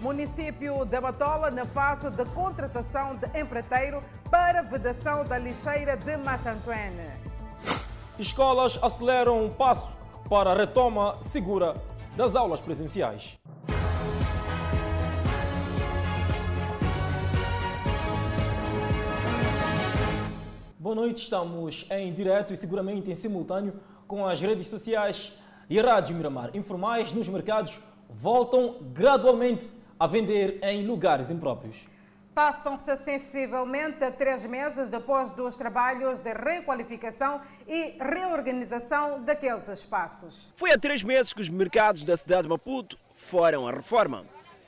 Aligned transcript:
Município 0.00 0.82
de 0.86 0.98
Batola 0.98 1.50
na 1.50 1.66
fase 1.66 2.10
de 2.10 2.24
contratação 2.30 3.14
de 3.16 3.26
empreiteiro 3.38 4.02
para 4.30 4.62
vedação 4.62 5.24
da 5.24 5.36
lixeira 5.36 5.94
de 5.94 6.16
Matantuene. 6.16 7.10
Escolas 8.18 8.78
aceleram 8.82 9.44
o 9.44 9.54
passo 9.54 9.94
para 10.26 10.52
a 10.52 10.54
retoma 10.54 11.22
segura 11.22 11.74
das 12.16 12.34
aulas 12.34 12.62
presenciais. 12.62 13.38
Boa 20.78 20.94
noite, 20.94 21.24
estamos 21.24 21.86
em 21.90 22.10
direto 22.14 22.54
e 22.54 22.56
seguramente 22.56 23.10
em 23.10 23.14
simultâneo 23.14 23.78
com 24.06 24.26
as 24.26 24.40
redes 24.40 24.66
sociais 24.66 25.34
e 25.68 25.78
a 25.78 25.82
Rádio 25.82 26.16
Miramar. 26.16 26.56
Informais 26.56 27.12
nos 27.12 27.28
mercados 27.28 27.78
voltam 28.08 28.76
gradualmente 28.92 29.79
a 30.00 30.06
vender 30.06 30.58
em 30.62 30.86
lugares 30.86 31.30
impróprios. 31.30 31.86
Passam-se 32.34 32.96
sensivelmente 32.96 34.10
três 34.12 34.46
meses 34.46 34.88
depois 34.88 35.30
dos 35.32 35.58
trabalhos 35.58 36.20
de 36.20 36.32
requalificação 36.32 37.42
e 37.68 37.98
reorganização 38.00 39.22
daqueles 39.22 39.68
espaços. 39.68 40.48
Foi 40.56 40.70
há 40.70 40.78
três 40.78 41.02
meses 41.02 41.34
que 41.34 41.42
os 41.42 41.50
mercados 41.50 42.02
da 42.02 42.16
cidade 42.16 42.44
de 42.44 42.48
Maputo 42.48 42.98
foram 43.14 43.68
à 43.68 43.72
reforma. 43.72 44.24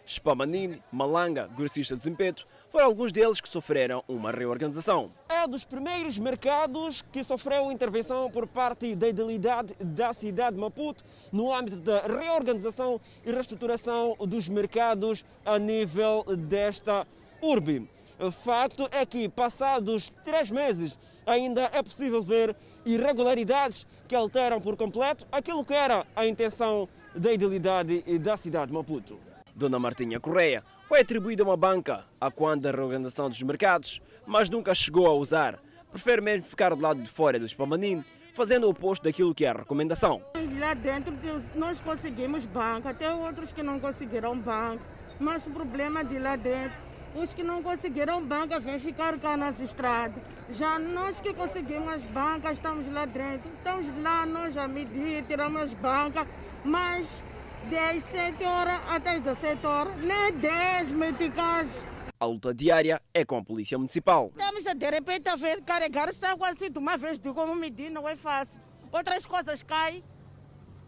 Spamanini, 0.07 0.83
Malanga, 0.93 1.49
Grossista 1.57 1.97
de 1.97 2.03
Zimpeto 2.03 2.47
foram 2.73 2.87
alguns 2.87 3.13
deles 3.13 3.39
que 3.39 3.49
sofreram 3.49 4.03
uma 4.09 4.33
reorganização. 4.33 5.13
É 5.29 5.47
dos 5.47 5.63
primeiros 5.63 6.19
mercados 6.19 7.05
que 7.13 7.23
sofreu 7.23 7.71
intervenção 7.71 8.31
por 8.31 8.47
parte 8.47 8.95
da 8.97 9.09
idealidade 9.09 9.75
da 9.79 10.15
cidade 10.15 10.57
de 10.57 10.63
Maputo 10.63 11.05
no 11.31 11.53
âmbito 11.53 11.77
da 11.77 12.01
reorganização 12.01 12.99
e 13.27 13.31
reestruturação 13.31 14.17
dos 14.21 14.49
mercados 14.49 15.23
a 15.45 15.59
nível 15.59 16.25
desta 16.49 17.07
urbe. 17.43 17.87
O 18.19 18.31
fato 18.31 18.89
é 18.91 19.05
que, 19.05 19.29
passados 19.29 20.11
três 20.25 20.51
meses, 20.51 20.99
ainda 21.27 21.69
é 21.75 21.83
possível 21.83 22.23
ver 22.23 22.57
irregularidades 22.87 23.87
que 24.09 24.15
alteram 24.15 24.61
por 24.61 24.79
completo 24.79 25.27
aquilo 25.31 25.63
que 25.63 25.75
era 25.75 26.07
a 26.17 26.27
intenção 26.27 26.89
da 27.15 27.33
idealidade 27.35 28.01
da 28.19 28.35
cidade 28.37 28.69
de 28.69 28.73
Maputo. 28.73 29.19
Dona 29.55 29.79
Martinha 29.79 30.19
Correia 30.19 30.65
foi 30.93 31.01
atribuída 31.01 31.43
uma 31.43 31.57
banca 31.57 32.05
a 32.21 32.31
quando 32.31 32.65
da 32.65 32.71
reorganização 32.71 33.27
dos 33.27 33.43
mercados, 33.43 34.03
mas 34.27 34.51
nunca 34.51 34.75
chegou 34.75 35.07
a 35.07 35.15
usar. 35.15 35.59
Prefere 35.91 36.21
mesmo 36.21 36.47
ficar 36.47 36.75
do 36.75 36.83
lado 36.83 37.01
de 37.01 37.09
fora 37.09 37.39
do 37.39 37.49
Spamanin, 37.49 38.05
fazendo 38.35 38.65
o 38.65 38.69
oposto 38.69 39.03
daquilo 39.03 39.35
que 39.35 39.47
é 39.47 39.49
a 39.49 39.55
recomendação. 39.55 40.21
Lá 40.59 40.75
dentro 40.75 41.15
nós 41.55 41.81
conseguimos 41.81 42.45
banca, 42.45 42.93
tem 42.93 43.09
outros 43.09 43.55
que 43.55 43.63
não 43.63 43.81
conseguiram 43.81 44.39
banca, 44.39 44.85
mas 45.19 45.47
o 45.47 45.51
problema 45.53 46.05
de 46.05 46.19
lá 46.19 46.37
dentro, 46.37 46.77
os 47.15 47.33
que 47.33 47.43
não 47.43 47.63
conseguiram 47.63 48.23
banca 48.23 48.61
vêm 48.61 48.79
ficar 48.79 49.19
cá 49.19 49.35
nas 49.35 49.61
estradas. 49.61 50.23
Já 50.51 50.79
nós 50.79 51.23
que 51.23 51.33
conseguimos 51.33 52.05
banca, 52.05 52.53
estamos 52.53 52.87
lá 52.93 53.07
dentro, 53.07 53.51
estamos 53.57 53.87
lá, 54.03 54.27
nós 54.27 54.59
a 54.59 54.69
medir, 54.69 55.25
tiramos 55.25 55.63
as 55.63 55.73
bancas, 55.73 56.27
mas 56.63 57.25
das 57.71 58.03
7 58.05 58.45
horas 58.45 58.81
até 58.91 59.17
as 59.17 59.23
17 59.23 59.67
horas, 59.67 59.97
nem 60.01 60.33
10 60.33 60.93
meticais. 60.93 61.87
A 62.19 62.25
luta 62.25 62.55
diária 62.55 63.03
é 63.13 63.25
com 63.25 63.37
a 63.37 63.43
Polícia 63.43 63.77
Municipal. 63.77 64.31
Estamos 64.37 64.67
a 64.67 64.75
de 64.75 64.91
repente 64.91 65.29
a 65.29 65.37
ver 65.37 65.63
carregar 65.63 66.13
saco 66.15 66.45
assim 66.45 66.71
de 66.71 66.79
uma 66.79 66.97
vez, 66.97 67.19
de 67.19 67.33
como 67.33 67.55
medir, 67.55 67.91
não 67.91 68.09
é 68.09 68.15
fácil. 68.15 68.61
Outras 68.91 69.27
coisas 69.27 69.63
caem, 69.63 70.05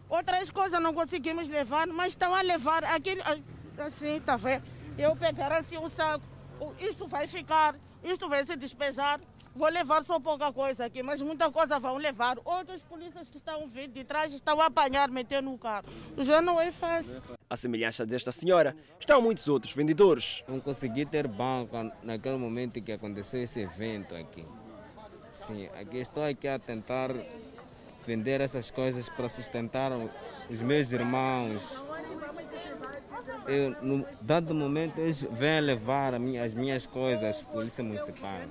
outras 0.07 0.51
coisas 0.51 0.79
não 0.81 0.93
conseguimos 0.93 1.47
levar, 1.47 1.87
mas 1.87 2.07
estão 2.13 2.33
a 2.33 2.41
levar 2.41 2.83
aqui, 2.85 3.17
assim, 3.77 4.17
está 4.17 4.35
vendo? 4.37 4.63
Eu 4.97 5.15
pegar 5.15 5.51
assim 5.51 5.77
o 5.77 5.89
saco, 5.89 6.23
isto 6.79 7.07
vai 7.07 7.27
ficar, 7.27 7.75
isto 8.03 8.29
vai 8.29 8.45
se 8.45 8.55
despejar, 8.55 9.19
vou 9.55 9.69
levar 9.69 10.03
só 10.03 10.19
pouca 10.19 10.51
coisa 10.51 10.85
aqui, 10.85 11.01
mas 11.01 11.21
muita 11.21 11.49
coisa 11.49 11.79
vão 11.79 11.97
levar. 11.97 12.37
Outros 12.43 12.83
polícias 12.83 13.29
que 13.29 13.37
estão 13.37 13.67
vindo 13.67 13.93
de 13.93 14.03
trás 14.03 14.33
estão 14.33 14.59
a 14.61 14.65
apanhar, 14.65 15.09
meter 15.09 15.41
no 15.41 15.57
carro. 15.57 15.85
Já 16.17 16.41
não 16.41 16.59
é 16.59 16.71
fácil. 16.71 17.21
A 17.49 17.55
semelhança 17.55 18.05
desta 18.05 18.31
senhora, 18.31 18.75
estão 18.99 19.21
muitos 19.21 19.47
outros 19.47 19.73
vendedores. 19.73 20.43
Não 20.47 20.59
consegui 20.59 21.05
ter 21.05 21.27
banco 21.27 21.75
naquele 22.03 22.37
momento 22.37 22.81
que 22.81 22.91
aconteceu 22.91 23.41
esse 23.41 23.61
evento 23.61 24.15
aqui. 24.15 24.45
Sim, 25.31 25.67
aqui 25.79 25.97
estou 25.97 26.23
aqui 26.23 26.47
a 26.47 26.59
tentar 26.59 27.11
vender 28.05 28.41
essas 28.41 28.69
coisas 28.71 29.09
para 29.09 29.27
sustentar 29.29 29.91
os 30.49 30.61
meus 30.61 30.91
irmãos. 30.91 31.83
Eu, 33.47 33.75
no 33.81 34.05
dado 34.21 34.53
momento, 34.55 34.99
eles 34.99 35.21
vêm 35.21 35.61
levar 35.61 36.13
as 36.15 36.53
minhas 36.53 36.87
coisas, 36.87 37.43
Polícia 37.43 37.83
Municipal. 37.83 38.41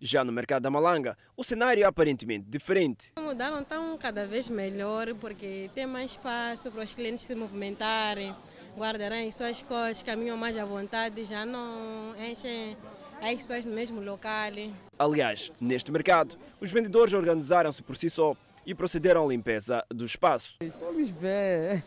Já 0.00 0.22
no 0.22 0.30
mercado 0.30 0.62
da 0.62 0.70
Malanga, 0.70 1.18
o 1.36 1.42
cenário 1.42 1.82
é 1.82 1.86
aparentemente 1.86 2.46
diferente. 2.48 3.12
Mudaram 3.18 3.60
estão 3.60 3.98
cada 3.98 4.26
vez 4.26 4.48
melhor 4.48 5.12
porque 5.14 5.68
tem 5.74 5.86
mais 5.86 6.12
espaço 6.12 6.70
para 6.70 6.84
os 6.84 6.92
clientes 6.92 7.24
se 7.24 7.34
movimentarem, 7.34 8.32
guardarem 8.76 9.28
as 9.28 9.34
suas 9.34 9.60
coisas, 9.62 10.00
caminham 10.04 10.36
mais 10.36 10.56
à 10.56 10.64
vontade, 10.64 11.24
já 11.24 11.44
não 11.44 12.14
enchem 12.16 12.76
as 13.20 13.40
pessoas 13.40 13.64
no 13.64 13.72
mesmo 13.72 14.00
local. 14.00 14.52
Aliás, 14.96 15.50
neste 15.60 15.90
mercado, 15.90 16.38
os 16.60 16.70
vendedores 16.70 17.12
organizaram-se 17.12 17.82
por 17.82 17.96
si 17.96 18.08
só 18.08 18.36
e 18.64 18.74
procederam 18.76 19.24
à 19.24 19.28
limpeza 19.28 19.84
do 19.90 20.04
espaço. 20.04 20.58
Estamos 20.60 21.10
bem. 21.10 21.82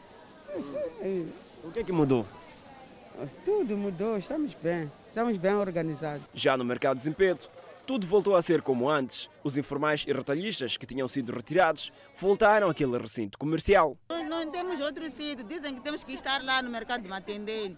O 1.63 1.71
que 1.71 1.79
é 1.79 1.83
que 1.83 1.93
mudou? 1.93 2.25
Tudo 3.45 3.77
mudou, 3.77 4.17
estamos 4.17 4.53
bem. 4.55 4.91
Estamos 5.07 5.37
bem 5.37 5.53
organizados. 5.53 6.25
Já 6.33 6.57
no 6.57 6.65
mercado 6.65 6.97
de 6.97 7.03
Zimpeto, 7.03 7.49
tudo 7.91 8.07
voltou 8.07 8.37
a 8.37 8.41
ser 8.41 8.61
como 8.61 8.89
antes. 8.89 9.29
Os 9.43 9.57
informais 9.57 10.05
e 10.07 10.13
retalhistas 10.13 10.77
que 10.77 10.85
tinham 10.85 11.09
sido 11.09 11.33
retirados 11.33 11.91
voltaram 12.17 12.69
àquele 12.69 12.97
recinto 12.97 13.37
comercial. 13.37 13.97
Nós 14.07 14.29
não 14.29 14.49
temos 14.49 14.79
outro 14.79 15.09
sítio. 15.09 15.43
Dizem 15.43 15.75
que 15.75 15.81
temos 15.81 16.01
que 16.01 16.13
estar 16.13 16.41
lá 16.41 16.61
no 16.61 16.69
mercado 16.69 17.01
de 17.01 17.09
Matendê. 17.09 17.75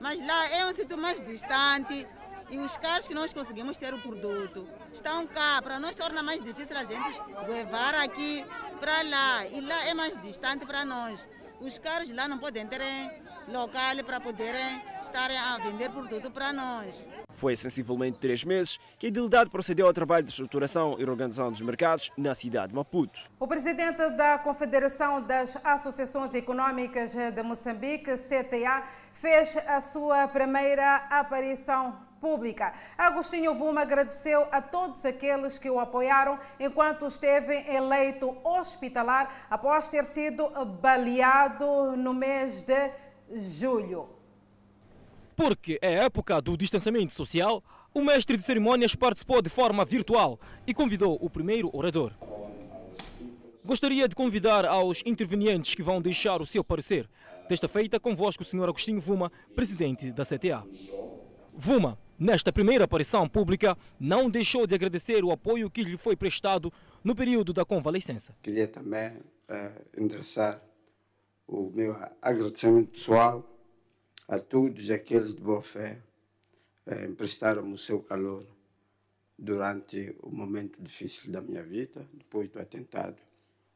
Mas 0.00 0.18
lá 0.26 0.50
é 0.50 0.66
um 0.66 0.72
sítio 0.72 0.98
mais 0.98 1.24
distante 1.24 2.04
e 2.50 2.58
os 2.58 2.76
carros 2.76 3.06
que 3.06 3.14
nós 3.14 3.32
conseguimos 3.32 3.78
ter 3.78 3.94
o 3.94 4.00
produto 4.00 4.66
estão 4.92 5.24
cá. 5.28 5.62
Para 5.62 5.78
nós 5.78 5.94
torna 5.94 6.24
mais 6.24 6.42
difícil 6.42 6.76
a 6.76 6.82
gente 6.82 7.48
levar 7.48 7.94
aqui 7.94 8.44
para 8.80 9.00
lá. 9.02 9.46
E 9.46 9.60
lá 9.60 9.84
é 9.84 9.94
mais 9.94 10.20
distante 10.20 10.66
para 10.66 10.84
nós. 10.84 11.28
Os 11.62 11.78
carros 11.78 12.10
lá 12.10 12.26
não 12.26 12.38
podem 12.38 12.66
ter 12.66 12.80
local 13.46 14.02
para 14.04 14.18
poderem 14.18 14.82
estar 15.00 15.30
a 15.30 15.58
vender 15.58 15.90
produto 15.90 16.28
para 16.28 16.52
nós. 16.52 17.08
Foi 17.30 17.56
sensivelmente 17.56 18.18
três 18.18 18.42
meses 18.42 18.80
que 18.98 19.06
a 19.06 19.08
Idilidade 19.08 19.48
procedeu 19.48 19.86
ao 19.86 19.92
trabalho 19.92 20.24
de 20.24 20.30
estruturação 20.30 20.96
e 20.98 21.04
organização 21.04 21.52
dos 21.52 21.60
mercados 21.60 22.10
na 22.16 22.34
cidade 22.34 22.70
de 22.70 22.74
Maputo. 22.74 23.30
O 23.38 23.46
presidente 23.46 24.10
da 24.10 24.38
Confederação 24.38 25.22
das 25.22 25.56
Associações 25.64 26.34
Econômicas 26.34 27.12
de 27.12 27.42
Moçambique, 27.44 28.10
CTA, 28.16 28.82
fez 29.12 29.56
a 29.56 29.80
sua 29.80 30.26
primeira 30.26 30.96
aparição 31.10 31.96
pública. 32.22 32.72
Agostinho 32.96 33.52
Vuma 33.52 33.82
agradeceu 33.82 34.46
a 34.52 34.62
todos 34.62 35.04
aqueles 35.04 35.58
que 35.58 35.68
o 35.68 35.80
apoiaram 35.80 36.38
enquanto 36.60 37.04
esteve 37.04 37.54
em 37.54 37.80
leito 37.80 38.36
hospitalar 38.44 39.48
após 39.50 39.88
ter 39.88 40.06
sido 40.06 40.48
baleado 40.80 41.96
no 41.96 42.14
mês 42.14 42.62
de 42.62 42.90
julho. 43.36 44.08
Porque 45.34 45.80
é 45.82 45.94
época 45.94 46.40
do 46.40 46.56
distanciamento 46.56 47.12
social, 47.12 47.62
o 47.92 48.02
mestre 48.02 48.36
de 48.36 48.44
cerimônias 48.44 48.94
participou 48.94 49.42
de 49.42 49.50
forma 49.50 49.84
virtual 49.84 50.38
e 50.64 50.72
convidou 50.72 51.18
o 51.20 51.28
primeiro 51.28 51.68
orador. 51.72 52.12
Gostaria 53.64 54.08
de 54.08 54.14
convidar 54.14 54.64
aos 54.64 55.02
intervenientes 55.04 55.74
que 55.74 55.82
vão 55.82 56.00
deixar 56.00 56.40
o 56.40 56.46
seu 56.46 56.62
parecer. 56.62 57.08
Desta 57.48 57.66
feita, 57.66 57.98
convosco 57.98 58.42
o 58.42 58.46
Sr. 58.46 58.68
Agostinho 58.68 59.00
Vuma, 59.00 59.30
presidente 59.54 60.12
da 60.12 60.24
CTA. 60.24 60.64
Vuma, 61.54 61.98
nesta 62.22 62.52
primeira 62.52 62.84
aparição 62.84 63.28
pública, 63.28 63.76
não 63.98 64.30
deixou 64.30 64.66
de 64.66 64.74
agradecer 64.74 65.24
o 65.24 65.32
apoio 65.32 65.68
que 65.68 65.82
lhe 65.82 65.98
foi 65.98 66.14
prestado 66.14 66.72
no 67.02 67.16
período 67.16 67.52
da 67.52 67.64
convalescença. 67.64 68.32
Queria 68.40 68.68
também 68.68 69.08
uh, 69.16 70.00
endereçar 70.00 70.62
o 71.48 71.68
meu 71.70 71.94
agradecimento 72.22 72.92
pessoal 72.92 73.44
a 74.28 74.38
todos 74.38 74.88
aqueles 74.88 75.34
de 75.34 75.40
boa 75.40 75.60
fé 75.60 76.00
eh, 76.86 77.04
emprestaram-me 77.06 77.74
o 77.74 77.78
seu 77.78 78.00
calor 78.00 78.46
durante 79.38 80.16
o 80.22 80.30
momento 80.30 80.80
difícil 80.80 81.30
da 81.30 81.40
minha 81.40 81.62
vida, 81.62 82.08
depois 82.14 82.48
do 82.48 82.58
atentado 82.58 83.20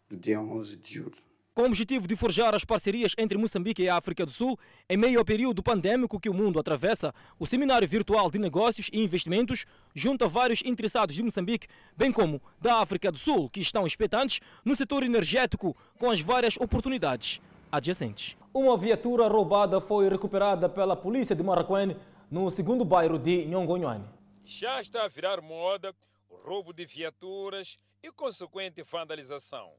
do 0.09 0.17
dia 0.17 0.41
11 0.41 0.77
de 0.77 0.95
julho. 0.95 1.26
Com 1.57 1.63
o 1.63 1.67
objetivo 1.69 2.07
de 2.07 2.15
forjar 2.15 2.55
as 2.55 2.67
parcerias 2.67 3.13
entre 3.17 3.39
Moçambique 3.39 3.83
e 3.83 3.89
a 3.89 3.97
África 3.97 4.27
do 4.27 4.31
Sul, 4.31 4.59
em 4.91 4.97
meio 4.99 5.19
ao 5.19 5.25
período 5.25 5.63
pandêmico 5.63 6.21
que 6.21 6.29
o 6.29 6.35
mundo 6.35 6.61
atravessa, 6.61 7.15
o 7.39 7.47
Seminário 7.47 7.89
Virtual 7.89 8.31
de 8.31 8.39
Negócios 8.39 8.91
e 8.93 9.03
Investimentos 9.03 9.65
junta 9.95 10.29
vários 10.29 10.61
interessados 10.63 11.15
de 11.15 11.23
Moçambique, 11.23 11.67
bem 11.97 12.13
como 12.13 12.43
da 12.61 12.83
África 12.83 13.11
do 13.11 13.17
Sul, 13.17 13.49
que 13.49 13.61
estão 13.61 13.87
expectantes 13.87 14.39
no 14.63 14.77
setor 14.77 15.03
energético 15.03 15.75
com 15.99 16.11
as 16.11 16.21
várias 16.21 16.59
oportunidades 16.59 17.41
adjacentes. 17.73 18.37
Uma 18.53 18.77
viatura 18.77 19.27
roubada 19.27 19.81
foi 19.81 20.11
recuperada 20.11 20.69
pela 20.69 20.95
polícia 20.95 21.35
de 21.35 21.43
Marraquém 21.43 21.97
no 22.31 22.51
segundo 22.51 22.85
bairro 22.85 23.19
de 23.19 23.47
Nhongonhoane. 23.47 24.05
Já 24.45 24.79
está 24.79 25.05
a 25.05 25.09
virar 25.09 25.41
moda 25.41 25.95
o 26.29 26.37
roubo 26.37 26.75
de 26.75 26.85
viaturas 26.85 27.79
e 28.03 28.13
consequente 28.13 28.83
vandalização. 28.83 29.73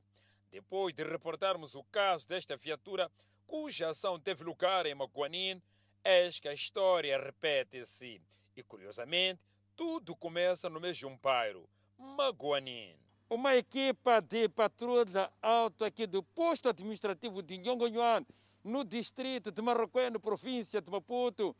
Depois 0.51 0.93
de 0.93 1.03
reportarmos 1.03 1.75
o 1.75 1.83
caso 1.85 2.27
desta 2.27 2.55
viatura, 2.55 3.11
cuja 3.45 3.89
ação 3.89 4.19
teve 4.19 4.43
lugar 4.43 4.85
em 4.85 4.95
Maguanin, 4.95 5.61
eis 6.03 6.39
que 6.39 6.47
a 6.47 6.53
história 6.53 7.17
repete-se. 7.17 8.21
E, 8.55 8.63
curiosamente, 8.63 9.45
tudo 9.75 10.15
começa 10.15 10.69
no 10.69 10.79
mesmo 10.79 11.17
bairro, 11.21 11.69
Maguanin. 11.97 12.95
Uma 13.29 13.55
equipa 13.55 14.21
de 14.21 14.47
patrulha 14.47 15.31
alto 15.41 15.83
aqui 15.83 16.07
do 16.07 16.23
posto 16.23 16.69
administrativo 16.69 17.43
de 17.43 17.57
Nhongonhoan, 17.57 18.25
no 18.63 18.83
distrito 18.83 19.51
de 19.51 19.61
Marroquém, 19.61 20.11
província 20.13 20.81
de 20.81 20.89
Maputo, 20.89 21.55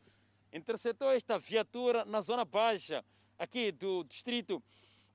interceptou 0.52 1.10
esta 1.10 1.38
viatura 1.38 2.04
na 2.04 2.20
zona 2.20 2.44
baixa 2.44 3.04
aqui 3.38 3.70
do 3.70 4.02
distrito. 4.04 4.62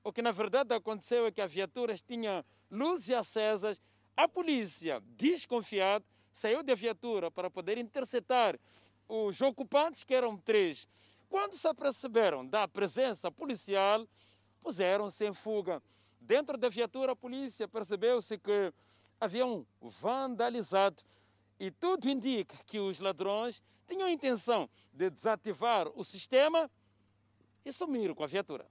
O 0.02 0.12
que 0.12 0.22
na 0.22 0.30
verdade 0.30 0.74
aconteceu 0.74 1.26
é 1.26 1.32
que 1.32 1.40
a 1.40 1.46
viatura 1.46 1.96
tinha 1.96 2.44
luzes 2.74 3.10
acesas. 3.10 3.80
A 4.16 4.28
polícia, 4.28 5.02
desconfiada, 5.16 6.04
saiu 6.32 6.62
da 6.62 6.74
viatura 6.74 7.30
para 7.30 7.48
poder 7.48 7.78
interceptar 7.78 8.58
os 9.08 9.40
ocupantes, 9.40 10.04
que 10.04 10.14
eram 10.14 10.36
três. 10.36 10.88
Quando 11.28 11.56
se 11.56 11.66
aperceberam 11.66 12.46
da 12.46 12.66
presença 12.66 13.30
policial, 13.30 14.06
puseram-se 14.60 15.26
em 15.26 15.32
fuga. 15.32 15.82
Dentro 16.20 16.56
da 16.56 16.68
viatura, 16.68 17.12
a 17.12 17.16
polícia 17.16 17.68
percebeu-se 17.68 18.38
que 18.38 18.72
haviam 19.20 19.66
vandalizado 19.80 21.02
e 21.58 21.70
tudo 21.70 22.08
indica 22.08 22.56
que 22.66 22.78
os 22.78 22.98
ladrões 22.98 23.62
tinham 23.86 24.08
a 24.08 24.12
intenção 24.12 24.68
de 24.92 25.10
desativar 25.10 25.88
o 25.94 26.04
sistema 26.04 26.70
e 27.64 27.72
sumir 27.72 28.14
com 28.14 28.24
a 28.24 28.26
viatura. 28.26 28.66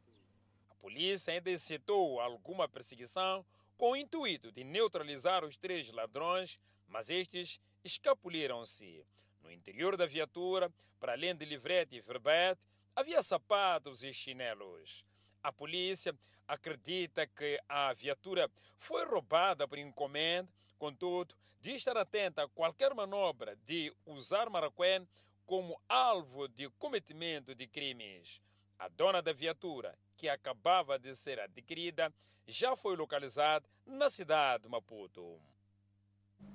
A 0.69 0.75
polícia 0.75 1.33
ainda 1.33 1.51
incitou 1.51 2.19
alguma 2.19 2.67
perseguição 2.67 3.45
com 3.83 3.91
o 3.91 3.97
intuito 3.97 4.49
de 4.49 4.63
neutralizar 4.63 5.43
os 5.43 5.57
três 5.57 5.91
ladrões, 5.91 6.57
mas 6.87 7.09
estes 7.09 7.59
escapuliram-se. 7.83 9.05
No 9.41 9.51
interior 9.51 9.97
da 9.97 10.05
viatura, 10.05 10.71
para 11.01 11.11
além 11.11 11.35
de 11.35 11.43
livrete 11.43 11.97
e 11.97 11.99
verbete, 11.99 12.61
havia 12.95 13.21
sapatos 13.21 14.01
e 14.01 14.13
chinelos. 14.13 15.05
A 15.43 15.51
polícia 15.51 16.17
acredita 16.47 17.27
que 17.27 17.59
a 17.67 17.91
viatura 17.91 18.49
foi 18.79 19.03
roubada 19.03 19.67
por 19.67 19.77
encomenda, 19.77 20.49
contudo, 20.79 21.35
diz 21.59 21.79
estar 21.79 21.97
atenta 21.97 22.43
a 22.43 22.47
qualquer 22.47 22.93
manobra 22.93 23.57
de 23.65 23.93
usar 24.05 24.49
Maracuén 24.49 25.05
como 25.45 25.77
alvo 25.89 26.47
de 26.47 26.69
cometimento 26.79 27.53
de 27.53 27.67
crimes. 27.67 28.41
A 28.79 28.87
dona 28.87 29.21
da 29.21 29.33
viatura, 29.33 29.93
que 30.23 30.29
acabava 30.29 30.97
de 30.97 31.13
ser 31.13 31.37
adquirida, 31.37 32.09
já 32.47 32.77
foi 32.77 32.95
localizada 32.95 33.65
na 33.85 34.09
cidade 34.09 34.63
de 34.63 34.69
Maputo. 34.69 35.37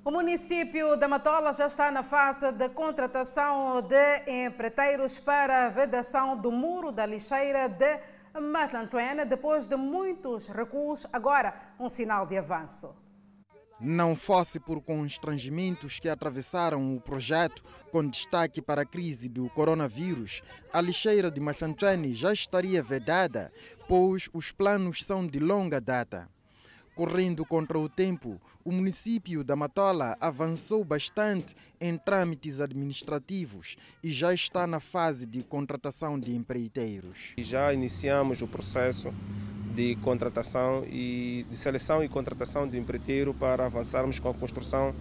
O 0.02 0.10
município 0.10 0.96
da 0.96 1.06
Matola 1.06 1.52
já 1.52 1.66
está 1.66 1.90
na 1.90 2.02
fase 2.02 2.50
de 2.50 2.70
contratação 2.70 3.82
de 3.82 4.46
empreiteiros 4.46 5.18
para 5.18 5.66
a 5.66 5.68
vedação 5.68 6.34
do 6.34 6.50
muro 6.50 6.90
da 6.90 7.04
lixeira 7.04 7.68
de 7.68 8.00
Matlantuena, 8.40 9.26
depois 9.26 9.66
de 9.66 9.76
muitos 9.76 10.46
recuos, 10.46 11.06
agora 11.12 11.74
um 11.78 11.90
sinal 11.90 12.24
de 12.24 12.38
avanço. 12.38 12.96
Não 13.80 14.16
fosse 14.16 14.58
por 14.58 14.80
constrangimentos 14.80 16.00
que 16.00 16.08
atravessaram 16.08 16.96
o 16.96 17.00
projeto, 17.00 17.62
com 17.92 18.04
destaque 18.04 18.60
para 18.60 18.82
a 18.82 18.86
crise 18.86 19.28
do 19.28 19.48
coronavírus, 19.50 20.42
a 20.72 20.80
lixeira 20.80 21.30
de 21.30 21.40
Machantrani 21.40 22.12
já 22.12 22.32
estaria 22.32 22.82
vedada, 22.82 23.52
pois 23.86 24.28
os 24.32 24.50
planos 24.50 25.04
são 25.04 25.24
de 25.24 25.38
longa 25.38 25.80
data. 25.80 26.28
Correndo 26.98 27.46
contra 27.46 27.78
o 27.78 27.88
tempo, 27.88 28.40
o 28.64 28.72
município 28.72 29.44
da 29.44 29.54
Matola 29.54 30.16
avançou 30.20 30.84
bastante 30.84 31.54
em 31.80 31.96
trâmites 31.96 32.58
administrativos 32.58 33.76
e 34.02 34.10
já 34.10 34.34
está 34.34 34.66
na 34.66 34.80
fase 34.80 35.24
de 35.24 35.44
contratação 35.44 36.18
de 36.18 36.34
empreiteiros. 36.34 37.34
Já 37.38 37.72
iniciamos 37.72 38.42
o 38.42 38.48
processo 38.48 39.14
de 39.76 39.94
contratação 40.02 40.84
e 40.88 41.46
de 41.48 41.56
seleção 41.56 42.02
e 42.02 42.08
contratação 42.08 42.66
de 42.66 42.76
empreiteiro 42.76 43.32
para 43.32 43.66
avançarmos 43.66 44.18
com 44.18 44.30
a 44.30 44.34
construção 44.34 44.92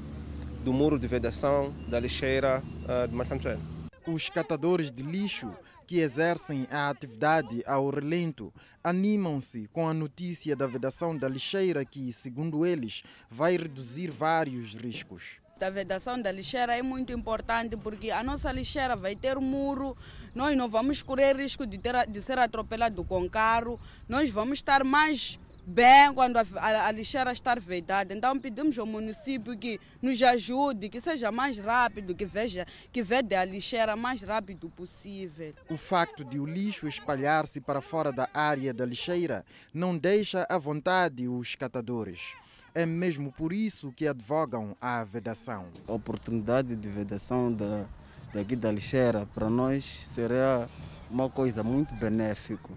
do 0.63 0.71
muro 0.71 0.99
de 0.99 1.07
vedação 1.07 1.73
da 1.89 1.99
lixeira 1.99 2.61
uh, 2.83 3.07
de 3.07 3.15
Machantré. 3.15 3.57
Os 4.05 4.29
catadores 4.29 4.91
de 4.91 5.01
lixo 5.01 5.51
que 5.87 5.99
exercem 5.99 6.67
a 6.69 6.89
atividade 6.89 7.63
ao 7.65 7.89
relento 7.89 8.53
animam-se 8.83 9.67
com 9.69 9.87
a 9.87 9.93
notícia 9.93 10.55
da 10.55 10.67
vedação 10.67 11.17
da 11.17 11.29
lixeira 11.29 11.85
que, 11.85 12.11
segundo 12.11 12.65
eles, 12.65 13.03
vai 13.29 13.55
reduzir 13.55 14.11
vários 14.11 14.75
riscos. 14.75 15.39
A 15.59 15.69
vedação 15.69 16.21
da 16.21 16.31
lixeira 16.31 16.77
é 16.77 16.83
muito 16.83 17.11
importante 17.11 17.75
porque 17.77 18.11
a 18.11 18.21
nossa 18.21 18.51
lixeira 18.51 18.95
vai 18.95 19.15
ter 19.15 19.37
muro, 19.37 19.97
nós 20.35 20.55
não 20.55 20.69
vamos 20.69 21.01
correr 21.01 21.35
risco 21.35 21.65
de, 21.65 21.77
ter, 21.77 22.05
de 22.07 22.21
ser 22.21 22.37
atropelado 22.37 23.03
com 23.03 23.27
carro, 23.27 23.79
nós 24.07 24.29
vamos 24.29 24.59
estar 24.59 24.83
mais 24.83 25.39
bem 25.67 26.13
quando 26.13 26.37
a, 26.37 26.45
a, 26.55 26.87
a, 26.87 26.91
lixeira 26.91 27.31
estar 27.33 27.59
vedada. 27.59 28.13
Então 28.13 28.39
pedimos 28.39 28.79
ao 28.79 28.85
município 28.85 29.57
que 29.57 29.79
nos 30.01 30.21
ajude, 30.23 30.87
que 30.87 31.01
seja 31.01 31.29
mais 31.29 31.57
rápido, 31.57 32.15
que 32.15 32.25
veja, 32.25 32.65
que 32.89 33.03
vede 33.03 33.35
a 33.35 33.43
lixeira 33.43 33.93
mais 33.95 34.21
rápido 34.21 34.69
possível. 34.69 35.53
O 35.69 35.75
facto 35.75 36.23
de 36.23 36.39
o 36.39 36.45
lixo 36.45 36.87
espalhar-se 36.87 37.59
para 37.59 37.81
fora 37.81 38.13
da 38.13 38.29
área 38.33 38.73
da 38.73 38.85
lixeira 38.85 39.45
não 39.73 39.97
deixa 39.97 40.47
à 40.49 40.57
vontade 40.57 41.27
os 41.27 41.55
catadores. 41.55 42.33
É 42.73 42.85
mesmo 42.85 43.31
por 43.31 43.51
isso 43.51 43.91
que 43.91 44.07
advogam 44.07 44.77
a 44.79 45.03
vedação. 45.03 45.65
A 45.85 45.91
oportunidade 45.91 46.75
de 46.75 46.87
vedação 46.87 47.51
da, 47.51 47.85
daqui 48.33 48.55
da 48.55 48.71
lixeira 48.71 49.27
para 49.33 49.49
nós 49.49 50.05
seria 50.11 50.69
uma 51.09 51.29
coisa 51.29 51.61
muito 51.63 51.93
benéfica, 51.95 52.69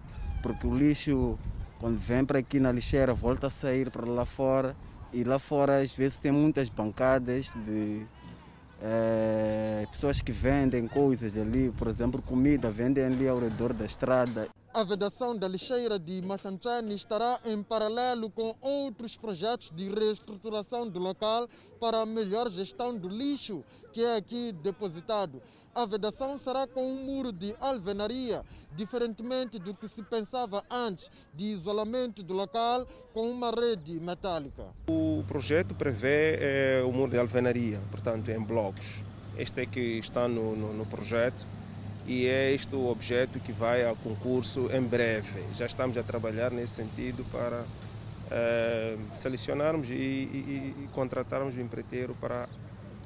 porque 0.42 0.66
o 0.66 0.74
lixo 0.74 1.38
quando 1.80 1.98
vem 1.98 2.24
para 2.24 2.38
aqui 2.38 2.60
na 2.60 2.70
lixeira, 2.70 3.14
volta 3.14 3.46
a 3.46 3.50
sair 3.50 3.90
para 3.90 4.06
lá 4.06 4.26
fora. 4.26 4.76
E 5.12 5.24
lá 5.24 5.38
fora, 5.38 5.80
às 5.80 5.92
vezes, 5.92 6.18
tem 6.18 6.30
muitas 6.30 6.68
bancadas 6.68 7.50
de 7.66 8.06
é, 8.82 9.86
pessoas 9.90 10.20
que 10.20 10.30
vendem 10.30 10.86
coisas 10.86 11.34
ali, 11.36 11.72
por 11.72 11.88
exemplo, 11.88 12.20
comida, 12.20 12.70
vendem 12.70 13.04
ali 13.04 13.26
ao 13.26 13.38
redor 13.38 13.72
da 13.72 13.86
estrada. 13.86 14.48
A 14.72 14.84
vedação 14.84 15.36
da 15.36 15.48
lixeira 15.48 15.98
de 15.98 16.22
Machanchani 16.22 16.94
estará 16.94 17.40
em 17.44 17.60
paralelo 17.60 18.30
com 18.30 18.54
outros 18.60 19.16
projetos 19.16 19.72
de 19.74 19.90
reestruturação 19.90 20.88
do 20.88 21.00
local 21.00 21.48
para 21.80 22.02
a 22.02 22.06
melhor 22.06 22.48
gestão 22.48 22.96
do 22.96 23.08
lixo 23.08 23.64
que 23.92 24.04
é 24.04 24.16
aqui 24.16 24.52
depositado 24.62 25.42
a 25.74 25.86
vedação 25.86 26.36
será 26.38 26.66
com 26.66 26.84
um 26.84 27.04
muro 27.04 27.32
de 27.32 27.54
alvenaria, 27.60 28.42
diferentemente 28.74 29.58
do 29.58 29.74
que 29.74 29.88
se 29.88 30.02
pensava 30.02 30.64
antes 30.70 31.10
de 31.34 31.44
isolamento 31.44 32.22
do 32.22 32.34
local 32.34 32.86
com 33.12 33.30
uma 33.30 33.50
rede 33.50 34.00
metálica. 34.00 34.64
O 34.88 35.24
projeto 35.28 35.74
prevê 35.74 36.38
é, 36.40 36.82
o 36.84 36.92
muro 36.92 37.10
de 37.10 37.18
alvenaria, 37.18 37.80
portanto, 37.90 38.30
em 38.30 38.40
blocos. 38.40 39.02
Este 39.38 39.62
é 39.62 39.66
que 39.66 39.80
está 39.98 40.28
no, 40.28 40.56
no, 40.56 40.74
no 40.74 40.86
projeto 40.86 41.46
e 42.06 42.26
é 42.26 42.52
este 42.52 42.74
o 42.74 42.88
objeto 42.88 43.38
que 43.38 43.52
vai 43.52 43.88
a 43.88 43.94
concurso 43.94 44.68
em 44.72 44.82
breve. 44.82 45.42
Já 45.54 45.66
estamos 45.66 45.96
a 45.96 46.02
trabalhar 46.02 46.50
nesse 46.50 46.74
sentido 46.74 47.24
para 47.30 47.64
é, 48.30 48.96
selecionarmos 49.14 49.88
e, 49.90 49.94
e, 49.94 50.74
e 50.84 50.88
contratarmos 50.92 51.56
o 51.56 51.60
empreiteiro 51.60 52.14
para 52.20 52.48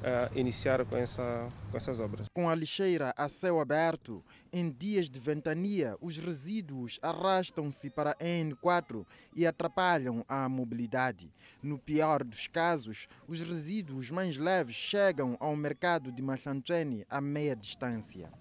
uh, 0.05 0.37
iniciar 0.37 0.85
com, 0.85 0.95
essa, 0.95 1.49
com 1.71 1.77
essas 1.77 1.99
obras. 1.99 2.27
Com 2.33 2.47
a 2.47 2.55
lixeira 2.55 3.13
a 3.17 3.27
céu 3.27 3.59
aberto, 3.59 4.23
em 4.53 4.69
dias 4.69 5.09
de 5.09 5.19
ventania, 5.19 5.97
os 5.99 6.17
resíduos 6.17 6.99
arrastam-se 7.01 7.89
para 7.89 8.11
a 8.11 8.15
N4 8.23 9.05
e 9.35 9.45
atrapalham 9.45 10.23
a 10.29 10.47
mobilidade. 10.47 11.33
No 11.61 11.79
pior 11.79 12.23
dos 12.23 12.47
casos, 12.47 13.07
os 13.27 13.41
resíduos 13.41 14.11
mais 14.11 14.37
leves 14.37 14.75
chegam 14.75 15.35
ao 15.39 15.55
mercado 15.55 16.11
de 16.11 16.21
Machantrene 16.21 17.05
a 17.09 17.19
meia 17.19 17.55
distância. 17.55 18.31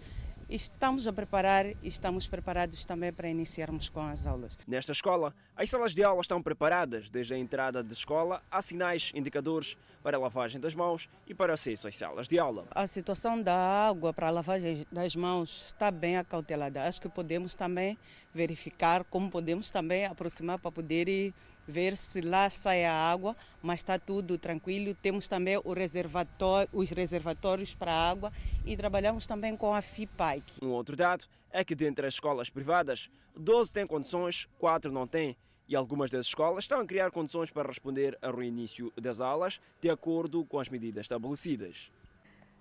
estamos 0.49 1.07
a 1.07 1.13
preparar 1.13 1.65
e 1.65 1.77
estamos 1.83 2.27
preparados 2.27 2.85
também 2.85 3.11
para 3.11 3.27
iniciarmos 3.27 3.89
com 3.89 4.01
as 4.01 4.27
aulas. 4.27 4.57
Nesta 4.67 4.91
escola, 4.91 5.33
as 5.55 5.69
salas 5.69 5.95
de 5.95 6.03
aula 6.03 6.21
estão 6.21 6.41
preparadas. 6.41 7.09
Desde 7.09 7.33
a 7.33 7.37
entrada 7.37 7.83
de 7.83 7.93
escola, 7.93 8.43
há 8.51 8.61
sinais, 8.61 9.11
indicadores 9.15 9.75
para 10.03 10.17
a 10.17 10.19
lavagem 10.19 10.61
das 10.61 10.75
mãos 10.75 11.09
e 11.25 11.33
para 11.33 11.53
acesso 11.53 11.87
às 11.87 11.97
salas 11.97 12.27
de 12.27 12.37
aula. 12.37 12.67
A 12.71 12.85
situação 12.85 13.41
da 13.41 13.55
água 13.55 14.13
para 14.13 14.27
a 14.27 14.31
lavagem 14.31 14.85
das 14.91 15.15
mãos 15.15 15.63
está 15.65 15.89
bem 15.89 16.17
acautelada. 16.17 16.83
Acho 16.83 17.01
que 17.01 17.09
podemos 17.09 17.55
também 17.55 17.97
verificar, 18.33 19.03
como 19.03 19.29
podemos 19.29 19.69
também 19.69 20.05
aproximar 20.05 20.59
para 20.59 20.71
poder 20.71 21.33
ver 21.67 21.95
se 21.95 22.21
lá 22.21 22.49
sai 22.49 22.85
a 22.85 22.93
água, 22.93 23.35
mas 23.61 23.79
está 23.79 23.97
tudo 23.97 24.37
tranquilo. 24.37 24.95
Temos 24.95 25.27
também 25.27 25.59
reservatório, 25.75 26.69
os 26.73 26.89
reservatórios 26.89 27.73
para 27.73 27.93
água 27.93 28.31
e 28.65 28.75
trabalhamos 28.75 29.27
também 29.27 29.55
com 29.55 29.73
a 29.73 29.81
FIPAIC. 29.81 30.43
Um 30.61 30.69
outro 30.69 30.95
dado 30.95 31.25
é 31.51 31.63
que 31.63 31.75
dentre 31.75 32.07
as 32.07 32.15
escolas 32.15 32.49
privadas, 32.49 33.09
12 33.35 33.71
têm 33.71 33.87
condições, 33.87 34.47
4 34.59 34.91
não 34.91 35.07
têm. 35.07 35.37
E 35.67 35.75
algumas 35.75 36.11
das 36.11 36.25
escolas 36.25 36.65
estão 36.65 36.81
a 36.81 36.85
criar 36.85 37.09
condições 37.09 37.49
para 37.49 37.69
responder 37.69 38.17
ao 38.21 38.35
reinício 38.35 38.91
das 38.99 39.21
aulas, 39.21 39.61
de 39.81 39.89
acordo 39.89 40.43
com 40.43 40.59
as 40.59 40.67
medidas 40.67 41.05
estabelecidas. 41.05 41.89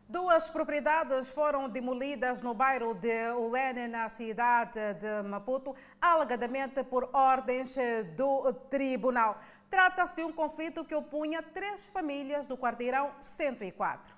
Duas 0.09 0.49
propriedades 0.51 1.29
foram 1.29 1.69
demolidas 1.69 2.43
no 2.43 2.53
bairro 2.53 2.95
de 2.95 3.31
Ulene, 3.33 3.89
na 3.89 4.09
cidade 4.09 4.95
de 4.95 5.23
Maputo, 5.23 5.75
alegadamente 6.01 6.85
por 6.85 7.09
ordens 7.15 7.75
do 8.17 8.53
tribunal. 8.69 9.41
Trata-se 9.71 10.17
de 10.17 10.23
um 10.23 10.33
conflito 10.33 10.85
que 10.85 10.95
opunha 10.95 11.43
três 11.43 11.87
famílias 11.87 12.47
do 12.47 12.59
quarteirão 12.59 13.15
104. 13.21 14.15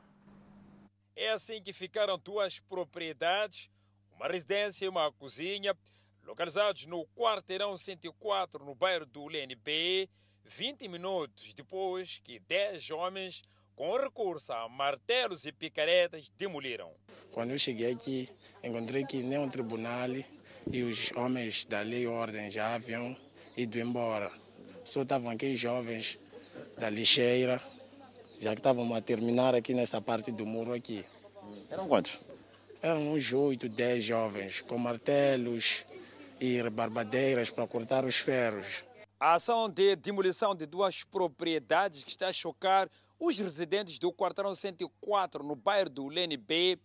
É 1.14 1.30
assim 1.30 1.62
que 1.62 1.72
ficaram 1.72 2.18
duas 2.18 2.58
propriedades, 2.58 3.70
uma 4.16 4.26
residência 4.26 4.86
e 4.86 4.88
uma 4.88 5.12
cozinha, 5.12 5.76
localizados 6.24 6.86
no 6.86 7.06
quarteirão 7.14 7.76
104, 7.76 8.64
no 8.64 8.74
bairro 8.74 9.06
do 9.06 9.22
Ulene 9.22 9.54
B, 9.54 10.08
20 10.44 10.88
minutos 10.88 11.54
depois 11.54 12.18
que 12.18 12.40
10 12.40 12.90
homens 12.90 13.42
com 13.76 13.96
recurso 13.96 14.52
a 14.52 14.68
martelos 14.68 15.44
e 15.44 15.52
picaretas, 15.52 16.30
demoliram. 16.36 16.90
Quando 17.32 17.50
eu 17.50 17.58
cheguei 17.58 17.92
aqui, 17.92 18.28
encontrei 18.62 19.04
que 19.04 19.22
nem 19.22 19.38
um 19.38 19.48
tribunal 19.48 20.10
e 20.70 20.82
os 20.82 21.10
homens 21.16 21.64
da 21.64 21.80
lei 21.80 22.02
e 22.02 22.06
ordem 22.06 22.50
já 22.50 22.74
haviam 22.74 23.16
ido 23.56 23.78
embora. 23.78 24.30
Só 24.84 25.02
estavam 25.02 25.30
aqui 25.30 25.56
jovens 25.56 26.18
da 26.78 26.88
lixeira, 26.88 27.60
já 28.38 28.52
que 28.52 28.60
estavam 28.60 28.94
a 28.94 29.00
terminar 29.00 29.54
aqui 29.54 29.74
nessa 29.74 30.00
parte 30.00 30.30
do 30.30 30.46
muro 30.46 30.72
aqui. 30.72 31.04
Eram 31.70 31.88
quantos? 31.88 32.18
Eram 32.82 33.12
uns 33.12 33.32
oito, 33.32 33.68
dez 33.68 34.04
jovens, 34.04 34.60
com 34.60 34.76
martelos 34.76 35.84
e 36.40 36.60
rebarbadeiras 36.60 37.50
para 37.50 37.66
cortar 37.66 38.04
os 38.04 38.16
ferros. 38.16 38.84
A 39.18 39.34
ação 39.34 39.70
de 39.70 39.96
demolição 39.96 40.54
de 40.54 40.66
duas 40.66 41.02
propriedades 41.02 42.04
que 42.04 42.10
está 42.10 42.28
a 42.28 42.32
chocar 42.32 42.90
os 43.24 43.38
residentes 43.38 43.98
do 43.98 44.12
quarteirão 44.12 44.54
104, 44.54 45.42
no 45.42 45.56
bairro 45.56 45.88
do 45.88 46.06
Lene 46.08 46.36
B, 46.36 46.78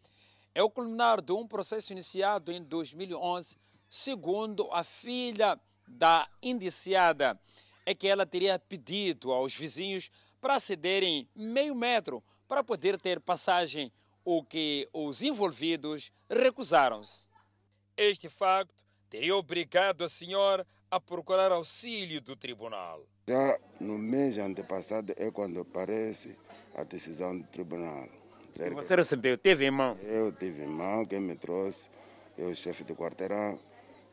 é 0.55 0.63
o 0.63 0.69
culminar 0.69 1.21
de 1.21 1.33
um 1.33 1.45
processo 1.45 1.91
iniciado 1.91 2.51
em 2.51 2.63
2011, 2.63 3.57
segundo 3.89 4.69
a 4.71 4.83
filha 4.83 5.59
da 5.87 6.29
indiciada, 6.41 7.39
é 7.85 7.93
que 7.93 8.07
ela 8.07 8.25
teria 8.25 8.57
pedido 8.57 9.33
aos 9.33 9.53
vizinhos 9.53 10.09
para 10.39 10.59
cederem 10.59 11.27
meio 11.35 11.75
metro 11.75 12.23
para 12.47 12.63
poder 12.63 12.99
ter 12.99 13.19
passagem, 13.19 13.91
o 14.23 14.43
que 14.43 14.87
os 14.93 15.21
envolvidos 15.21 16.11
recusaram-se. 16.29 17.27
Este 17.97 18.29
facto 18.29 18.83
teria 19.09 19.35
obrigado 19.35 20.03
a 20.03 20.09
senhora 20.09 20.65
a 20.89 20.99
procurar 20.99 21.51
auxílio 21.51 22.21
do 22.21 22.35
tribunal. 22.35 23.05
Já 23.29 23.59
no 23.79 23.95
mês 23.95 24.39
antepassado 24.39 25.13
é 25.15 25.29
quando 25.29 25.59
aparece 25.59 26.35
a 26.73 26.83
decisão 26.83 27.37
do 27.37 27.43
tribunal. 27.45 28.09
E 28.59 28.71
você 28.71 28.95
recebeu, 28.95 29.37
teve 29.37 29.67
em 29.67 29.69
mão? 29.69 29.95
Eu 30.01 30.31
tive 30.31 30.63
em 30.63 30.67
mão, 30.67 31.05
quem 31.05 31.19
me 31.19 31.35
trouxe, 31.35 31.91
eu, 32.35 32.55
chefe 32.55 32.83
de 32.83 32.95
quarteirão, 32.95 33.59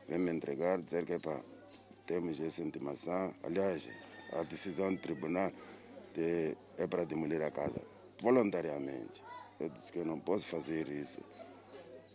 vem 0.07 0.19
me 0.19 0.31
entregar, 0.31 0.83
dizer 0.83 1.07
que 1.07 1.19
pá, 1.19 1.41
temos 2.07 2.39
essa 2.39 2.61
intimação. 2.61 3.35
Aliás, 3.43 3.89
a 4.35 4.43
decisão 4.43 4.93
do 4.93 5.01
tribunal 5.01 5.51
de, 6.15 6.55
é 6.77 6.87
para 6.87 7.05
demolir 7.05 7.41
a 7.41 7.51
casa, 7.51 7.81
voluntariamente. 8.21 9.23
Eu 9.59 9.71
disse 9.71 9.91
que 9.93 9.99
eu 9.99 10.05
não 10.05 10.21
posso 10.21 10.45
fazer 10.45 10.91
isso, 10.91 11.21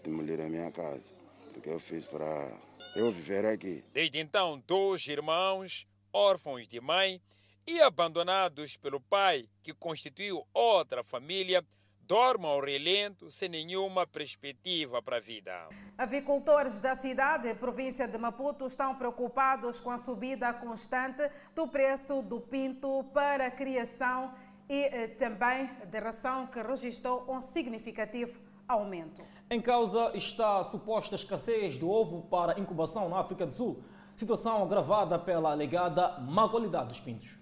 demolir 0.03 0.39
a 0.39 0.47
minha 0.47 0.69
casa, 0.69 1.15
porque 1.51 1.67
eu 1.67 1.79
fiz 1.79 2.05
para 2.05 2.51
eu 2.95 3.11
viver 3.11 3.43
aqui. 3.43 3.83
Desde 3.91 4.19
então, 4.19 4.61
dois 4.67 5.07
irmãos, 5.07 5.87
órfãos 6.13 6.67
de 6.67 6.79
mãe 6.79 7.21
e 7.65 7.79
abandonados 7.81 8.75
pelo 8.77 8.99
pai, 8.99 9.47
que 9.61 9.73
constituiu 9.73 10.45
outra 10.53 11.03
família, 11.03 11.65
dormem 12.01 12.49
ao 12.49 12.59
relento 12.59 13.31
sem 13.31 13.47
nenhuma 13.47 14.05
perspectiva 14.05 15.01
para 15.01 15.17
a 15.17 15.19
vida. 15.19 15.69
Avicultores 15.97 16.81
da 16.81 16.95
cidade 16.95 17.47
e 17.47 17.55
província 17.55 18.07
de 18.07 18.17
Maputo 18.17 18.65
estão 18.65 18.95
preocupados 18.95 19.79
com 19.79 19.89
a 19.89 19.97
subida 19.97 20.53
constante 20.53 21.29
do 21.55 21.67
preço 21.67 22.21
do 22.21 22.41
pinto 22.41 23.05
para 23.13 23.47
a 23.47 23.51
criação 23.51 24.33
e 24.67 24.83
eh, 24.83 25.07
também 25.07 25.69
de 25.89 25.99
ração 25.99 26.47
que 26.47 26.61
registrou 26.61 27.25
um 27.29 27.41
significativo 27.41 28.39
aumento. 28.67 29.23
Em 29.49 29.61
causa 29.61 30.11
está 30.15 30.59
a 30.59 30.63
suposta 30.63 31.15
escassez 31.15 31.77
do 31.77 31.89
ovo 31.89 32.23
para 32.23 32.59
incubação 32.59 33.09
na 33.09 33.19
África 33.19 33.45
do 33.45 33.51
Sul, 33.51 33.83
situação 34.15 34.63
agravada 34.63 35.17
pela 35.17 35.51
alegada 35.51 36.19
má 36.19 36.47
qualidade 36.47 36.89
dos 36.89 36.99
pintos. 36.99 37.41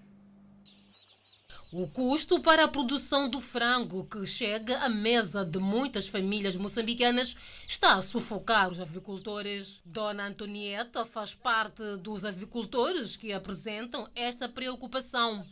O 1.71 1.87
custo 1.87 2.39
para 2.39 2.63
a 2.63 2.67
produção 2.67 3.29
do 3.29 3.39
frango 3.39 4.03
que 4.05 4.25
chega 4.25 4.79
à 4.79 4.89
mesa 4.89 5.45
de 5.45 5.59
muitas 5.59 6.07
famílias 6.07 6.55
moçambicanas 6.55 7.35
está 7.67 7.93
a 7.93 8.01
sufocar 8.01 8.71
os 8.71 8.79
avicultores. 8.79 9.79
Dona 9.85 10.25
Antonieta 10.25 11.05
faz 11.05 11.35
parte 11.35 11.83
dos 11.97 12.25
avicultores 12.25 13.15
que 13.15 13.31
apresentam 13.31 14.07
esta 14.15 14.49
preocupação. 14.49 15.45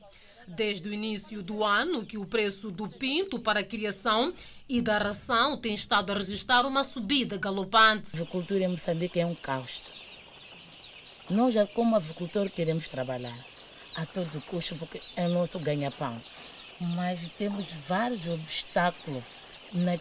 Desde 0.48 0.90
o 0.90 0.94
início 0.94 1.44
do 1.44 1.64
ano 1.64 2.04
que 2.04 2.18
o 2.18 2.26
preço 2.26 2.72
do 2.72 2.90
pinto 2.90 3.38
para 3.38 3.60
a 3.60 3.64
criação 3.64 4.34
e 4.68 4.82
da 4.82 4.98
ração 4.98 5.56
tem 5.56 5.76
estado 5.76 6.12
a 6.12 6.16
registrar 6.16 6.66
uma 6.66 6.84
subida 6.84 7.38
galopante. 7.38 8.16
A 8.16 8.22
avicultura 8.22 8.64
em 8.64 8.70
Moçambique 8.70 9.20
é 9.20 9.26
um 9.26 9.36
caos. 9.36 9.97
Nós, 11.30 11.56
como 11.74 11.96
avicultor, 11.96 12.50
queremos 12.50 12.88
trabalhar 12.88 13.38
a 13.94 14.06
todo 14.06 14.42
custo, 14.46 14.76
porque 14.76 15.02
é 15.16 15.26
o 15.26 15.30
nosso 15.30 15.60
ganha-pão. 15.60 16.22
Mas 16.80 17.28
temos 17.38 17.74
vários 17.74 18.28
obstáculos 18.28 19.24
na, 19.74 20.00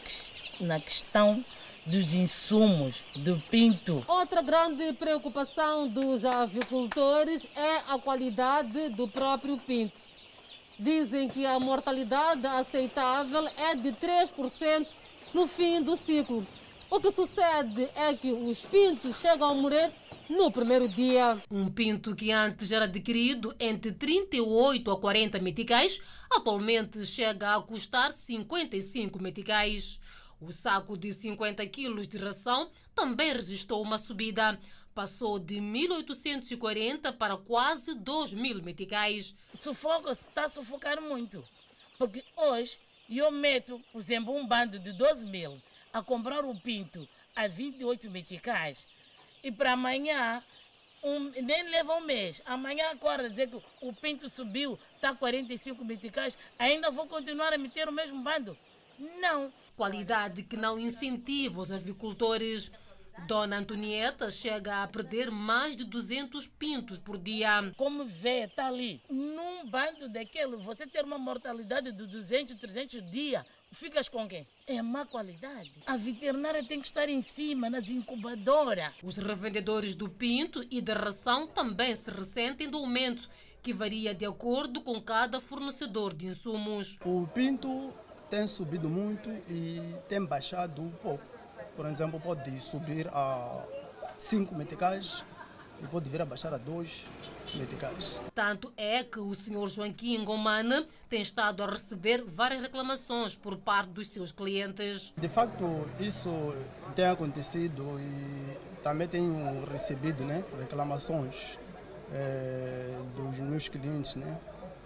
na 0.61 0.79
questão 0.79 1.45
dos 1.85 2.15
insumos, 2.15 3.03
do 3.17 3.43
pinto. 3.51 4.05
Outra 4.07 4.41
grande 4.41 4.93
preocupação 4.93 5.89
dos 5.89 6.25
avicultores 6.25 7.47
é 7.57 7.77
a 7.89 7.99
qualidade 7.99 8.91
do 8.91 9.09
próprio 9.09 9.59
pinto. 9.59 10.01
Dizem 10.79 11.29
que 11.29 11.45
a 11.45 11.59
mortalidade 11.59 12.47
aceitável 12.47 13.49
é 13.57 13.75
de 13.75 13.91
3% 13.93 14.87
no 15.35 15.49
fim 15.49 15.83
do 15.83 15.97
ciclo. 15.97 16.47
O 16.89 17.01
que 17.01 17.11
sucede 17.11 17.89
é 17.97 18.15
que 18.15 18.31
os 18.31 18.65
pintos 18.65 19.19
chegam 19.19 19.51
a 19.51 19.55
morrer 19.55 19.93
no 20.29 20.51
primeiro 20.51 20.89
dia. 20.89 21.43
Um 21.51 21.69
pinto 21.69 22.15
que 22.15 22.31
antes 22.31 22.71
era 22.71 22.85
adquirido 22.85 23.55
entre 23.59 23.93
38 23.93 24.91
a 24.91 25.01
40 25.01 25.39
meticais, 25.39 26.01
atualmente 26.31 27.05
chega 27.05 27.55
a 27.55 27.63
custar 27.63 28.13
55 28.13 29.21
meticais. 29.23 30.01
O 30.41 30.53
saco 30.53 30.99
de 30.99 31.13
50 31.13 31.67
quilos 31.67 32.07
de 32.07 32.19
ração 32.19 32.71
também 32.95 33.33
registrou 33.33 33.83
uma 33.83 33.99
subida. 33.99 34.59
Passou 34.95 35.39
de 35.39 35.57
1.840 35.57 37.13
para 37.17 37.37
quase 37.37 37.95
2.000 37.95 38.63
meticais. 38.63 39.35
Sufoca, 39.55 40.13
está 40.13 40.45
a 40.45 40.49
sufocar 40.49 41.01
muito. 41.01 41.45
Porque 41.99 42.25
hoje 42.37 42.79
eu 43.09 43.31
meto, 43.31 43.81
por 43.93 44.01
exemplo, 44.01 44.35
um 44.35 44.47
bando 44.47 44.79
de 44.79 44.93
12 44.93 45.27
mil 45.27 45.61
a 45.93 46.03
comprar 46.03 46.45
o 46.45 46.55
pinto 46.61 47.09
a 47.35 47.47
28 47.47 48.11
meticais 48.11 48.87
e 49.47 49.53
para 49.53 49.73
amanhã 49.75 50.43
um, 51.05 51.31
nem 51.41 51.71
leva 51.71 51.95
um 51.95 52.01
mês. 52.01 52.43
Amanhã 52.45 52.91
acorda 52.91 53.31
dizer 53.31 53.49
que 53.49 53.63
o 53.81 53.93
pinto 53.93 54.29
subiu, 54.29 54.77
está 54.97 55.15
45 55.15 55.85
meticais, 55.85 56.37
ainda 56.59 56.91
vou 56.91 57.07
continuar 57.07 57.53
a 57.53 57.59
meter 57.59 57.89
o 57.89 57.93
mesmo 57.93 58.21
bando? 58.25 58.59
Não. 59.21 59.53
Qualidade 59.77 60.43
que 60.43 60.57
não 60.57 60.79
incentiva 60.79 61.61
os 61.61 61.71
avicultores. 61.71 62.73
Dona 63.27 63.59
Antonieta 63.59 64.31
chega 64.31 64.83
a 64.83 64.89
perder 64.89 65.31
mais 65.31 65.75
de 65.75 65.85
200 65.85 66.49
pintos 66.49 66.99
por 66.99 67.17
dia. 67.17 67.73
Como 67.77 68.05
vê, 68.05 68.45
está 68.45 68.67
ali. 68.67 69.01
Num 69.09 69.65
bando 69.67 70.09
daquele, 70.09 70.57
você 70.57 70.87
ter 70.87 71.05
uma 71.05 71.17
mortalidade 71.17 71.93
de 71.93 72.07
200, 72.07 72.57
300 72.57 73.11
dias, 73.11 73.47
ficas 73.73 74.09
com 74.09 74.27
quem? 74.29 74.47
É 74.67 74.81
má 74.83 75.05
qualidade. 75.07 75.73
A 75.87 75.97
veterinária 75.97 76.67
tem 76.67 76.81
que 76.81 76.87
estar 76.87 77.09
em 77.09 77.21
cima, 77.21 77.69
nas 77.69 77.91
incubadoras. 77.91 78.93
Os 79.03 79.17
revendedores 79.17 79.95
do 79.95 80.09
pinto 80.09 80.65
e 80.71 80.81
da 80.81 80.95
ração 80.95 81.47
também 81.47 81.95
se 81.95 82.11
ressentem 82.11 82.69
do 82.69 82.79
aumento, 82.79 83.29
que 83.63 83.73
varia 83.73 84.15
de 84.15 84.25
acordo 84.25 84.81
com 84.81 85.01
cada 85.01 85.41
fornecedor 85.41 86.15
de 86.15 86.27
insumos. 86.27 86.99
O 87.05 87.27
pinto 87.29 87.93
tem 88.31 88.47
subido 88.49 88.89
muito 88.89 89.31
e 89.49 89.81
tem 90.09 90.25
baixado 90.25 90.83
um 90.83 90.91
pouco. 90.91 91.25
Por 91.77 91.87
exemplo, 91.87 92.19
pode 92.19 92.59
subir 92.61 93.09
a 93.09 93.67
5 94.19 94.55
meticais 94.55 95.25
e 95.83 95.87
pode 95.87 96.09
vir 96.09 96.23
a 96.23 96.27
baixar 96.27 96.55
a 96.55 96.59
2 96.59 97.05
Tanto 98.35 98.73
é 98.77 99.03
que 99.03 99.19
o 99.19 99.35
senhor 99.35 99.69
Joaquim 99.69 100.19
Ngomana 100.19 100.87
tem 101.09 101.21
estado 101.21 101.63
a 101.63 101.67
receber 101.67 102.25
várias 102.25 102.63
reclamações 102.63 103.37
por 103.37 103.57
parte 103.57 103.91
dos 103.91 104.09
seus 104.09 104.33
clientes. 104.33 105.13
De 105.17 105.29
facto, 105.29 105.65
isso 106.01 106.31
tem 106.95 107.07
acontecido 107.07 107.99
e 108.01 108.83
também 108.83 109.09
tenho 109.09 109.65
recebido 109.65 110.25
né, 110.25 110.45
reclamações 110.59 111.59
é, 112.13 112.97
dos 113.17 113.39
meus 113.39 113.69
clientes. 113.69 114.15
Né? 114.17 114.39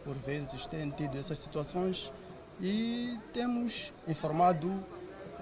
Por 0.04 0.14
vezes 0.14 0.66
têm 0.66 0.90
tido 0.90 1.18
essas 1.18 1.38
situações 1.38 2.12
e 2.60 3.18
temos 3.32 3.92
informado 4.06 4.84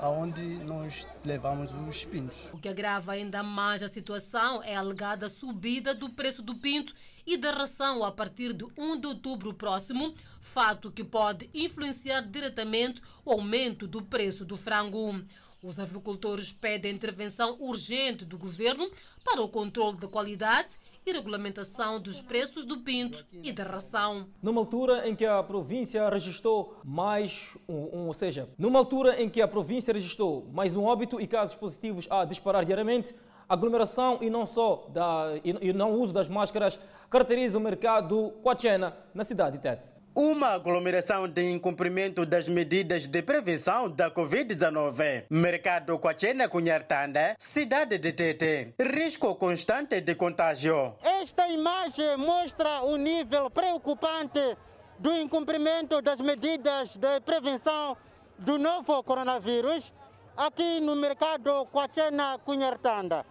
aonde 0.00 0.42
nós 0.64 1.06
levamos 1.24 1.70
os 1.88 2.04
pintos. 2.04 2.48
O 2.52 2.58
que 2.58 2.68
agrava 2.68 3.12
ainda 3.12 3.42
mais 3.42 3.82
a 3.82 3.88
situação 3.88 4.62
é 4.62 4.76
a 4.76 4.80
alegada 4.80 5.28
subida 5.28 5.94
do 5.94 6.08
preço 6.10 6.42
do 6.42 6.54
pinto 6.54 6.94
e 7.26 7.36
da 7.36 7.50
ração 7.50 8.04
a 8.04 8.10
partir 8.10 8.52
de 8.52 8.64
1 8.76 9.00
de 9.00 9.06
outubro 9.06 9.52
próximo, 9.52 10.14
fato 10.40 10.90
que 10.90 11.04
pode 11.04 11.48
influenciar 11.52 12.22
diretamente 12.22 13.02
o 13.24 13.32
aumento 13.32 13.86
do 13.86 14.02
preço 14.02 14.44
do 14.44 14.56
frango. 14.56 15.22
Os 15.62 15.80
avicultores 15.80 16.52
pedem 16.52 16.94
intervenção 16.94 17.56
urgente 17.58 18.24
do 18.24 18.38
governo 18.38 18.88
para 19.24 19.42
o 19.42 19.48
controle 19.48 19.96
da 19.96 20.06
qualidade 20.06 20.76
e 21.04 21.12
regulamentação 21.12 22.00
dos 22.00 22.22
preços 22.22 22.64
do 22.64 22.78
pinto 22.78 23.26
e 23.42 23.50
da 23.50 23.64
ração. 23.64 24.28
Numa 24.40 24.60
altura 24.60 25.08
em 25.08 25.16
que 25.16 25.26
a 25.26 25.42
província 25.42 26.08
registrou 26.08 26.78
mais 26.84 27.56
um, 27.68 27.74
um, 27.74 28.06
ou 28.06 28.14
seja, 28.14 28.48
numa 28.56 28.78
altura 28.78 29.20
em 29.20 29.28
que 29.28 29.42
a 29.42 29.48
província 29.48 29.92
registrou 29.92 30.46
mais 30.52 30.76
um 30.76 30.84
óbito 30.84 31.20
e 31.20 31.26
casos 31.26 31.56
positivos 31.56 32.06
a 32.08 32.24
disparar 32.24 32.64
diariamente, 32.64 33.12
aglomeração 33.48 34.18
e 34.20 34.30
não 34.30 34.46
só 34.46 34.86
da, 34.90 35.40
e, 35.42 35.70
e 35.70 35.72
não 35.72 35.92
uso 35.94 36.12
das 36.12 36.28
máscaras 36.28 36.78
caracteriza 37.10 37.58
o 37.58 37.60
mercado 37.60 38.32
Quachena 38.44 38.96
na 39.12 39.24
cidade 39.24 39.56
de 39.56 39.62
Tete. 39.62 39.97
Uma 40.14 40.48
aglomeração 40.48 41.28
de 41.28 41.50
incumprimento 41.50 42.26
das 42.26 42.48
medidas 42.48 43.06
de 43.06 43.22
prevenção 43.22 43.88
da 43.88 44.10
Covid-19. 44.10 45.26
Mercado 45.30 45.96
Quachena 45.98 46.48
Cunhartanda, 46.48 47.36
cidade 47.38 47.98
de 47.98 48.12
Tete. 48.12 48.74
Risco 48.80 49.36
constante 49.36 50.00
de 50.00 50.14
contágio. 50.16 50.94
Esta 51.02 51.48
imagem 51.48 52.16
mostra 52.16 52.82
o 52.82 52.96
nível 52.96 53.48
preocupante 53.48 54.56
do 54.98 55.12
incumprimento 55.12 56.02
das 56.02 56.20
medidas 56.20 56.96
de 56.96 57.20
prevenção 57.20 57.96
do 58.38 58.58
novo 58.58 59.00
coronavírus 59.04 59.92
aqui 60.36 60.80
no 60.80 60.96
mercado 60.96 61.66
Quachena 61.66 62.38
Cunhartanda. 62.44 63.24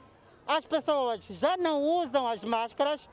As 0.48 0.64
pessoas 0.64 1.26
já 1.26 1.58
não 1.58 1.82
usam 1.82 2.26
as 2.26 2.42
máscaras, 2.44 3.10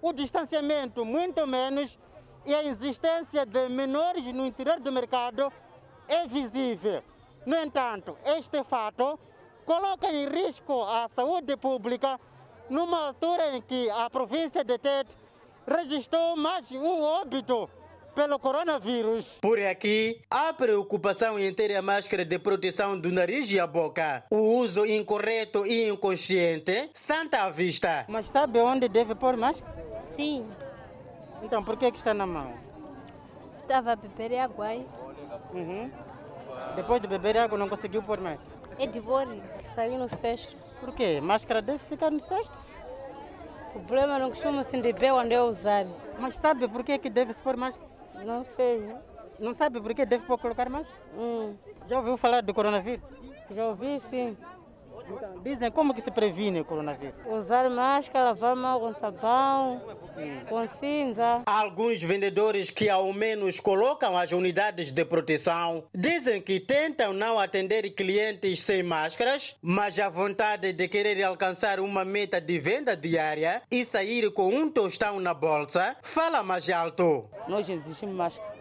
o 0.00 0.12
distanciamento 0.12 1.04
muito 1.04 1.44
menos 1.44 1.98
e 2.46 2.54
a 2.54 2.62
existência 2.64 3.44
de 3.44 3.68
menores 3.68 4.24
no 4.26 4.46
interior 4.46 4.78
do 4.80 4.92
mercado 4.92 5.52
é 6.08 6.26
visível. 6.26 7.02
No 7.44 7.56
entanto, 7.56 8.16
este 8.24 8.62
fato 8.64 9.18
coloca 9.64 10.08
em 10.08 10.28
risco 10.28 10.84
a 10.84 11.08
saúde 11.08 11.56
pública 11.56 12.18
numa 12.70 13.08
altura 13.08 13.56
em 13.56 13.62
que 13.62 13.90
a 13.90 14.08
província 14.08 14.64
de 14.64 14.78
Tete 14.78 15.14
registrou 15.66 16.36
mais 16.36 16.70
um 16.70 17.02
óbito 17.02 17.68
pelo 18.14 18.38
coronavírus. 18.38 19.38
Por 19.42 19.60
aqui, 19.60 20.22
há 20.30 20.52
preocupação 20.52 21.38
em 21.38 21.52
ter 21.52 21.76
a 21.76 21.82
máscara 21.82 22.24
de 22.24 22.38
proteção 22.38 22.98
do 22.98 23.12
nariz 23.12 23.52
e 23.52 23.60
a 23.60 23.66
boca. 23.66 24.24
O 24.30 24.38
uso 24.58 24.86
incorreto 24.86 25.66
e 25.66 25.88
inconsciente 25.88 26.90
santa 26.94 27.42
à 27.42 27.50
vista. 27.50 28.06
Mas 28.08 28.28
sabe 28.28 28.58
onde 28.60 28.88
deve 28.88 29.14
pôr 29.14 29.36
máscara? 29.36 30.00
Sim. 30.16 30.48
Então, 31.46 31.62
por 31.62 31.76
que, 31.76 31.92
que 31.92 31.98
está 31.98 32.12
na 32.12 32.26
mão? 32.26 32.54
Estava 33.56 33.92
a 33.92 33.96
beber 33.96 34.36
água 34.36 34.66
aí. 34.66 34.84
Uhum. 35.54 35.88
Depois 36.74 37.00
de 37.00 37.06
beber 37.06 37.38
água, 37.38 37.56
não 37.56 37.68
conseguiu 37.68 38.02
pôr 38.02 38.20
mais? 38.20 38.40
É 38.80 38.84
de 38.84 39.00
pôr. 39.00 39.28
Está 39.60 39.82
aí 39.82 39.96
no 39.96 40.08
cesto. 40.08 40.56
Por 40.80 40.92
quê? 40.92 41.20
Máscara 41.20 41.62
deve 41.62 41.78
ficar 41.84 42.10
no 42.10 42.18
cesto? 42.18 42.52
O 43.76 43.78
problema 43.78 44.18
não 44.18 44.30
costuma 44.30 44.60
se 44.64 44.76
beber 44.80 45.12
onde 45.12 45.34
eu 45.34 45.44
usar. 45.44 45.86
Mas 46.18 46.36
sabe 46.36 46.66
por 46.66 46.82
que, 46.82 46.98
que 46.98 47.08
deve 47.08 47.32
se 47.32 47.40
pôr 47.40 47.56
máscara? 47.56 47.88
Não 48.24 48.44
sei. 48.56 48.96
Não 49.38 49.54
sabe 49.54 49.80
por 49.80 49.94
que 49.94 50.04
deve 50.04 50.26
pôr 50.26 50.38
colocar 50.38 50.68
máscara? 50.68 50.98
Hum. 51.16 51.54
Já 51.86 51.98
ouviu 51.98 52.16
falar 52.16 52.40
do 52.40 52.52
coronavírus? 52.52 53.04
Já 53.54 53.66
ouvi, 53.66 54.00
sim. 54.10 54.36
Então, 55.08 55.38
dizem 55.42 55.70
como 55.70 55.94
que 55.94 56.00
se 56.00 56.10
previne 56.10 56.60
o 56.60 56.64
coronavírus? 56.64 57.14
Usar 57.26 57.68
máscara, 57.70 58.26
lavar 58.26 58.56
mão 58.56 58.80
com 58.80 58.92
sabão, 58.94 59.80
com 60.48 60.66
cinza. 60.66 61.42
Alguns 61.46 62.02
vendedores 62.02 62.70
que 62.70 62.88
ao 62.88 63.12
menos 63.12 63.60
colocam 63.60 64.16
as 64.16 64.32
unidades 64.32 64.90
de 64.90 65.04
proteção 65.04 65.84
dizem 65.94 66.40
que 66.40 66.58
tentam 66.60 67.12
não 67.12 67.38
atender 67.38 67.90
clientes 67.90 68.60
sem 68.60 68.82
máscaras, 68.82 69.56
mas 69.62 69.98
a 69.98 70.08
vontade 70.08 70.72
de 70.72 70.88
querer 70.88 71.22
alcançar 71.22 71.80
uma 71.80 72.04
meta 72.04 72.40
de 72.40 72.58
venda 72.58 72.96
diária 72.96 73.62
e 73.70 73.84
sair 73.84 74.30
com 74.32 74.48
um 74.48 74.68
tostão 74.70 75.20
na 75.20 75.32
bolsa 75.32 75.96
fala 76.02 76.42
mais 76.42 76.68
alto. 76.70 77.28
Nós 77.48 77.68
exigimos 77.68 78.14
máscara. 78.14 78.56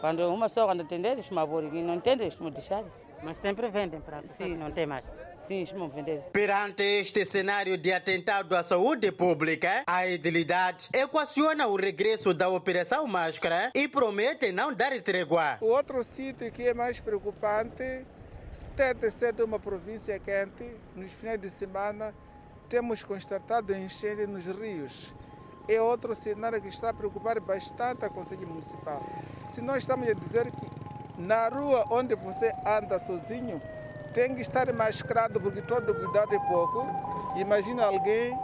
Quando 0.00 0.20
uma 0.28 0.46
pessoa 0.46 0.66
quando 0.66 0.82
atender, 0.82 1.12
eles 1.12 1.28
me. 1.28 1.36
Não 1.82 1.94
entende, 1.94 2.22
eles 2.22 2.36
me 2.36 2.50
deixar. 2.50 2.84
Mas 3.22 3.38
sempre 3.38 3.68
vendem 3.68 4.00
para 4.00 4.22
sim, 4.26 4.56
não 4.56 4.70
tem 4.70 4.86
máscara. 4.86 5.36
Sim, 5.38 5.56
eles 5.56 5.72
me 5.72 5.88
vender. 5.88 6.22
Perante 6.32 6.82
este 6.82 7.24
cenário 7.24 7.76
de 7.76 7.92
atentado 7.92 8.54
à 8.54 8.62
saúde 8.62 9.10
pública, 9.10 9.82
a 9.86 10.06
edilidade 10.06 10.88
equaciona 10.92 11.66
o 11.66 11.76
regresso 11.76 12.34
da 12.34 12.48
Operação 12.48 13.06
Máscara 13.06 13.72
e 13.74 13.88
promete 13.88 14.52
não 14.52 14.72
dar 14.72 14.92
trégua. 15.00 15.58
O 15.60 15.66
outro 15.66 16.04
sítio 16.04 16.50
que 16.52 16.62
é 16.62 16.74
mais 16.74 17.00
preocupante 17.00 18.04
deve 18.76 19.10
ser 19.10 19.32
de 19.32 19.42
uma 19.42 19.58
província 19.58 20.18
quente. 20.18 20.76
Nos 20.94 21.10
finais 21.12 21.40
de 21.40 21.50
semana 21.50 22.14
temos 22.68 23.02
constatado 23.02 23.74
enchente 23.74 24.26
nos 24.26 24.44
rios. 24.44 25.12
É 25.66 25.80
outro 25.80 26.14
cenário 26.14 26.60
que 26.62 26.68
está 26.68 26.90
a 26.90 26.94
preocupar 26.94 27.40
bastante 27.40 28.04
a 28.04 28.08
Conselho 28.08 28.46
Municipal. 28.46 29.04
Se 29.50 29.60
nós 29.60 29.78
estamos 29.78 30.08
a 30.08 30.12
dizer 30.12 30.50
que 30.50 30.87
na 31.18 31.48
rua 31.48 31.84
onde 31.90 32.14
você 32.14 32.54
anda 32.64 32.98
sozinho, 32.98 33.60
tem 34.14 34.34
que 34.34 34.40
estar 34.40 34.72
mascarado 34.72 35.40
porque 35.40 35.60
todo 35.62 35.94
cuidado 35.94 36.34
é 36.34 36.38
pouco. 36.38 36.86
Imagina 37.36 37.84
alguém 37.84 38.38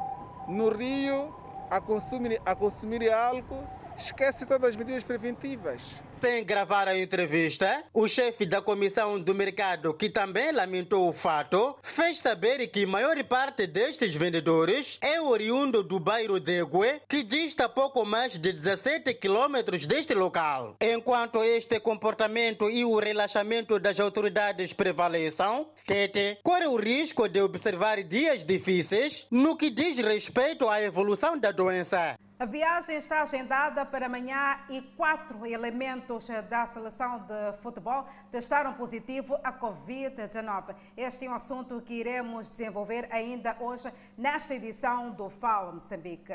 no 0.49 0.69
rio 0.71 1.35
a 1.71 1.81
consumir, 1.81 2.41
a 2.45 2.55
consumir 2.55 3.11
álcool, 3.11 3.65
esquece 3.97 4.45
todas 4.45 4.71
as 4.71 4.77
medidas 4.77 5.03
preventivas. 5.05 5.97
Sem 6.25 6.43
gravar 6.43 6.89
a 6.89 6.99
entrevista, 6.99 7.85
o 7.93 8.09
chefe 8.09 8.47
da 8.47 8.63
comissão 8.63 9.21
do 9.21 9.35
mercado, 9.35 9.93
que 9.93 10.09
também 10.09 10.53
lamentou 10.53 11.07
o 11.07 11.13
fato, 11.13 11.77
fez 11.83 12.19
saber 12.19 12.67
que 12.69 12.85
a 12.85 12.87
maior 12.87 13.23
parte 13.25 13.67
destes 13.67 14.15
vendedores 14.15 14.99
é 15.03 15.21
oriundo 15.21 15.83
do 15.83 16.01
bairro 16.01 16.41
de 16.41 16.61
Egue, 16.61 17.03
que 17.07 17.23
dista 17.23 17.69
pouco 17.69 18.07
mais 18.07 18.39
de 18.39 18.55
17 18.55 19.13
quilômetros 19.13 19.85
deste 19.85 20.15
local. 20.15 20.77
Enquanto 20.81 21.45
este 21.45 21.79
comportamento 21.79 22.71
e 22.71 22.87
o 22.87 22.99
relaxamento 22.99 23.79
das 23.79 24.01
autoridades 24.01 24.73
prevaleçam, 24.73 25.67
Tete 25.87 26.39
corre 26.43 26.67
o 26.67 26.77
risco 26.77 27.29
de 27.29 27.43
observar 27.43 28.03
dias 28.03 28.47
difíceis 28.47 29.27
no 29.31 29.59
que 29.59 29.69
diz 29.69 29.99
respeito 29.99 30.71
à 30.71 30.81
evolução 30.81 31.39
da 31.39 31.53
doença. 31.53 32.17
A 32.37 32.45
viagem 32.47 32.97
está 32.97 33.23
agendada 33.23 33.87
para 33.87 34.07
amanhã 34.07 34.59
e 34.69 34.83
quatro 34.97 35.47
elementos 35.47 36.27
da 36.51 36.67
seleção 36.67 37.21
de 37.21 37.57
futebol 37.63 38.09
testaram 38.33 38.75
positivo 38.75 39.39
a 39.45 39.53
Covid-19. 39.53 40.75
Este 40.97 41.27
é 41.27 41.31
um 41.31 41.35
assunto 41.35 41.81
que 41.81 41.95
iremos 41.95 42.51
desenvolver 42.51 43.07
ainda 43.13 43.57
hoje 43.61 43.89
nesta 44.19 44.53
edição 44.53 45.13
do 45.13 45.31
Fala 45.31 45.71
Moçambique. 45.71 46.35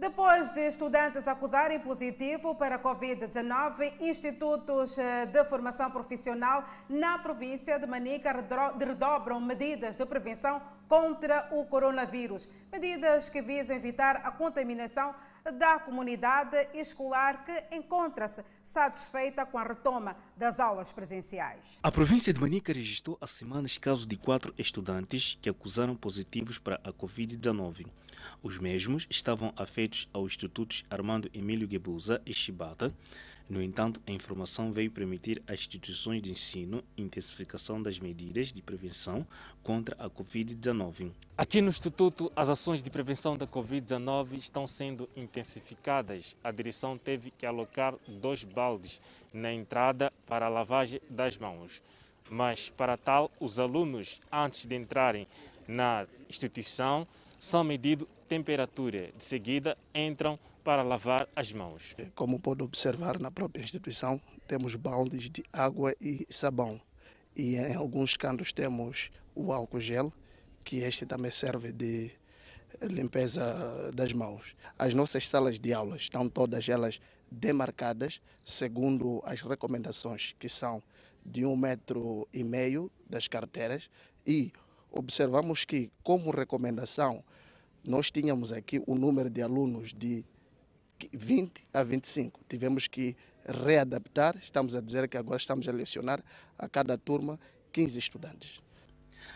Depois 0.00 0.50
de 0.50 0.66
estudantes 0.66 1.28
acusarem 1.28 1.78
positivo 1.78 2.54
para 2.54 2.76
a 2.76 2.78
Covid-19, 2.78 4.00
institutos 4.00 4.96
de 4.96 5.44
formação 5.44 5.90
profissional 5.90 6.64
na 6.88 7.18
província 7.18 7.78
de 7.78 7.86
Manica 7.86 8.32
redobram 8.32 9.38
medidas 9.42 9.96
de 9.96 10.06
prevenção 10.06 10.62
contra 10.88 11.50
o 11.52 11.66
coronavírus. 11.66 12.48
Medidas 12.72 13.28
que 13.28 13.42
visam 13.42 13.76
evitar 13.76 14.22
a 14.24 14.30
contaminação 14.30 15.14
da 15.58 15.78
comunidade 15.78 16.56
escolar 16.74 17.44
que 17.44 17.74
encontra-se 17.74 18.44
satisfeita 18.64 19.46
com 19.46 19.58
a 19.58 19.64
retoma 19.64 20.16
das 20.36 20.60
aulas 20.60 20.92
presenciais. 20.92 21.78
A 21.82 21.90
província 21.90 22.32
de 22.32 22.40
Manica 22.40 22.72
registrou 22.72 23.16
há 23.20 23.26
semanas 23.26 23.78
casos 23.78 24.06
de 24.06 24.16
quatro 24.16 24.54
estudantes 24.58 25.38
que 25.40 25.48
acusaram 25.50 25.96
positivos 25.96 26.58
para 26.58 26.80
a 26.84 26.92
Covid-19. 26.92 27.86
Os 28.42 28.58
mesmos 28.58 29.06
estavam 29.08 29.52
afeitos 29.56 30.08
aos 30.12 30.32
institutos 30.32 30.84
Armando 30.90 31.30
Emílio 31.32 31.66
Guebuza 31.66 32.20
e 32.26 32.34
Chibata. 32.34 32.92
No 33.50 33.60
entanto, 33.60 34.00
a 34.06 34.12
informação 34.12 34.70
veio 34.70 34.92
permitir 34.92 35.42
às 35.44 35.58
instituições 35.58 36.22
de 36.22 36.30
ensino 36.30 36.84
intensificação 36.96 37.82
das 37.82 37.98
medidas 37.98 38.52
de 38.52 38.62
prevenção 38.62 39.26
contra 39.60 39.96
a 39.98 40.08
Covid-19. 40.08 41.10
Aqui 41.36 41.60
no 41.60 41.68
Instituto, 41.68 42.30
as 42.36 42.48
ações 42.48 42.80
de 42.80 42.88
prevenção 42.88 43.36
da 43.36 43.48
Covid-19 43.48 44.34
estão 44.34 44.68
sendo 44.68 45.10
intensificadas. 45.16 46.36
A 46.44 46.52
direção 46.52 46.96
teve 46.96 47.32
que 47.32 47.44
alocar 47.44 47.96
dois 48.06 48.44
baldes 48.44 49.00
na 49.34 49.52
entrada 49.52 50.12
para 50.28 50.46
a 50.46 50.48
lavagem 50.48 51.00
das 51.10 51.36
mãos. 51.36 51.82
Mas, 52.30 52.70
para 52.70 52.96
tal, 52.96 53.28
os 53.40 53.58
alunos, 53.58 54.20
antes 54.30 54.64
de 54.64 54.76
entrarem 54.76 55.26
na 55.66 56.06
instituição, 56.28 57.04
são 57.36 57.64
medidos 57.64 58.06
temperatura. 58.28 59.10
De 59.18 59.24
seguida, 59.24 59.76
entram 59.92 60.38
para 60.62 60.82
lavar 60.82 61.28
as 61.34 61.52
mãos. 61.52 61.94
Como 62.14 62.38
pode 62.38 62.62
observar 62.62 63.18
na 63.18 63.30
própria 63.30 63.62
instituição, 63.62 64.20
temos 64.46 64.74
baldes 64.74 65.30
de 65.30 65.44
água 65.52 65.94
e 66.00 66.26
sabão. 66.30 66.80
E 67.34 67.56
em 67.56 67.74
alguns 67.74 68.16
cantos 68.16 68.52
temos 68.52 69.10
o 69.34 69.52
álcool 69.52 69.80
gel, 69.80 70.12
que 70.64 70.78
este 70.78 71.06
também 71.06 71.30
serve 71.30 71.72
de 71.72 72.10
limpeza 72.82 73.90
das 73.94 74.12
mãos. 74.12 74.54
As 74.78 74.94
nossas 74.94 75.26
salas 75.26 75.58
de 75.58 75.72
aulas 75.72 76.02
estão 76.02 76.28
todas 76.28 76.68
elas 76.68 77.00
demarcadas 77.30 78.20
segundo 78.44 79.22
as 79.24 79.42
recomendações 79.42 80.34
que 80.38 80.48
são 80.48 80.82
de 81.24 81.44
um 81.44 81.56
metro 81.56 82.26
e 82.32 82.42
meio 82.42 82.90
das 83.08 83.28
carteiras 83.28 83.90
e 84.26 84.52
observamos 84.90 85.64
que 85.64 85.90
como 86.02 86.30
recomendação 86.30 87.22
nós 87.84 88.10
tínhamos 88.10 88.52
aqui 88.52 88.82
o 88.86 88.94
número 88.94 89.30
de 89.30 89.42
alunos 89.42 89.92
de 89.94 90.24
20 91.12 91.66
a 91.72 91.82
25. 91.82 92.40
Tivemos 92.48 92.86
que 92.86 93.16
readaptar, 93.44 94.36
estamos 94.36 94.74
a 94.74 94.80
dizer 94.80 95.08
que 95.08 95.16
agora 95.16 95.38
estamos 95.38 95.68
a 95.68 95.72
lecionar 95.72 96.22
a 96.58 96.68
cada 96.68 96.98
turma 96.98 97.38
15 97.72 97.98
estudantes. 97.98 98.60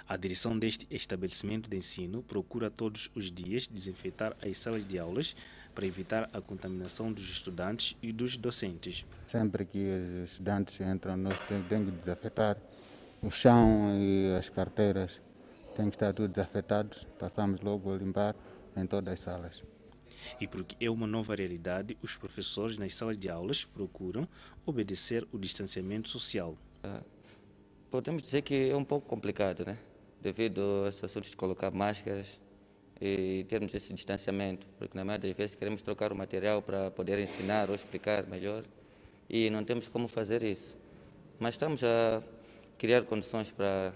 A 0.06 0.16
direção 0.16 0.58
deste 0.58 0.86
estabelecimento 0.90 1.68
de 1.68 1.76
ensino 1.76 2.22
procura 2.22 2.70
todos 2.70 3.10
os 3.14 3.30
dias 3.30 3.66
desinfetar 3.66 4.36
as 4.42 4.58
salas 4.58 4.86
de 4.86 4.98
aulas 4.98 5.34
para 5.74 5.86
evitar 5.86 6.28
a 6.32 6.40
contaminação 6.40 7.12
dos 7.12 7.28
estudantes 7.28 7.96
e 8.02 8.12
dos 8.12 8.36
docentes. 8.36 9.04
Sempre 9.26 9.64
que 9.64 9.78
os 10.22 10.32
estudantes 10.32 10.80
entram, 10.80 11.16
nós 11.16 11.38
temos 11.48 11.66
que 11.68 11.90
desinfetar 11.90 12.56
o 13.22 13.30
chão 13.30 13.94
e 13.96 14.34
as 14.36 14.48
carteiras. 14.48 15.20
Tem 15.74 15.90
que 15.90 15.96
estar 15.96 16.12
tudo 16.12 16.28
desafetado, 16.28 16.96
passamos 17.18 17.60
logo 17.60 17.92
a 17.92 17.96
limpar 17.96 18.36
em 18.76 18.86
todas 18.86 19.14
as 19.14 19.20
salas. 19.20 19.73
E 20.40 20.46
porque 20.46 20.76
é 20.84 20.90
uma 20.90 21.06
nova 21.06 21.34
realidade, 21.34 21.96
os 22.02 22.16
professores 22.16 22.78
nas 22.78 22.94
salas 22.94 23.16
de 23.16 23.28
aulas 23.28 23.64
procuram 23.64 24.28
obedecer 24.66 25.26
o 25.32 25.38
distanciamento 25.38 26.08
social. 26.08 26.56
Podemos 27.90 28.22
dizer 28.22 28.42
que 28.42 28.70
é 28.70 28.76
um 28.76 28.84
pouco 28.84 29.06
complicado, 29.06 29.64
né? 29.64 29.78
Devido 30.20 30.84
a 30.84 30.88
esse 30.88 31.04
assunto 31.04 31.28
de 31.28 31.36
colocar 31.36 31.70
máscaras 31.70 32.40
e 33.00 33.44
termos 33.48 33.74
esse 33.74 33.92
distanciamento, 33.92 34.66
porque 34.78 34.96
na 34.96 35.04
maioria 35.04 35.28
das 35.28 35.36
vezes 35.36 35.54
queremos 35.54 35.82
trocar 35.82 36.12
o 36.12 36.16
material 36.16 36.62
para 36.62 36.90
poder 36.90 37.18
ensinar 37.18 37.68
ou 37.68 37.76
explicar 37.76 38.26
melhor 38.26 38.64
e 39.28 39.50
não 39.50 39.64
temos 39.64 39.88
como 39.88 40.08
fazer 40.08 40.42
isso. 40.42 40.78
Mas 41.38 41.54
estamos 41.54 41.82
a 41.82 42.22
criar 42.78 43.02
condições 43.02 43.50
para 43.50 43.92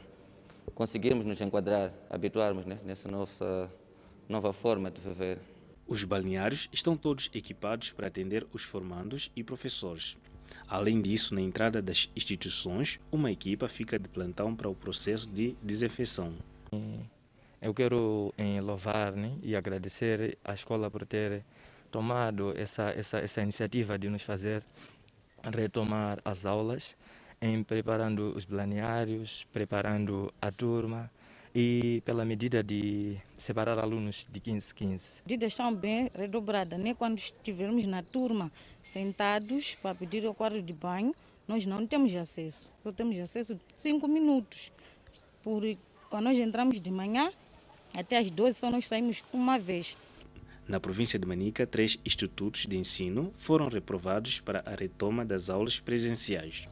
conseguirmos 0.74 1.24
nos 1.24 1.40
enquadrar, 1.40 1.92
habituarmos 2.10 2.66
né, 2.66 2.78
nessa 2.84 3.10
nossa 3.10 3.70
nova 4.28 4.52
forma 4.52 4.90
de 4.90 5.00
viver. 5.00 5.38
Os 5.88 6.04
balneários 6.04 6.68
estão 6.70 6.98
todos 6.98 7.30
equipados 7.32 7.92
para 7.92 8.08
atender 8.08 8.46
os 8.52 8.62
formandos 8.62 9.32
e 9.34 9.42
professores. 9.42 10.18
Além 10.68 11.00
disso, 11.00 11.34
na 11.34 11.40
entrada 11.40 11.80
das 11.80 12.10
instituições, 12.14 13.00
uma 13.10 13.32
equipa 13.32 13.70
fica 13.70 13.98
de 13.98 14.06
plantão 14.06 14.54
para 14.54 14.68
o 14.68 14.74
processo 14.74 15.26
de 15.30 15.56
desinfecção. 15.62 16.34
Eu 17.60 17.72
quero 17.72 18.34
eh, 18.36 18.60
louvar 18.60 19.12
né, 19.12 19.34
e 19.42 19.56
agradecer 19.56 20.36
à 20.44 20.52
escola 20.52 20.90
por 20.90 21.06
ter 21.06 21.42
tomado 21.90 22.52
essa, 22.54 22.90
essa, 22.90 23.18
essa 23.20 23.40
iniciativa 23.40 23.98
de 23.98 24.10
nos 24.10 24.20
fazer 24.22 24.62
retomar 25.42 26.20
as 26.22 26.44
aulas, 26.44 26.98
em 27.40 27.62
preparando 27.62 28.36
os 28.36 28.44
planeários, 28.44 29.46
preparando 29.54 30.30
a 30.40 30.50
turma 30.50 31.10
e 31.54 32.02
pela 32.04 32.24
medida 32.24 32.62
de 32.62 33.16
separar 33.38 33.78
alunos 33.78 34.26
de 34.30 34.40
15 34.40 34.74
15. 34.74 35.22
Medidas 35.24 35.54
são 35.54 35.74
bem 35.74 36.10
redobradas, 36.14 36.78
né? 36.78 36.94
Quando 36.94 37.18
estivermos 37.18 37.86
na 37.86 38.02
turma 38.02 38.52
sentados 38.82 39.74
para 39.76 39.94
pedir 39.94 40.26
o 40.26 40.34
quarto 40.34 40.62
de 40.62 40.72
banho, 40.72 41.14
nós 41.46 41.64
não 41.66 41.86
temos 41.86 42.14
acesso. 42.14 42.68
Só 42.82 42.92
temos 42.92 43.18
acesso 43.18 43.54
de 43.54 43.60
5 43.74 44.06
minutos. 44.06 44.72
Por, 45.42 45.62
quando 46.10 46.24
nós 46.24 46.38
entramos 46.38 46.80
de 46.80 46.90
manhã, 46.90 47.32
até 47.94 48.18
às 48.18 48.30
12 48.30 48.58
só 48.58 48.70
nós 48.70 48.86
saímos 48.86 49.24
uma 49.32 49.58
vez. 49.58 49.96
Na 50.68 50.78
província 50.78 51.18
de 51.18 51.26
Manica, 51.26 51.66
três 51.66 51.98
institutos 52.04 52.66
de 52.66 52.76
ensino 52.76 53.30
foram 53.32 53.68
reprovados 53.68 54.40
para 54.40 54.62
a 54.66 54.74
retoma 54.74 55.24
das 55.24 55.48
aulas 55.48 55.80
presenciais. 55.80 56.68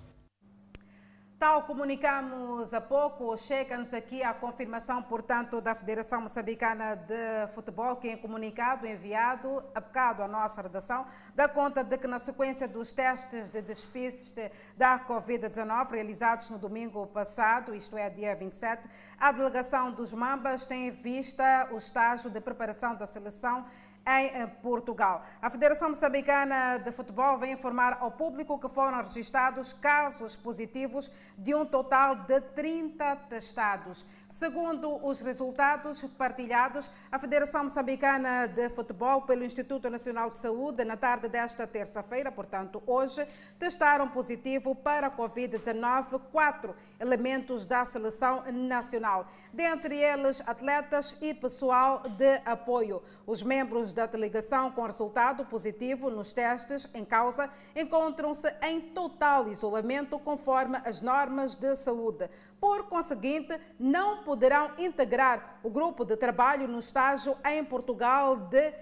Tal 1.39 1.65
comunicamos 1.65 2.73
há 2.73 2.81
pouco, 2.81 3.37
chega-nos 3.37 3.93
aqui 3.93 4.23
a 4.23 4.33
confirmação, 4.33 5.03
portanto, 5.03 5.61
da 5.61 5.75
Federação 5.75 6.23
Moçambicana 6.23 6.97
de 6.97 7.53
Futebol, 7.53 7.97
que 7.97 8.09
em 8.09 8.17
comunicado 8.17 8.87
enviado 8.87 9.63
a 9.75 9.81
bocado 9.83 10.23
à 10.23 10.29
nossa 10.29 10.63
redação, 10.63 11.05
dá 11.35 11.47
conta 11.47 11.85
de 11.85 11.99
que 11.99 12.07
na 12.07 12.19
sequência 12.19 12.67
dos 12.67 12.91
testes 12.91 13.51
de 13.51 13.61
despiste 13.61 14.51
da 14.79 14.99
Covid-19 14.99 15.91
realizados 15.91 16.49
no 16.49 16.59
domingo 16.59 17.07
passado, 17.09 17.75
isto 17.75 17.99
é, 17.99 18.09
dia 18.09 18.35
27, 18.35 18.89
a 19.21 19.31
delegação 19.31 19.93
dos 19.93 20.15
Mambas 20.15 20.65
tem 20.65 20.87
em 20.87 20.91
vista 20.91 21.69
o 21.71 21.77
estágio 21.77 22.31
de 22.31 22.41
preparação 22.41 22.95
da 22.95 23.07
seleção 23.07 23.67
em 24.07 24.27
eh, 24.29 24.47
Portugal. 24.63 25.25
A 25.43 25.51
Federação 25.51 25.89
Moçambicana 25.89 26.79
de 26.79 26.93
Futebol 26.93 27.39
vem 27.39 27.53
informar 27.53 27.99
ao 28.01 28.13
público 28.13 28.57
que 28.57 28.69
foram 28.69 29.03
registrados 29.03 29.73
casos 29.73 30.37
positivos 30.37 31.11
de 31.37 31.55
um 31.57 31.67
total 31.67 32.15
de 32.15 32.41
30 32.41 33.17
testados. 33.29 34.07
Segundo 34.29 35.05
os 35.05 35.21
resultados 35.21 36.03
partilhados, 36.17 36.89
a 37.11 37.19
Federação 37.19 37.65
Moçambicana 37.65 38.47
de 38.47 38.69
Futebol 38.69 39.23
pelo 39.23 39.45
Instituto 39.45 39.91
Nacional 39.91 40.31
de 40.31 40.39
Saúde, 40.39 40.85
na 40.85 40.97
tarde 40.97 41.29
desta 41.29 41.67
terça-feira, 41.67 42.31
portanto 42.31 42.81
hoje, 42.87 43.27
testaram 43.59 44.09
positivo 44.09 44.75
para 44.75 45.09
a 45.09 45.11
Covid-19 45.11 46.21
quatro 46.31 46.77
elementos 47.01 47.67
da 47.67 47.85
seleção 47.85 48.45
nacional, 48.53 49.27
dentre 49.53 49.97
eles 49.97 50.41
atletas 50.47 51.17
e 51.21 51.35
pessoal 51.35 52.03
de 52.09 52.41
apoio. 52.45 53.03
Os 53.27 53.43
membros 53.43 53.96
da 53.97 54.05
delegação 54.05 54.71
com 54.71 54.83
resultado 54.85 55.47
positivo 55.47 56.11
nos 56.11 56.31
testes 56.31 56.87
em 56.93 57.03
causa 57.03 57.51
encontram-se 57.75 58.47
em 58.63 58.79
total 58.79 59.49
isolamento 59.49 60.19
conforme 60.19 60.77
as 60.85 61.01
normas 61.01 61.55
de 61.55 61.75
saúde. 61.77 62.29
Por 62.61 62.89
conseguinte, 62.89 63.59
não 63.81 64.23
poderão 64.23 64.73
integrar 64.77 65.59
o 65.63 65.71
grupo 65.71 66.05
de 66.05 66.15
trabalho 66.15 66.69
no 66.69 66.79
estágio 66.79 67.39
em 67.43 67.65
Portugal 67.65 68.37
de 68.37 68.75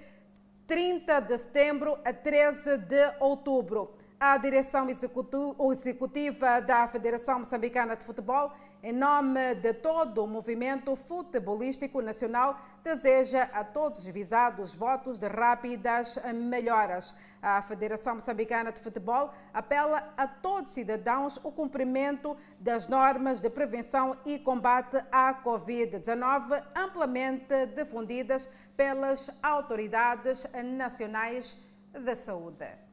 30 0.67 1.21
de 1.21 1.39
setembro 1.39 1.97
a 2.05 2.13
13 2.13 2.79
de 2.79 3.15
outubro. 3.21 3.95
A 4.19 4.37
direção 4.39 4.89
executiva 4.89 6.61
da 6.61 6.89
Federação 6.89 7.41
Moçambicana 7.41 7.97
de 7.97 8.05
Futebol 8.05 8.53
em 8.85 8.93
nome 8.93 9.55
de 9.55 9.73
todo 9.73 10.23
o 10.23 10.27
movimento 10.27 10.95
futebolístico 10.95 12.03
nacional, 12.03 12.61
deseja 12.83 13.45
a 13.45 13.65
todos 13.65 14.01
os 14.01 14.07
visados 14.09 14.75
votos 14.75 15.19
de 15.19 15.27
rápidas 15.27 16.19
melhoras. 16.35 17.15
A 17.41 17.63
Federação 17.63 18.17
Moçambicana 18.17 18.71
de 18.71 18.81
Futebol 18.81 19.33
apela 19.55 20.13
a 20.19 20.27
todos 20.27 20.69
os 20.69 20.75
cidadãos 20.75 21.39
o 21.43 21.51
cumprimento 21.51 22.37
das 22.61 22.87
normas 22.87 23.41
de 23.41 23.49
prevenção 23.49 24.15
e 24.27 24.39
combate 24.39 25.03
à 25.11 25.33
Covid-19, 25.43 26.63
amplamente 26.77 27.65
difundidas 27.75 28.51
pelas 28.77 29.31
autoridades 29.43 30.47
nacionais 30.63 31.57
da 31.91 32.15
saúde. 32.15 32.84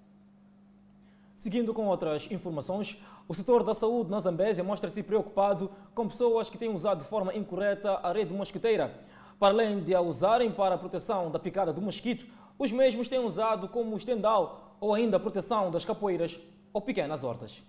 Seguindo 1.41 1.73
com 1.73 1.88
outras 1.88 2.30
informações, 2.30 3.01
o 3.27 3.34
setor 3.34 3.63
da 3.63 3.73
saúde 3.73 4.12
na 4.12 4.19
Zambésia 4.19 4.63
mostra-se 4.63 5.01
preocupado 5.01 5.71
com 5.95 6.08
pessoas 6.08 6.51
que 6.51 6.58
têm 6.58 6.69
usado 6.69 6.99
de 6.99 7.10
forma 7.10 7.36
incorreta 7.36 7.93
a 7.93 8.13
rede 8.13 8.32
mosquiteira. 8.32 8.93
Para 9.39 9.51
além 9.51 9.80
de 9.80 9.95
a 9.95 10.01
usarem 10.01 10.51
para 10.51 10.75
a 10.75 10.77
proteção 10.77 11.32
da 11.32 11.39
picada 11.39 11.73
do 11.73 11.82
mosquito, 11.82 12.27
os 12.60 12.71
mesmos 12.71 13.10
têm 13.10 13.17
usado 13.17 13.67
como 13.67 13.97
estendal 13.97 14.77
ou 14.80 14.93
ainda 14.93 15.17
a 15.17 15.19
proteção 15.19 15.71
das 15.71 15.84
capoeiras 15.84 16.39
ou 16.71 16.80
pequenas 16.80 17.23
hortas. 17.23 17.63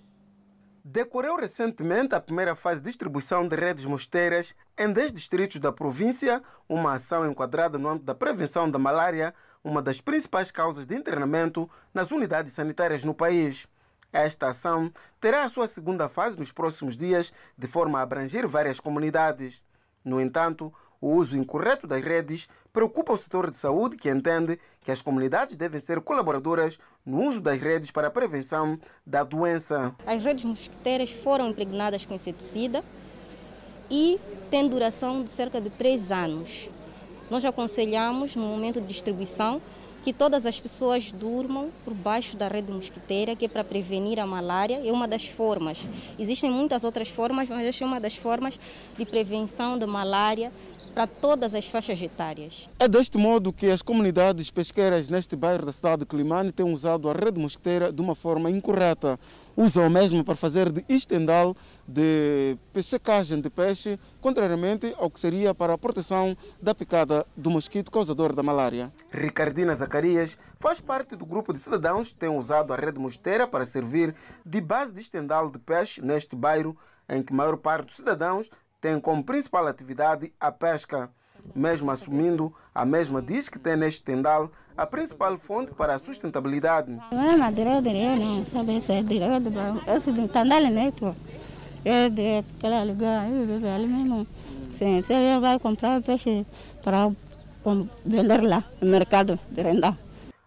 Decorreu 0.85 1.37
recentemente 1.37 2.15
a 2.15 2.21
primeira 2.21 2.55
fase 2.55 2.83
de 2.83 2.89
distribuição 2.89 3.49
de 3.49 3.57
redes 3.57 3.87
mosquiteiras 3.87 4.55
em 4.77 4.93
10 4.93 5.15
distritos 5.15 5.59
da 5.59 5.73
província, 5.73 6.43
uma 6.69 6.93
ação 6.93 7.27
enquadrada 7.27 7.79
no 7.79 7.89
âmbito 7.89 8.05
da 8.05 8.15
prevenção 8.15 8.71
da 8.71 8.79
malária, 8.79 9.33
uma 9.65 9.81
das 9.81 10.01
principais 10.01 10.51
causas 10.51 10.87
de 10.87 10.95
internamento 10.95 11.69
nas 11.95 12.11
unidades 12.11 12.53
sanitárias 12.53 13.05
no 13.05 13.15
país. 13.15 13.67
Esta 14.13 14.49
ação 14.49 14.93
terá 15.21 15.45
a 15.45 15.49
sua 15.49 15.67
segunda 15.67 16.09
fase 16.09 16.39
nos 16.39 16.53
próximos 16.53 16.97
dias, 16.97 17.33
de 17.57 17.67
forma 17.67 17.99
a 17.99 18.03
abranger 18.03 18.47
várias 18.47 18.79
comunidades. 18.79 19.63
No 20.05 20.21
entanto, 20.21 20.73
o 21.01 21.15
uso 21.15 21.39
incorreto 21.39 21.87
das 21.87 22.03
redes 22.03 22.49
preocupa 22.73 23.13
o 23.13 23.17
setor 23.17 23.51
de 23.51 23.57
saúde, 23.57 23.97
que 23.97 24.11
entende 24.11 24.59
que 24.83 24.91
as 24.91 25.01
comunidades 25.01 25.57
devem 25.57 25.81
ser 25.81 26.01
colaboradoras 26.01 26.79
no 27.05 27.23
uso 27.23 27.41
das 27.41 27.61
redes 27.61 27.91
para 27.91 28.09
a 28.09 28.11
prevenção 28.11 28.79
da 29.07 29.25
doença. 29.25 29.95
As 30.07 30.23
redes 30.23 30.45
mosquiteiras 30.45 31.11
foram 31.11 31.49
impregnadas 31.49 32.05
com 32.05 32.15
inseticida 32.15 32.85
e 33.91 34.21
têm 34.51 34.69
duração 34.69 35.25
de 35.25 35.31
cerca 35.31 35.61
de 35.61 35.71
três 35.71 36.13
anos. 36.13 36.69
Nós 37.33 37.47
aconselhamos, 37.47 38.37
no 38.37 38.43
momento 38.43 38.79
de 38.79 38.87
distribuição, 38.87 39.63
que 40.05 40.13
todas 40.13 40.45
as 40.45 40.61
pessoas 40.61 41.11
durmam 41.11 41.71
por 41.83 41.95
baixo 41.95 42.37
da 42.37 42.47
rede 42.47 42.71
mosquiteira, 42.71 43.35
que 43.35 43.47
é 43.47 43.49
para 43.49 43.65
prevenir 43.65 44.21
a 44.21 44.27
malária, 44.27 44.83
é 44.87 44.93
uma 44.93 45.09
das 45.09 45.25
formas. 45.25 45.79
Existem 46.19 46.51
muitas 46.51 46.85
outras 46.85 47.09
formas, 47.09 47.49
mas 47.49 47.65
esta 47.65 47.85
é 47.85 47.87
uma 47.87 47.99
das 47.99 48.15
formas 48.15 48.61
de 48.99 49.07
prevenção 49.07 49.79
da 49.79 49.87
malária 49.87 50.53
para 50.95 51.07
todas 51.07 51.55
as 51.55 51.67
faixas 51.67 52.01
etárias. 52.01 52.69
É 52.79 52.87
deste 52.87 53.17
modo 53.17 53.53
que 53.53 53.71
as 53.71 53.83
comunidades 53.83 54.51
pesqueiras 54.51 55.09
neste 55.09 55.35
bairro 55.35 55.67
da 55.67 55.73
cidade 55.73 56.01
de 56.01 56.07
Climane 56.07 56.53
têm 56.53 56.71
usado 56.71 57.09
a 57.09 57.13
rede 57.13 57.41
mosquiteira 57.41 57.93
de 57.93 58.01
uma 58.01 58.15
forma 58.15 58.51
incorreta. 58.51 59.19
Usam 59.57 59.89
mesmo 59.91 60.25
para 60.25 60.35
fazer 60.35 60.71
de 60.71 60.85
estendal 60.89 61.55
de 61.87 62.57
secagem 62.83 63.41
de 63.41 63.51
peixe, 63.51 63.99
contrariamente 64.21 64.95
ao 64.99 65.11
que 65.11 65.21
seria 65.21 65.55
para 65.55 65.75
a 65.75 65.79
proteção 65.79 66.37
da 66.61 66.75
picada 66.75 67.27
do 67.37 67.51
mosquito 67.51 67.91
causador 67.91 68.35
da 68.35 68.43
malária. 68.43 68.93
Ricardina 69.11 69.75
Zacarias 69.75 70.39
faz 70.59 70.81
parte 70.81 71.17
do 71.17 71.27
grupo 71.27 71.53
de 71.53 71.59
cidadãos 71.59 72.09
que 72.09 72.19
têm 72.19 72.31
usado 72.31 72.73
a 72.73 72.77
rede 72.77 72.99
mosquiteira 72.99 73.47
para 73.47 73.65
servir 73.65 74.15
de 74.45 74.61
base 74.61 74.93
de 74.93 75.01
estendal 75.01 75.51
de 75.51 75.59
peixe 75.59 76.01
neste 76.01 76.37
bairro, 76.37 76.77
em 77.09 77.23
que 77.23 77.33
a 77.33 77.37
maior 77.37 77.57
parte 77.57 77.87
dos 77.87 77.97
cidadãos 77.97 78.49
tem 78.83 78.99
como 78.99 79.23
principal 79.23 79.67
atividade 79.69 80.33
a 80.39 80.51
pesca. 80.51 81.09
Mesmo 81.55 81.91
assumindo, 81.91 82.53
a 82.75 82.85
mesma 82.85 83.23
diz 83.23 83.49
que 83.49 83.59
tem 83.59 83.77
neste 83.77 84.03
tendal 84.03 84.51
a 84.77 84.87
principal 84.87 85.39
fonte 85.39 85.73
para 85.73 85.95
a 85.95 85.99
sustentabilidade. 85.99 86.93
É 91.85 93.75
ali 93.75 93.87
mesmo. 93.87 94.27
Sim, 94.79 95.03
você 95.03 95.39
vai 95.39 95.59
comprar 95.59 96.03
peixe 96.03 96.47
para 96.83 97.11
vender 98.05 98.43
lá 98.43 98.65
no 98.81 98.91
mercado 98.91 99.39
de 99.51 99.63
renda. 99.63 99.97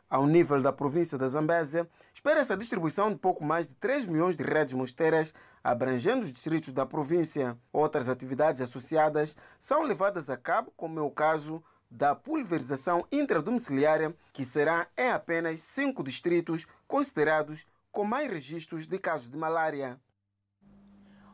Ao 0.08 0.28
nível 0.28 0.62
da 0.62 0.72
província 0.72 1.18
da 1.18 1.28
Zambésia, 1.28 1.90
espera-se 2.14 2.54
a 2.54 2.56
distribuição 2.56 3.10
de 3.10 3.18
pouco 3.18 3.44
mais 3.44 3.68
de 3.68 3.74
3 3.76 4.06
milhões 4.06 4.36
de 4.36 4.44
redes 4.44 4.74
mosteiras, 4.76 5.34
abrangendo 5.64 6.24
os 6.24 6.32
distritos 6.32 6.72
da 6.72 6.86
província. 6.86 7.58
Outras 7.74 8.08
atividades 8.08 8.62
associadas 8.62 9.36
são 9.58 9.82
levadas 9.82 10.30
a 10.30 10.38
cabo, 10.38 10.72
como 10.78 11.00
é 11.00 11.02
o 11.02 11.10
caso 11.10 11.64
da 11.90 12.14
pulverização 12.14 13.06
intradomiciliária, 13.12 14.16
que 14.32 14.46
será 14.46 14.88
em 14.96 15.10
apenas 15.10 15.62
cinco 15.62 16.04
distritos 16.04 16.68
considerados 16.88 17.66
com 17.92 18.04
mais 18.04 18.30
registros 18.30 18.86
de 18.86 19.00
casos 19.00 19.28
de 19.28 19.38
malária 19.38 20.00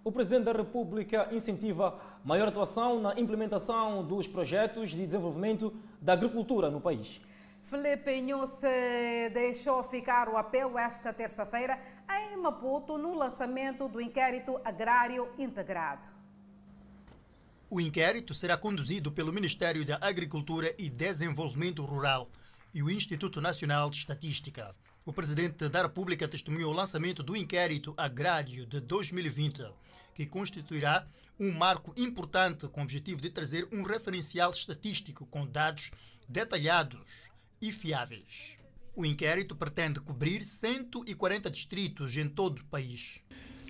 o 0.03 0.11
Presidente 0.11 0.45
da 0.45 0.51
República 0.51 1.29
incentiva 1.31 1.99
maior 2.25 2.47
atuação 2.47 2.99
na 2.99 3.19
implementação 3.19 4.03
dos 4.03 4.27
projetos 4.27 4.89
de 4.89 5.05
desenvolvimento 5.05 5.73
da 6.01 6.13
agricultura 6.13 6.71
no 6.71 6.81
país. 6.81 7.21
Felipe 7.71 8.21
Nhusse 8.21 9.29
deixou 9.33 9.81
ficar 9.81 10.27
o 10.27 10.35
apelo 10.35 10.77
esta 10.77 11.13
terça-feira 11.13 11.79
em 12.09 12.35
Maputo 12.35 12.97
no 12.97 13.13
lançamento 13.13 13.87
do 13.87 14.01
inquérito 14.01 14.59
agrário 14.65 15.29
integrado. 15.39 16.09
O 17.69 17.79
inquérito 17.79 18.33
será 18.33 18.57
conduzido 18.57 19.09
pelo 19.09 19.31
Ministério 19.31 19.85
da 19.85 19.97
Agricultura 20.01 20.75
e 20.77 20.89
Desenvolvimento 20.89 21.85
Rural 21.85 22.29
e 22.73 22.83
o 22.83 22.91
Instituto 22.91 23.39
Nacional 23.39 23.89
de 23.89 23.99
Estatística. 23.99 24.75
O 25.05 25.13
presidente 25.13 25.69
da 25.69 25.83
República 25.83 26.27
testemunhou 26.27 26.73
o 26.73 26.75
lançamento 26.75 27.23
do 27.23 27.37
inquérito 27.37 27.93
agrário 27.95 28.65
de 28.65 28.81
2020, 28.81 29.65
que 30.13 30.25
constituirá 30.25 31.07
um 31.39 31.53
marco 31.53 31.93
importante 31.95 32.67
com 32.67 32.81
o 32.81 32.83
objetivo 32.83 33.21
de 33.21 33.29
trazer 33.29 33.65
um 33.71 33.81
referencial 33.81 34.51
estatístico 34.51 35.25
com 35.25 35.47
dados 35.47 35.89
detalhados 36.27 37.30
e 37.61 37.71
fiáveis. 37.71 38.57
O 38.95 39.05
inquérito 39.05 39.55
pretende 39.55 39.99
cobrir 40.01 40.43
140 40.43 41.49
distritos 41.49 42.17
em 42.17 42.27
todo 42.27 42.59
o 42.59 42.65
país. 42.65 43.21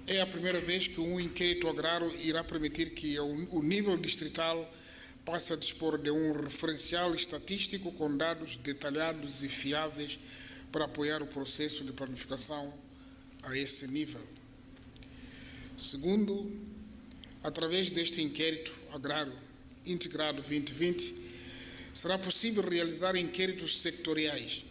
É 0.08 0.19
a 0.19 0.25
primeira 0.25 0.60
vez 0.60 0.88
que 0.88 0.99
um 0.99 1.19
inquérito 1.19 1.67
agrário 1.67 2.13
irá 2.19 2.43
permitir 2.43 2.93
que 2.93 3.19
o 3.19 3.62
nível 3.62 3.95
distrital 3.97 4.67
passe 5.23 5.54
a 5.54 5.56
dispor 5.56 5.97
de 5.99 6.10
um 6.10 6.41
referencial 6.41 7.13
estatístico 7.13 7.91
com 7.91 8.17
dados 8.17 8.56
detalhados 8.56 9.43
e 9.43 9.47
fiáveis 9.47 10.19
para 10.71 10.86
apoiar 10.86 11.21
o 11.21 11.27
processo 11.27 11.84
de 11.84 11.91
planificação 11.91 12.73
a 13.43 13.56
esse 13.56 13.88
nível. 13.88 14.21
Segundo, 15.77 16.51
através 17.43 17.91
deste 17.91 18.21
inquérito 18.21 18.73
agrário 18.91 19.34
integrado 19.86 20.41
2020, 20.41 21.30
será 21.93 22.17
possível 22.17 22.63
realizar 22.63 23.15
inquéritos 23.15 23.82
sectoriais 23.82 24.65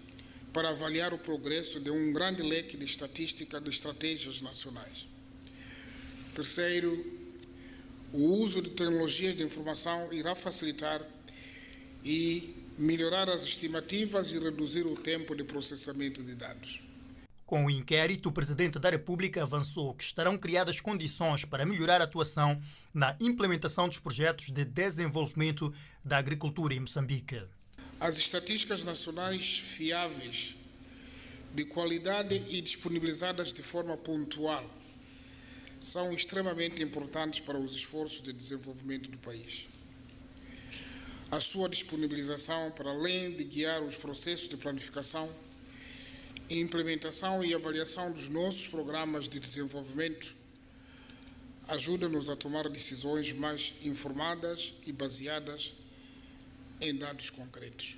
para 0.52 0.70
avaliar 0.70 1.14
o 1.14 1.18
progresso 1.18 1.80
de 1.80 1.90
um 1.90 2.12
grande 2.12 2.42
leque 2.42 2.76
de 2.76 2.85
estatística 2.85 3.61
de 3.61 3.70
estratégias 3.70 4.40
nacionais. 4.40 5.06
Terceiro, 6.35 7.04
o 8.12 8.24
uso 8.24 8.61
de 8.61 8.70
tecnologias 8.70 9.37
de 9.37 9.42
informação 9.42 10.12
irá 10.12 10.35
facilitar 10.35 11.04
e 12.04 12.54
melhorar 12.76 13.28
as 13.28 13.44
estimativas 13.44 14.33
e 14.33 14.38
reduzir 14.38 14.87
o 14.87 14.94
tempo 14.94 15.35
de 15.35 15.44
processamento 15.44 16.22
de 16.22 16.35
dados. 16.35 16.89
Com 17.50 17.64
o 17.64 17.70
inquérito, 17.70 18.28
o 18.28 18.32
presidente 18.32 18.78
da 18.78 18.90
República 18.90 19.42
avançou 19.42 19.92
que 19.92 20.04
estarão 20.04 20.38
criadas 20.38 20.80
condições 20.80 21.44
para 21.44 21.66
melhorar 21.66 22.00
a 22.00 22.04
atuação 22.04 22.62
na 22.94 23.16
implementação 23.18 23.88
dos 23.88 23.98
projetos 23.98 24.52
de 24.52 24.64
desenvolvimento 24.64 25.74
da 26.04 26.16
agricultura 26.18 26.74
em 26.74 26.78
Moçambique. 26.78 27.42
As 27.98 28.18
estatísticas 28.18 28.84
nacionais 28.84 29.58
fiáveis, 29.58 30.54
de 31.52 31.64
qualidade 31.64 32.40
e 32.50 32.60
disponibilizadas 32.60 33.52
de 33.52 33.64
forma 33.64 33.96
pontual 33.96 34.64
são 35.80 36.12
extremamente 36.12 36.80
importantes 36.80 37.40
para 37.40 37.58
os 37.58 37.74
esforços 37.74 38.22
de 38.22 38.32
desenvolvimento 38.32 39.10
do 39.10 39.18
país. 39.18 39.66
A 41.32 41.40
sua 41.40 41.68
disponibilização, 41.68 42.70
para 42.70 42.90
além 42.92 43.34
de 43.34 43.42
guiar 43.42 43.82
os 43.82 43.96
processos 43.96 44.48
de 44.48 44.56
planificação, 44.56 45.28
implementação 46.58 47.44
e 47.44 47.54
avaliação 47.54 48.10
dos 48.10 48.28
nossos 48.28 48.66
programas 48.66 49.28
de 49.28 49.38
desenvolvimento, 49.38 50.34
ajuda-nos 51.68 52.28
a 52.28 52.34
tomar 52.34 52.68
decisões 52.68 53.32
mais 53.32 53.76
informadas 53.84 54.74
e 54.84 54.92
baseadas 54.92 55.74
em 56.80 56.96
dados 56.96 57.30
concretos. 57.30 57.96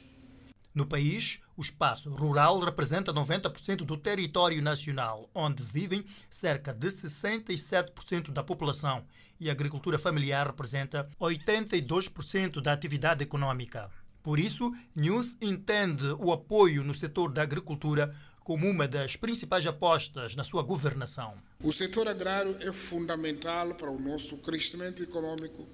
No 0.75 0.87
país, 0.87 1.41
o 1.57 1.61
espaço 1.61 2.09
rural 2.11 2.59
representa 2.59 3.13
90% 3.13 3.85
do 3.85 3.97
território 3.97 4.61
nacional, 4.63 5.29
onde 5.35 5.63
vivem 5.63 6.05
cerca 6.31 6.73
de 6.73 6.89
67% 6.89 8.31
da 8.31 8.43
população, 8.43 9.05
e 9.39 9.49
a 9.49 9.53
agricultura 9.53 9.99
familiar 9.99 10.47
representa 10.47 11.09
82% 11.21 12.61
da 12.63 12.73
atividade 12.73 13.23
econômica. 13.23 13.91
Por 14.23 14.39
isso, 14.39 14.73
News 14.95 15.37
entende 15.41 16.07
o 16.19 16.33
apoio 16.33 16.85
no 16.85 16.95
setor 16.95 17.33
da 17.33 17.43
agricultura 17.43 18.15
como 18.45 18.69
uma 18.69 18.89
das 18.89 19.17
principais 19.17 19.67
apostas 19.67 20.35
na 20.35 20.45
sua 20.45 20.63
governação. 20.63 21.35
O 21.63 21.73
setor 21.73 22.09
agrário 22.09 22.57
é 22.61 22.73
fundamental 22.73 23.75
para 23.75 23.91
o 23.91 24.01
nosso 24.01 24.39
crescimento 24.39 25.03
econômico, 25.03 25.67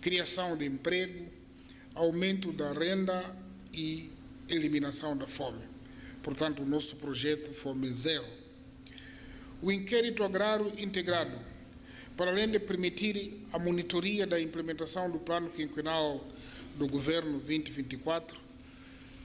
criação 0.00 0.56
de 0.56 0.64
emprego, 0.64 1.26
aumento 1.94 2.52
da 2.52 2.72
renda 2.72 3.34
e 3.72 4.10
eliminação 4.48 5.16
da 5.16 5.26
fome. 5.26 5.66
Portanto, 6.22 6.62
o 6.62 6.66
nosso 6.66 6.96
projeto 6.96 7.52
Fome 7.52 7.92
Zero. 7.92 8.26
O 9.60 9.72
inquérito 9.72 10.22
agrário 10.24 10.72
integrado, 10.78 11.38
para 12.16 12.30
além 12.30 12.48
de 12.48 12.58
permitir 12.58 13.46
a 13.52 13.58
monitoria 13.58 14.26
da 14.26 14.40
implementação 14.40 15.10
do 15.10 15.18
plano 15.18 15.50
quinquenal 15.50 16.24
do 16.76 16.86
governo 16.86 17.32
2024, 17.32 18.43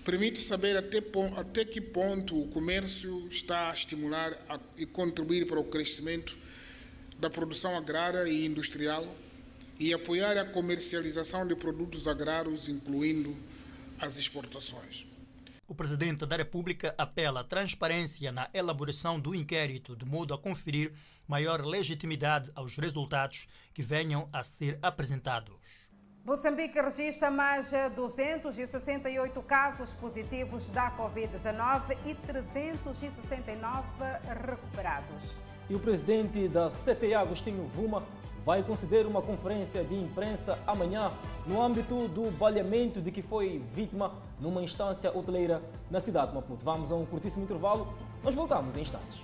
permite 0.10 0.42
saber 0.42 0.76
até, 0.76 1.04
até 1.38 1.64
que 1.64 1.80
ponto 1.80 2.42
o 2.42 2.48
comércio 2.48 3.28
está 3.28 3.70
a 3.70 3.74
estimular 3.74 4.34
a, 4.50 4.60
e 4.76 4.84
contribuir 4.84 5.46
para 5.46 5.60
o 5.60 5.64
crescimento 5.64 6.36
da 7.20 7.30
produção 7.30 7.78
agrária 7.78 8.28
e 8.28 8.44
industrial 8.44 9.06
e 9.80 9.94
apoiar 9.94 10.36
a 10.36 10.46
comercialização 10.46 11.48
de 11.48 11.56
produtos 11.56 12.08
agrários, 12.08 12.68
incluindo 12.68 13.38
as 14.02 14.18
exportações. 14.18 15.06
O 15.68 15.76
presidente 15.76 16.26
da 16.26 16.38
República 16.38 16.96
apela 16.98 17.42
à 17.42 17.44
transparência 17.44 18.32
na 18.32 18.50
elaboração 18.52 19.20
do 19.20 19.36
inquérito, 19.36 19.96
de 19.96 20.06
modo 20.06 20.34
a 20.34 20.40
conferir 20.40 20.92
maior 21.28 21.64
legitimidade 21.64 22.50
aos 22.56 22.76
resultados 22.78 23.48
que 23.76 23.84
venham 23.84 24.28
a 24.34 24.44
ser 24.44 24.80
apresentados. 24.82 25.54
Moçambique 26.26 26.80
registra 26.80 27.32
mais 27.32 27.72
268 27.96 29.42
casos 29.42 29.94
positivos 29.94 30.70
da 30.70 30.92
Covid-19 30.92 31.98
e 32.06 32.14
369 32.14 33.88
recuperados. 34.46 35.36
E 35.70 35.76
o 35.76 35.80
presidente 35.80 36.48
da 36.48 36.68
CTA, 36.68 37.20
Agostinho 37.20 37.66
Vuma, 37.68 38.04
vai 38.46 38.62
conceder 38.64 39.06
uma 39.06 39.22
conferência 39.22 39.84
de 39.84 39.96
imprensa 39.96 40.60
amanhã 40.68 41.12
no 41.48 41.62
âmbito 41.62 42.08
do 42.10 42.30
baleamento 42.32 43.02
de 43.02 43.12
que 43.12 43.22
foi 43.22 43.64
vítima 43.74 44.14
numa 44.40 44.62
instância 44.62 45.16
hoteleira 45.16 45.62
na 45.90 46.00
cidade 46.00 46.30
de 46.30 46.36
Maputo. 46.36 46.64
Vamos 46.64 46.92
a 46.92 46.96
um 46.96 47.06
curtíssimo 47.06 47.44
intervalo, 47.44 47.94
nós 48.24 48.36
voltamos 48.36 48.76
em 48.78 48.82
instantes. 48.82 49.24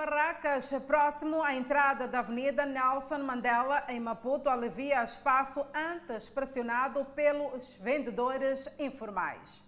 Barracas, 0.00 0.70
próximo 0.86 1.42
à 1.42 1.54
entrada 1.54 2.08
da 2.08 2.20
Avenida 2.20 2.64
Nelson 2.64 3.18
Mandela, 3.18 3.84
em 3.86 4.00
Maputo, 4.00 4.48
alivia 4.48 5.04
espaço 5.04 5.62
antes 5.74 6.26
pressionado 6.26 7.04
pelos 7.14 7.76
vendedores 7.78 8.66
informais. 8.78 9.62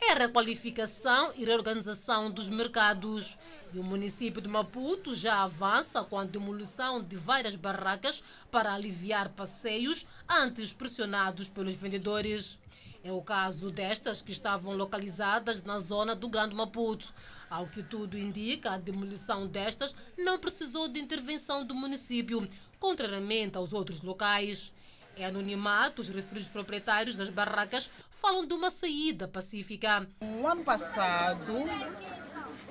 É 0.00 0.12
a 0.12 0.14
requalificação 0.14 1.34
e 1.36 1.44
reorganização 1.44 2.30
dos 2.30 2.48
mercados. 2.48 3.36
E 3.74 3.78
o 3.78 3.84
município 3.84 4.40
de 4.40 4.48
Maputo 4.48 5.14
já 5.14 5.42
avança 5.42 6.02
com 6.04 6.18
a 6.18 6.24
demolição 6.24 7.02
de 7.02 7.14
várias 7.14 7.56
barracas 7.56 8.24
para 8.50 8.72
aliviar 8.72 9.28
passeios 9.28 10.06
antes 10.26 10.72
pressionados 10.72 11.46
pelos 11.46 11.74
vendedores. 11.74 12.58
É 13.04 13.10
o 13.10 13.20
caso 13.20 13.70
destas 13.70 14.22
que 14.22 14.30
estavam 14.30 14.76
localizadas 14.76 15.62
na 15.62 15.80
zona 15.80 16.14
do 16.14 16.28
Grande 16.28 16.54
Maputo. 16.54 17.12
Ao 17.52 17.66
que 17.66 17.82
tudo 17.82 18.16
indica, 18.16 18.70
a 18.70 18.78
demolição 18.78 19.46
destas 19.46 19.94
não 20.16 20.38
precisou 20.38 20.88
de 20.88 20.98
intervenção 20.98 21.66
do 21.66 21.74
município, 21.74 22.48
contrariamente 22.80 23.58
aos 23.58 23.74
outros 23.74 24.00
locais. 24.00 24.72
Em 25.18 25.26
anonimato, 25.26 26.00
os 26.00 26.08
referidos 26.08 26.48
proprietários 26.48 27.14
das 27.14 27.28
barracas 27.28 27.90
falam 28.10 28.46
de 28.46 28.54
uma 28.54 28.70
saída 28.70 29.28
pacífica. 29.28 30.08
No 30.22 30.46
ano 30.48 30.64
passado, 30.64 31.52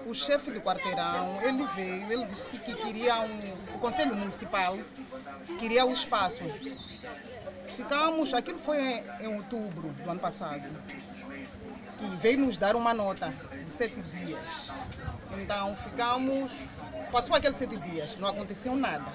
o 0.08 0.15
chefe 0.15 0.50
do 0.50 0.60
quarteirão, 0.60 1.39
ele 1.44 1.63
veio, 1.76 2.12
ele 2.12 2.26
disse 2.26 2.50
que 2.50 2.74
queria 2.74 3.22
um, 3.22 3.76
o 3.76 3.78
Conselho 3.78 4.15
Municipal 4.15 4.80
queria 5.60 5.86
o 5.86 5.94
espaço. 5.94 6.41
Ficamos, 7.76 8.34
aquilo 8.34 8.58
foi 8.58 8.82
em, 8.82 9.04
em 9.26 9.38
outubro 9.38 9.89
do 9.89 10.10
ano 10.10 10.20
passado, 10.20 10.67
que 12.00 12.15
veio 12.17 12.39
nos 12.39 12.58
dar 12.58 12.76
uma 12.76 12.96
nota 12.96 13.32
sete 13.71 14.01
dias. 14.01 14.69
Então 15.39 15.75
ficamos, 15.77 16.57
passou 17.12 17.36
aqueles 17.36 17.57
sete 17.57 17.77
dias, 17.77 18.17
não 18.17 18.29
aconteceu 18.29 18.75
nada. 18.75 19.05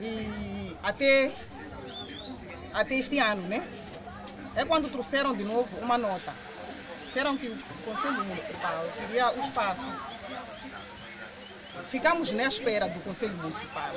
E 0.00 0.76
até, 0.82 1.32
até 2.72 2.94
este 2.94 3.18
ano, 3.18 3.42
né? 3.42 3.66
É 4.54 4.64
quando 4.64 4.88
trouxeram 4.88 5.34
de 5.34 5.44
novo 5.44 5.76
uma 5.78 5.96
nota. 5.96 6.32
Disseram 7.06 7.36
que 7.36 7.48
o 7.48 7.58
Conselho 7.84 8.24
Municipal 8.24 8.84
queria 8.98 9.32
o 9.32 9.40
espaço. 9.40 9.84
Ficamos 11.88 12.30
na 12.32 12.44
espera 12.44 12.88
do 12.88 13.00
Conselho 13.00 13.34
Municipal. 13.34 13.90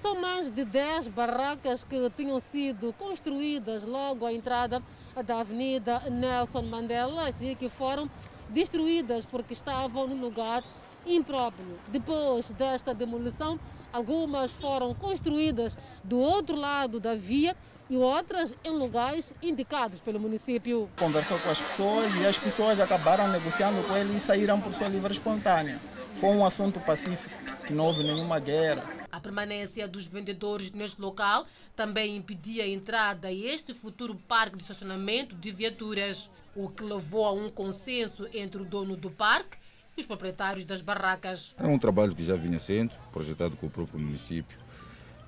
São 0.00 0.20
mais 0.20 0.50
de 0.50 0.64
10 0.64 1.08
barracas 1.08 1.84
que 1.84 2.08
tinham 2.10 2.38
sido 2.40 2.92
construídas 2.94 3.82
logo 3.82 4.24
à 4.24 4.32
entrada 4.32 4.82
da 5.22 5.40
Avenida 5.40 6.00
Nelson 6.10 6.62
Mandela 6.62 7.30
e 7.40 7.54
que 7.54 7.68
foram 7.68 8.10
destruídas 8.48 9.26
porque 9.26 9.52
estavam 9.52 10.06
no 10.06 10.16
lugar 10.16 10.62
impróprio. 11.06 11.78
Depois 11.88 12.50
desta 12.50 12.94
demolição, 12.94 13.58
algumas 13.92 14.52
foram 14.52 14.94
construídas 14.94 15.76
do 16.04 16.18
outro 16.18 16.56
lado 16.56 17.00
da 17.00 17.14
via 17.14 17.56
e 17.90 17.96
outras 17.96 18.54
em 18.64 18.70
lugares 18.70 19.32
indicados 19.42 19.98
pelo 20.00 20.20
município. 20.20 20.88
Conversou 20.98 21.38
com 21.38 21.50
as 21.50 21.58
pessoas 21.58 22.14
e 22.16 22.26
as 22.26 22.38
pessoas 22.38 22.80
acabaram 22.80 23.28
negociando 23.28 23.82
com 23.84 23.96
ele 23.96 24.16
e 24.16 24.20
saíram 24.20 24.60
por 24.60 24.74
sua 24.74 24.88
livre 24.88 25.12
espontânea. 25.12 25.78
Foi 26.20 26.30
um 26.30 26.44
assunto 26.44 26.80
pacífico, 26.80 27.34
que 27.66 27.72
não 27.72 27.86
houve 27.86 28.02
nenhuma 28.02 28.38
guerra. 28.38 28.97
A 29.18 29.20
permanência 29.20 29.88
dos 29.88 30.06
vendedores 30.06 30.70
neste 30.70 31.00
local 31.00 31.44
também 31.74 32.14
impedia 32.14 32.62
a 32.62 32.68
entrada 32.68 33.26
a 33.26 33.32
este 33.32 33.74
futuro 33.74 34.14
parque 34.14 34.56
de 34.56 34.62
estacionamento 34.62 35.34
de 35.34 35.50
viaturas, 35.50 36.30
o 36.54 36.68
que 36.68 36.84
levou 36.84 37.26
a 37.26 37.32
um 37.32 37.50
consenso 37.50 38.28
entre 38.32 38.62
o 38.62 38.64
dono 38.64 38.96
do 38.96 39.10
parque 39.10 39.58
e 39.96 40.00
os 40.00 40.06
proprietários 40.06 40.64
das 40.64 40.82
barracas. 40.82 41.52
É 41.58 41.66
um 41.66 41.80
trabalho 41.80 42.14
que 42.14 42.24
já 42.24 42.36
vinha 42.36 42.60
sendo 42.60 42.92
projetado 43.10 43.56
com 43.56 43.66
o 43.66 43.70
próprio 43.70 43.98
município, 43.98 44.56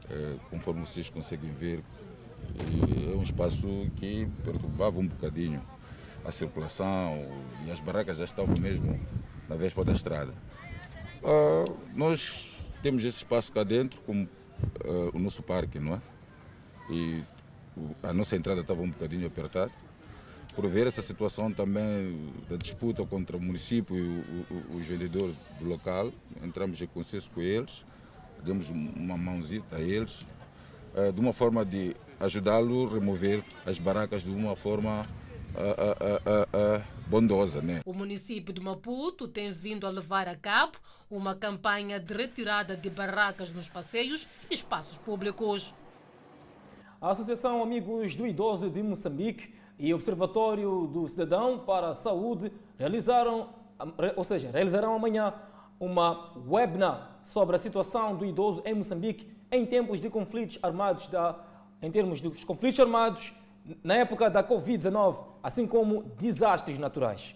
é, 0.09 0.37
conforme 0.51 0.87
vocês 0.87 1.11
conseguem 1.11 1.53
ver, 1.53 1.83
é 3.13 3.17
um 3.17 3.25
espaço 3.25 3.67
que 3.97 4.29
perturbava 4.45 5.01
um 5.01 5.07
bocadinho 5.09 5.61
a 6.25 6.31
circulação 6.31 7.21
e 7.67 7.73
as 7.73 7.81
barracas 7.81 8.19
já 8.19 8.25
estavam 8.25 8.55
mesmo 8.61 9.01
na 9.49 9.57
véspera 9.57 9.87
da 9.87 9.93
estrada. 9.93 10.33
Uh, 11.25 11.77
nós 11.93 12.60
temos 12.83 13.05
esse 13.05 13.19
espaço 13.19 13.53
cá 13.53 13.63
dentro 13.63 14.01
como 14.03 14.25
uh, 14.25 15.11
o 15.15 15.19
nosso 15.19 15.43
parque, 15.43 15.79
não 15.79 15.95
é? 15.95 16.01
E 16.91 17.23
a 18.03 18.13
nossa 18.13 18.37
entrada 18.37 18.61
estava 18.61 18.83
um 18.83 18.91
bocadinho 18.91 19.27
apertada. 19.27 19.71
Por 20.55 20.67
ver 20.67 20.87
essa 20.87 21.01
situação 21.01 21.53
também 21.53 22.33
da 22.49 22.57
disputa 22.57 23.05
contra 23.07 23.37
o 23.37 23.41
município 23.41 23.97
e 23.97 24.75
os 24.75 24.85
vendedores 24.85 25.37
do 25.61 25.69
local, 25.69 26.13
entramos 26.43 26.83
em 26.83 26.87
consenso 26.87 27.31
com 27.31 27.41
eles, 27.41 27.87
demos 28.45 28.69
uma 28.69 29.17
mãozita 29.17 29.77
a 29.77 29.81
eles, 29.81 30.27
uh, 30.95 31.13
de 31.13 31.21
uma 31.21 31.33
forma 31.33 31.65
de 31.65 31.95
ajudá-lo 32.19 32.89
a 32.89 32.95
remover 32.95 33.45
as 33.65 33.79
barracas 33.79 34.25
de 34.25 34.33
uma 34.33 34.57
forma 34.57 35.03
bondosa. 37.07 37.61
Né? 37.61 37.81
O 37.85 37.93
município 37.93 38.53
de 38.53 38.61
Maputo 38.61 39.27
tem 39.27 39.51
vindo 39.51 39.87
a 39.87 39.91
levar 39.91 40.29
a 40.29 40.37
cabo 40.37 40.79
uma 41.11 41.35
campanha 41.35 41.99
de 41.99 42.15
retirada 42.15 42.77
de 42.77 42.89
barracas 42.89 43.51
nos 43.51 43.69
passeios 43.69 44.27
e 44.51 44.55
espaços 44.55 44.97
públicos. 44.99 45.75
A 47.01 47.11
Associação 47.11 47.63
Amigos 47.63 48.15
do 48.15 48.27
Idoso 48.27 48.69
de 48.69 48.83
Moçambique 48.83 49.55
e 49.79 49.93
o 49.93 49.97
Observatório 49.97 50.87
do 50.87 51.09
Cidadão 51.09 51.59
para 51.59 51.89
a 51.89 51.95
Saúde 51.95 52.53
realizaram, 52.79 53.49
ou 54.15 54.23
seja, 54.23 54.51
realizarão 54.51 54.95
amanhã 54.95 55.33
uma 55.81 56.35
webinar 56.47 57.21
sobre 57.25 57.57
a 57.57 57.59
situação 57.59 58.15
do 58.15 58.27
idoso 58.27 58.63
em 58.67 58.75
Moçambique 58.75 59.27
em 59.51 59.65
tempos 59.65 60.01
de 60.01 60.11
conflitos 60.11 60.59
armados 60.63 61.09
da, 61.09 61.39
em 61.81 61.91
termos 61.91 62.21
dos 62.21 62.45
conflitos 62.45 62.79
armados 62.79 63.33
na 63.83 63.95
época 63.95 64.29
da 64.31 64.43
Covid-19, 64.43 65.25
assim 65.43 65.67
como 65.67 66.03
desastres 66.19 66.79
naturais. 66.79 67.35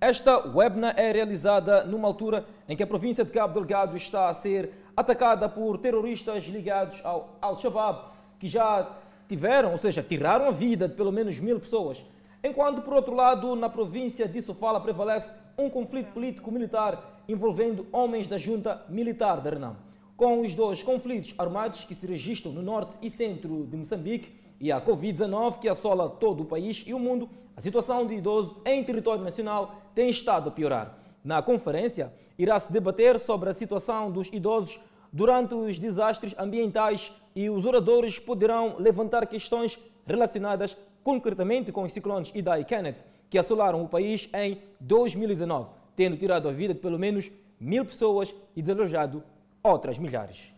Esta 0.00 0.46
webna 0.48 0.90
é 0.96 1.10
realizada 1.12 1.84
numa 1.84 2.08
altura 2.08 2.44
em 2.68 2.76
que 2.76 2.82
a 2.82 2.86
província 2.86 3.24
de 3.24 3.30
Cabo 3.30 3.54
Delgado 3.54 3.96
está 3.96 4.28
a 4.28 4.34
ser 4.34 4.70
atacada 4.96 5.48
por 5.48 5.78
terroristas 5.78 6.44
ligados 6.44 7.00
ao 7.04 7.38
Al-Shabaab, 7.40 8.12
que 8.38 8.46
já 8.46 8.98
tiveram, 9.28 9.72
ou 9.72 9.78
seja, 9.78 10.02
tiraram 10.02 10.46
a 10.46 10.50
vida 10.50 10.86
de 10.88 10.94
pelo 10.94 11.10
menos 11.10 11.40
mil 11.40 11.58
pessoas. 11.58 12.04
Enquanto, 12.42 12.82
por 12.82 12.92
outro 12.92 13.14
lado, 13.14 13.56
na 13.56 13.70
província 13.70 14.28
de 14.28 14.42
Sofala 14.42 14.80
prevalece 14.80 15.32
um 15.56 15.70
conflito 15.70 16.12
político-militar 16.12 17.22
envolvendo 17.26 17.86
homens 17.90 18.28
da 18.28 18.36
junta 18.36 18.84
militar 18.88 19.40
da 19.40 19.50
Renam. 19.50 19.76
Com 20.16 20.40
os 20.40 20.54
dois 20.54 20.82
conflitos 20.82 21.34
armados 21.38 21.84
que 21.84 21.94
se 21.94 22.06
registram 22.06 22.52
no 22.52 22.62
norte 22.62 22.98
e 23.00 23.08
centro 23.08 23.66
de 23.66 23.76
Moçambique, 23.76 24.43
e 24.60 24.70
a 24.70 24.80
Covid-19 24.80 25.58
que 25.58 25.68
assola 25.68 26.08
todo 26.08 26.42
o 26.42 26.46
país 26.46 26.84
e 26.86 26.94
o 26.94 26.98
mundo, 26.98 27.28
a 27.56 27.60
situação 27.60 28.06
de 28.06 28.14
idoso 28.14 28.60
em 28.64 28.82
território 28.82 29.22
nacional 29.22 29.76
tem 29.94 30.08
estado 30.08 30.48
a 30.48 30.52
piorar. 30.52 30.98
Na 31.22 31.40
conferência, 31.42 32.12
irá-se 32.38 32.72
debater 32.72 33.18
sobre 33.18 33.50
a 33.50 33.54
situação 33.54 34.10
dos 34.10 34.28
idosos 34.32 34.80
durante 35.12 35.54
os 35.54 35.78
desastres 35.78 36.34
ambientais 36.38 37.12
e 37.34 37.48
os 37.48 37.64
oradores 37.64 38.18
poderão 38.18 38.76
levantar 38.78 39.26
questões 39.26 39.78
relacionadas 40.06 40.76
concretamente 41.02 41.70
com 41.70 41.82
os 41.82 41.92
ciclones 41.92 42.30
Idai 42.34 42.62
e 42.62 42.64
Kenneth, 42.64 42.96
que 43.30 43.38
assolaram 43.38 43.82
o 43.82 43.88
país 43.88 44.28
em 44.34 44.60
2019, 44.80 45.68
tendo 45.96 46.16
tirado 46.16 46.48
a 46.48 46.52
vida 46.52 46.74
de 46.74 46.80
pelo 46.80 46.98
menos 46.98 47.30
mil 47.60 47.84
pessoas 47.84 48.34
e 48.54 48.62
desalojado 48.62 49.22
outras 49.62 49.98
milhares. 49.98 50.53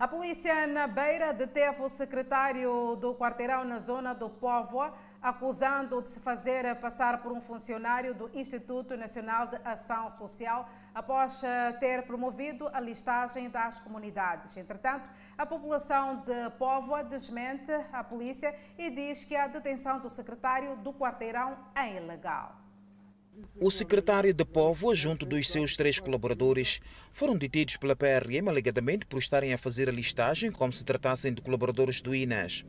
A 0.00 0.08
polícia 0.08 0.66
na 0.66 0.86
Beira 0.86 1.30
deteve 1.30 1.82
o 1.82 1.88
secretário 1.90 2.96
do 2.96 3.14
quarteirão 3.14 3.64
na 3.64 3.78
zona 3.78 4.14
do 4.14 4.30
Povo, 4.30 4.90
acusando 5.20 6.00
de 6.00 6.08
se 6.08 6.18
fazer 6.18 6.74
passar 6.76 7.20
por 7.20 7.30
um 7.30 7.40
funcionário 7.42 8.14
do 8.14 8.30
Instituto 8.32 8.96
Nacional 8.96 9.48
de 9.48 9.56
Ação 9.62 10.08
Social 10.08 10.66
após 10.94 11.42
ter 11.80 12.06
promovido 12.06 12.66
a 12.72 12.80
listagem 12.80 13.50
das 13.50 13.78
comunidades. 13.78 14.56
Entretanto, 14.56 15.06
a 15.36 15.44
população 15.44 16.24
de 16.24 16.48
Povo 16.58 17.02
desmente 17.02 17.70
a 17.92 18.02
polícia 18.02 18.58
e 18.78 18.88
diz 18.88 19.22
que 19.22 19.36
a 19.36 19.48
detenção 19.48 19.98
do 19.98 20.08
secretário 20.08 20.76
do 20.76 20.94
quarteirão 20.94 21.58
é 21.74 21.94
ilegal. 21.98 22.69
O 23.60 23.70
secretário 23.70 24.32
de 24.32 24.44
Povo, 24.44 24.94
junto 24.94 25.26
dos 25.26 25.48
seus 25.48 25.76
três 25.76 26.00
colaboradores, 26.00 26.80
foram 27.12 27.36
detidos 27.36 27.76
pela 27.76 27.94
PRM 27.96 28.48
alegadamente 28.48 29.06
por 29.06 29.18
estarem 29.18 29.52
a 29.52 29.58
fazer 29.58 29.88
a 29.88 29.92
listagem 29.92 30.50
como 30.50 30.72
se 30.72 30.84
tratassem 30.84 31.32
de 31.32 31.42
colaboradores 31.42 32.00
do 32.00 32.14
INAS. 32.14 32.64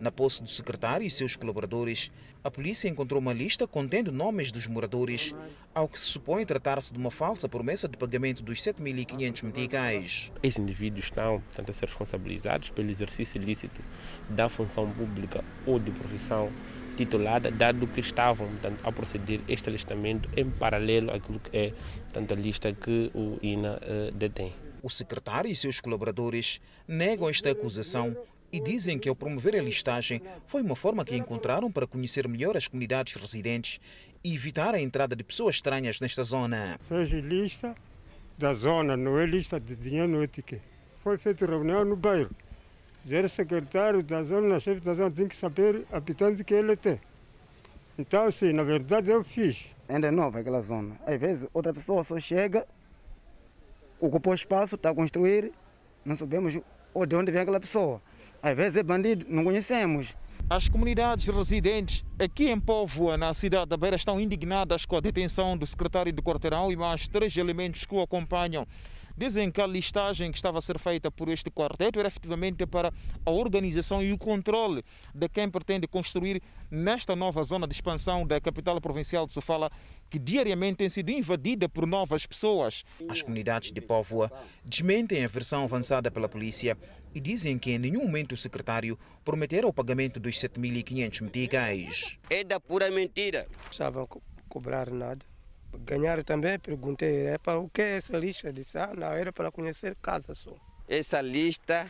Na 0.00 0.10
posse 0.10 0.42
do 0.42 0.48
secretário 0.48 1.06
e 1.06 1.10
seus 1.10 1.36
colaboradores, 1.36 2.10
a 2.42 2.50
polícia 2.50 2.88
encontrou 2.88 3.20
uma 3.20 3.34
lista 3.34 3.66
contendo 3.66 4.10
nomes 4.10 4.50
dos 4.50 4.66
moradores, 4.66 5.34
ao 5.74 5.86
que 5.86 6.00
se 6.00 6.06
supõe 6.06 6.46
tratar-se 6.46 6.90
de 6.90 6.98
uma 6.98 7.10
falsa 7.10 7.46
promessa 7.46 7.86
de 7.86 7.98
pagamento 7.98 8.42
dos 8.42 8.62
7.500 8.62 9.42
meticais. 9.44 10.32
Esses 10.42 10.58
indivíduos 10.58 11.04
estão 11.04 11.40
portanto, 11.40 11.70
a 11.70 11.74
ser 11.74 11.86
responsabilizados 11.86 12.70
pelo 12.70 12.90
exercício 12.90 13.40
ilícito 13.42 13.82
da 14.30 14.48
função 14.48 14.90
pública 14.90 15.44
ou 15.66 15.78
de 15.78 15.90
profissão 15.90 16.50
titulada, 16.96 17.50
dado 17.50 17.86
que 17.86 18.00
estavam 18.00 18.48
portanto, 18.48 18.80
a 18.82 18.92
proceder 18.92 19.40
este 19.48 19.68
alistamento 19.68 20.28
em 20.36 20.48
paralelo 20.50 21.10
àquilo 21.10 21.40
que 21.40 21.56
é 21.56 21.72
portanto, 22.02 22.32
a 22.32 22.36
lista 22.36 22.72
que 22.72 23.10
o 23.14 23.38
INA 23.42 23.78
uh, 23.78 24.12
detém. 24.12 24.52
O 24.82 24.90
secretário 24.90 25.50
e 25.50 25.56
seus 25.56 25.80
colaboradores 25.80 26.60
negam 26.88 27.28
esta 27.28 27.50
acusação 27.50 28.16
e 28.52 28.60
dizem 28.60 28.98
que 28.98 29.08
ao 29.08 29.14
promover 29.14 29.54
a 29.54 29.62
listagem 29.62 30.20
foi 30.46 30.62
uma 30.62 30.74
forma 30.74 31.04
que 31.04 31.16
encontraram 31.16 31.70
para 31.70 31.86
conhecer 31.86 32.26
melhor 32.26 32.56
as 32.56 32.66
comunidades 32.66 33.14
residentes 33.14 33.80
e 34.24 34.34
evitar 34.34 34.74
a 34.74 34.80
entrada 34.80 35.14
de 35.14 35.24
pessoas 35.24 35.56
estranhas 35.56 36.00
nesta 36.00 36.24
zona. 36.24 36.78
Fez 36.88 37.10
lista 37.10 37.74
da 38.36 38.54
zona, 38.54 38.96
não 38.96 39.18
é 39.18 39.26
lista 39.26 39.60
de 39.60 39.76
dinheiro, 39.76 40.08
não 40.08 40.22
é 40.22 40.28
Foi 41.02 41.18
feita 41.18 41.46
reunião 41.46 41.84
no 41.84 41.96
bairro. 41.96 42.30
Era 43.08 43.28
secretário 43.28 44.02
da 44.02 44.22
zona, 44.22 44.60
chefe 44.60 44.80
da 44.80 44.94
zona, 44.94 45.10
tem 45.10 45.26
que 45.26 45.36
saber 45.36 45.86
habitantes 45.92 46.42
que 46.42 46.54
ele 46.54 46.76
tem. 46.76 47.00
Então, 47.98 48.30
sim, 48.30 48.52
na 48.52 48.62
verdade 48.62 49.10
eu 49.10 49.22
fiz. 49.24 49.66
Ainda 49.88 50.08
é 50.08 50.10
nova 50.10 50.40
aquela 50.40 50.60
zona. 50.60 50.96
Às 51.06 51.18
vezes 51.18 51.48
outra 51.52 51.72
pessoa 51.72 52.04
só 52.04 52.18
chega, 52.20 52.66
ocupou 53.98 54.34
espaço, 54.34 54.74
está 54.74 54.90
a 54.90 54.94
construir, 54.94 55.52
não 56.04 56.16
sabemos 56.16 56.52
de 56.52 57.16
onde 57.16 57.32
vem 57.32 57.42
aquela 57.42 57.60
pessoa. 57.60 58.00
Às 58.42 58.56
vezes 58.56 58.76
é 58.76 58.82
bandido, 58.82 59.26
não 59.28 59.44
conhecemos. 59.44 60.14
As 60.48 60.68
comunidades 60.68 61.26
residentes 61.26 62.04
aqui 62.18 62.48
em 62.48 62.58
Póvoa, 62.58 63.16
na 63.16 63.32
cidade 63.34 63.68
da 63.68 63.76
Beira, 63.76 63.96
estão 63.96 64.20
indignadas 64.20 64.84
com 64.84 64.96
a 64.96 65.00
detenção 65.00 65.56
do 65.56 65.66
secretário 65.66 66.12
do 66.12 66.22
quarteirão 66.22 66.72
e 66.72 66.76
mais 66.76 67.06
três 67.06 67.36
elementos 67.36 67.84
que 67.84 67.94
o 67.94 68.00
acompanham. 68.00 68.66
Dizem 69.20 69.50
que 69.50 69.60
a 69.60 69.66
listagem 69.66 70.32
que 70.32 70.38
estava 70.38 70.56
a 70.56 70.62
ser 70.62 70.78
feita 70.78 71.10
por 71.10 71.28
este 71.28 71.50
quarteto 71.50 71.98
era 71.98 72.08
efetivamente 72.08 72.64
para 72.64 72.90
a 73.22 73.30
organização 73.30 74.02
e 74.02 74.14
o 74.14 74.16
controle 74.16 74.82
de 75.14 75.28
quem 75.28 75.50
pretende 75.50 75.86
construir 75.86 76.42
nesta 76.70 77.14
nova 77.14 77.44
zona 77.44 77.68
de 77.68 77.74
expansão 77.74 78.26
da 78.26 78.40
capital 78.40 78.80
provincial 78.80 79.26
de 79.26 79.34
Sofala, 79.34 79.70
que 80.08 80.18
diariamente 80.18 80.78
tem 80.78 80.88
sido 80.88 81.10
invadida 81.10 81.68
por 81.68 81.86
novas 81.86 82.24
pessoas. 82.24 82.82
As 83.10 83.20
comunidades 83.20 83.70
de 83.70 83.82
Póvoa 83.82 84.32
desmentem 84.64 85.22
a 85.22 85.28
versão 85.28 85.64
avançada 85.64 86.10
pela 86.10 86.26
polícia 86.26 86.74
e 87.14 87.20
dizem 87.20 87.58
que 87.58 87.72
em 87.72 87.78
nenhum 87.78 88.06
momento 88.06 88.32
o 88.32 88.38
secretário 88.38 88.98
prometera 89.22 89.66
o 89.66 89.72
pagamento 89.72 90.18
dos 90.18 90.36
7.500 90.36 91.20
meticais. 91.20 92.18
É 92.30 92.42
da 92.42 92.58
pura 92.58 92.90
mentira. 92.90 93.46
Não 93.64 93.70
estavam 93.70 94.06
co 94.06 94.22
cobrar 94.48 94.90
nada. 94.90 95.29
Ganhar 95.78 96.22
também, 96.24 96.58
perguntei, 96.58 97.26
é 97.26 97.38
para 97.38 97.58
o 97.58 97.68
que 97.68 97.82
essa 97.82 98.16
lista? 98.16 98.52
Disse, 98.52 98.78
ah, 98.78 98.92
não, 98.96 99.12
era 99.12 99.32
para 99.32 99.50
conhecer 99.50 99.96
casa 100.02 100.34
só. 100.34 100.54
essa 100.88 101.20
lista 101.20 101.86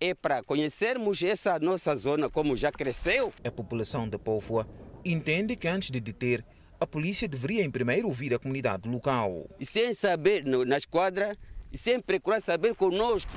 é 0.00 0.14
para 0.14 0.42
conhecermos 0.42 1.22
essa 1.22 1.58
nossa 1.58 1.94
zona 1.96 2.28
como 2.28 2.56
já 2.56 2.70
cresceu. 2.70 3.32
A 3.44 3.50
população 3.50 4.08
de 4.08 4.18
Póvoa 4.18 4.66
entende 5.04 5.56
que 5.56 5.68
antes 5.68 5.90
de 5.90 6.00
deter, 6.00 6.44
a 6.78 6.86
polícia 6.86 7.26
deveria 7.26 7.62
em 7.62 7.70
primeiro 7.70 8.08
ouvir 8.08 8.34
a 8.34 8.38
comunidade 8.38 8.88
local. 8.88 9.48
E 9.58 9.64
sem 9.64 9.94
saber 9.94 10.44
no, 10.44 10.64
na 10.64 10.76
esquadra, 10.76 11.36
e 11.72 11.78
sem 11.78 12.00
procurar 12.00 12.40
saber 12.40 12.74
conosco, 12.74 13.32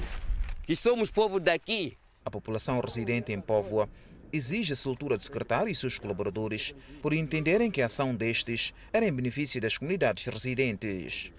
que 0.63 0.75
somos 0.75 1.09
povo 1.09 1.39
daqui. 1.39 1.97
A 2.25 2.29
população 2.29 2.79
residente 2.79 3.31
em 3.31 3.39
Póvoa 3.39 3.89
exige 4.31 4.73
a 4.73 4.75
soltura 4.75 5.17
do 5.17 5.23
secretário 5.23 5.71
e 5.71 5.75
seus 5.75 5.97
colaboradores 5.97 6.75
por 7.01 7.13
entenderem 7.13 7.71
que 7.71 7.81
a 7.81 7.85
ação 7.85 8.15
destes 8.15 8.73
era 8.91 9.05
em 9.05 9.11
benefício 9.11 9.59
das 9.61 9.77
comunidades 9.77 10.25
residentes. 10.25 11.31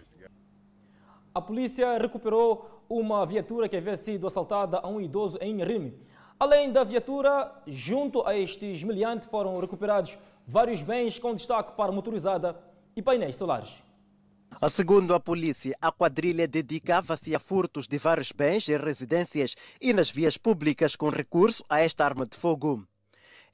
A 1.34 1.40
polícia 1.40 1.96
recuperou 1.96 2.82
uma 2.88 3.24
viatura 3.24 3.68
que 3.68 3.76
havia 3.76 3.96
sido 3.96 4.26
assaltada 4.26 4.78
a 4.78 4.88
um 4.88 5.00
idoso 5.00 5.38
em 5.40 5.64
Rime. 5.64 5.94
Além 6.38 6.72
da 6.72 6.82
viatura, 6.82 7.52
junto 7.66 8.26
a 8.26 8.36
este 8.36 8.66
esmeliante 8.66 9.28
foram 9.28 9.60
recuperados 9.60 10.18
vários 10.46 10.82
bens 10.82 11.18
com 11.18 11.34
destaque 11.34 11.76
para 11.76 11.92
motorizada 11.92 12.58
e 12.96 13.02
painéis 13.02 13.36
solares. 13.36 13.89
Segundo 14.70 15.14
a 15.14 15.20
polícia, 15.20 15.76
a 15.80 15.90
quadrilha 15.90 16.46
dedicava-se 16.46 17.34
a 17.34 17.38
furtos 17.38 17.86
de 17.88 17.98
vários 17.98 18.30
bens 18.32 18.68
em 18.68 18.76
residências 18.76 19.54
e 19.80 19.92
nas 19.92 20.10
vias 20.10 20.36
públicas 20.36 20.94
com 20.96 21.08
recurso 21.08 21.64
a 21.68 21.80
esta 21.80 22.04
arma 22.04 22.26
de 22.26 22.36
fogo. 22.36 22.86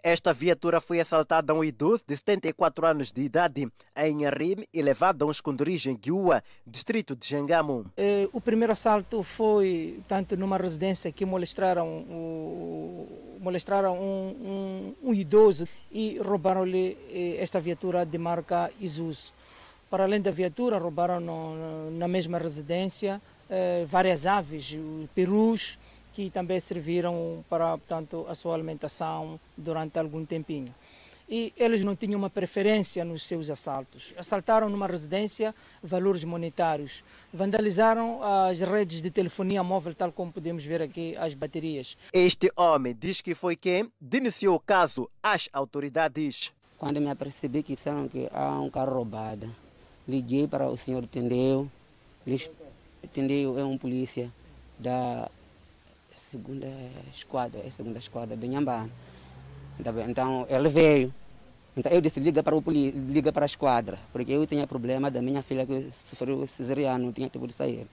Esta 0.03 0.33
viatura 0.33 0.81
foi 0.81 1.01
assaltada 1.01 1.53
a 1.53 1.57
um 1.57 1.65
idoso 1.65 2.05
de 2.07 2.17
74 2.17 2.87
anos 2.87 3.11
de 3.11 3.23
idade 3.23 3.69
em 3.97 4.25
Arime 4.25 4.69
e 4.73 4.81
levada 4.81 5.25
a 5.25 5.27
um 5.27 5.31
esconderijo 5.33 5.91
em 5.91 5.97
Guiúa, 5.97 6.45
distrito 6.65 7.17
de 7.17 7.27
Jangamo. 7.27 7.87
Eh, 7.97 8.29
o 8.33 8.41
primeiro 8.41 8.73
assalto 8.73 9.23
foi 9.25 10.01
tanto 10.07 10.37
numa 10.37 10.57
residência 10.59 11.11
que 11.11 11.25
molestaram, 11.25 12.05
o, 12.09 13.09
molestaram 13.41 13.99
um, 13.99 14.95
um, 15.03 15.11
um 15.11 15.13
idoso 15.15 15.67
e 15.91 16.19
roubaram-lhe 16.19 16.97
eh, 17.11 17.37
esta 17.41 17.59
viatura 17.59 18.07
de 18.07 18.17
marca 18.17 18.71
Isuzu. 18.81 19.33
Para 19.91 20.05
além 20.05 20.21
da 20.21 20.31
viatura, 20.31 20.79
roubaram 20.79 21.21
no, 21.21 21.91
na 21.93 22.09
mesma 22.09 22.39
residência 22.39 23.21
eh, 23.49 23.85
várias 23.87 24.27
aves, 24.27 24.77
perus, 25.15 25.79
que 26.13 26.31
também 26.31 26.59
serviram 26.59 27.45
para 27.49 27.77
portanto, 27.79 28.27
a 28.29 28.35
sua 28.35 28.55
alimentação 28.55 29.39
durante 29.57 29.99
algum 29.99 30.25
tempinho. 30.25 30.75
E 31.29 31.53
eles 31.57 31.85
não 31.85 31.97
tinham 31.97 32.19
uma 32.19 32.31
preferência 32.31 33.05
nos 33.05 33.27
seus 33.27 33.51
assaltos. 33.51 34.15
Assaltaram 34.17 34.69
numa 34.71 34.87
residência 34.87 35.55
valores 35.83 36.25
monetários, 36.25 37.05
vandalizaram 37.33 38.21
as 38.23 38.61
redes 38.61 39.03
de 39.03 39.11
telefonia 39.11 39.63
móvel, 39.63 39.95
tal 39.95 40.13
como 40.13 40.33
podemos 40.33 40.65
ver 40.65 40.81
aqui 40.81 41.17
as 41.17 41.35
baterias. 41.35 41.99
Este 42.13 42.51
homem 42.57 42.97
diz 42.99 43.21
que 43.21 43.35
foi 43.35 43.57
quem 43.57 43.91
denunciou 44.01 44.55
o 44.55 44.61
caso 44.61 45.11
às 45.23 45.49
autoridades. 45.53 46.53
Quando 46.79 47.01
me 47.01 47.11
apercebi 47.11 47.63
que 47.63 47.75
disseram 47.75 48.09
que 48.09 48.29
há 48.33 48.61
um 48.61 48.71
carro 48.71 48.95
roubado, 48.95 49.51
liguei 50.09 50.47
para 50.47 50.69
o 50.69 50.77
senhor 50.77 51.07
Tendeu. 51.07 51.69
Tendeu 53.13 53.59
é 53.59 53.65
um 53.65 53.79
polícia 53.79 54.31
da 54.79 55.31
segunda 56.15 56.67
esquadra, 57.15 57.61
é 57.65 57.71
segunda 57.71 57.99
esquadra 57.99 58.37
de 58.37 58.49
Nhambane. 58.49 58.91
Então 60.09 60.47
ele 60.49 60.69
veio. 60.69 61.15
Então 61.77 61.93
eu 61.93 62.01
disse, 62.01 62.19
liga 62.19 62.43
para 62.43 62.57
o 62.57 62.63
polícia, 62.63 62.99
liga 62.99 63.31
para 63.31 63.45
a 63.45 63.47
esquadra, 63.47 63.99
porque 64.11 64.33
eu 64.33 64.47
tinha 64.47 64.67
problema 64.67 65.11
da 65.11 65.21
minha 65.21 65.43
filha 65.43 65.67
que 65.67 65.91
sofreu 65.91 66.47
cesariano, 66.47 67.05
não 67.05 67.13
tinha 67.13 67.29
tempo 67.29 67.47
de 67.47 67.53
sair. 67.53 67.87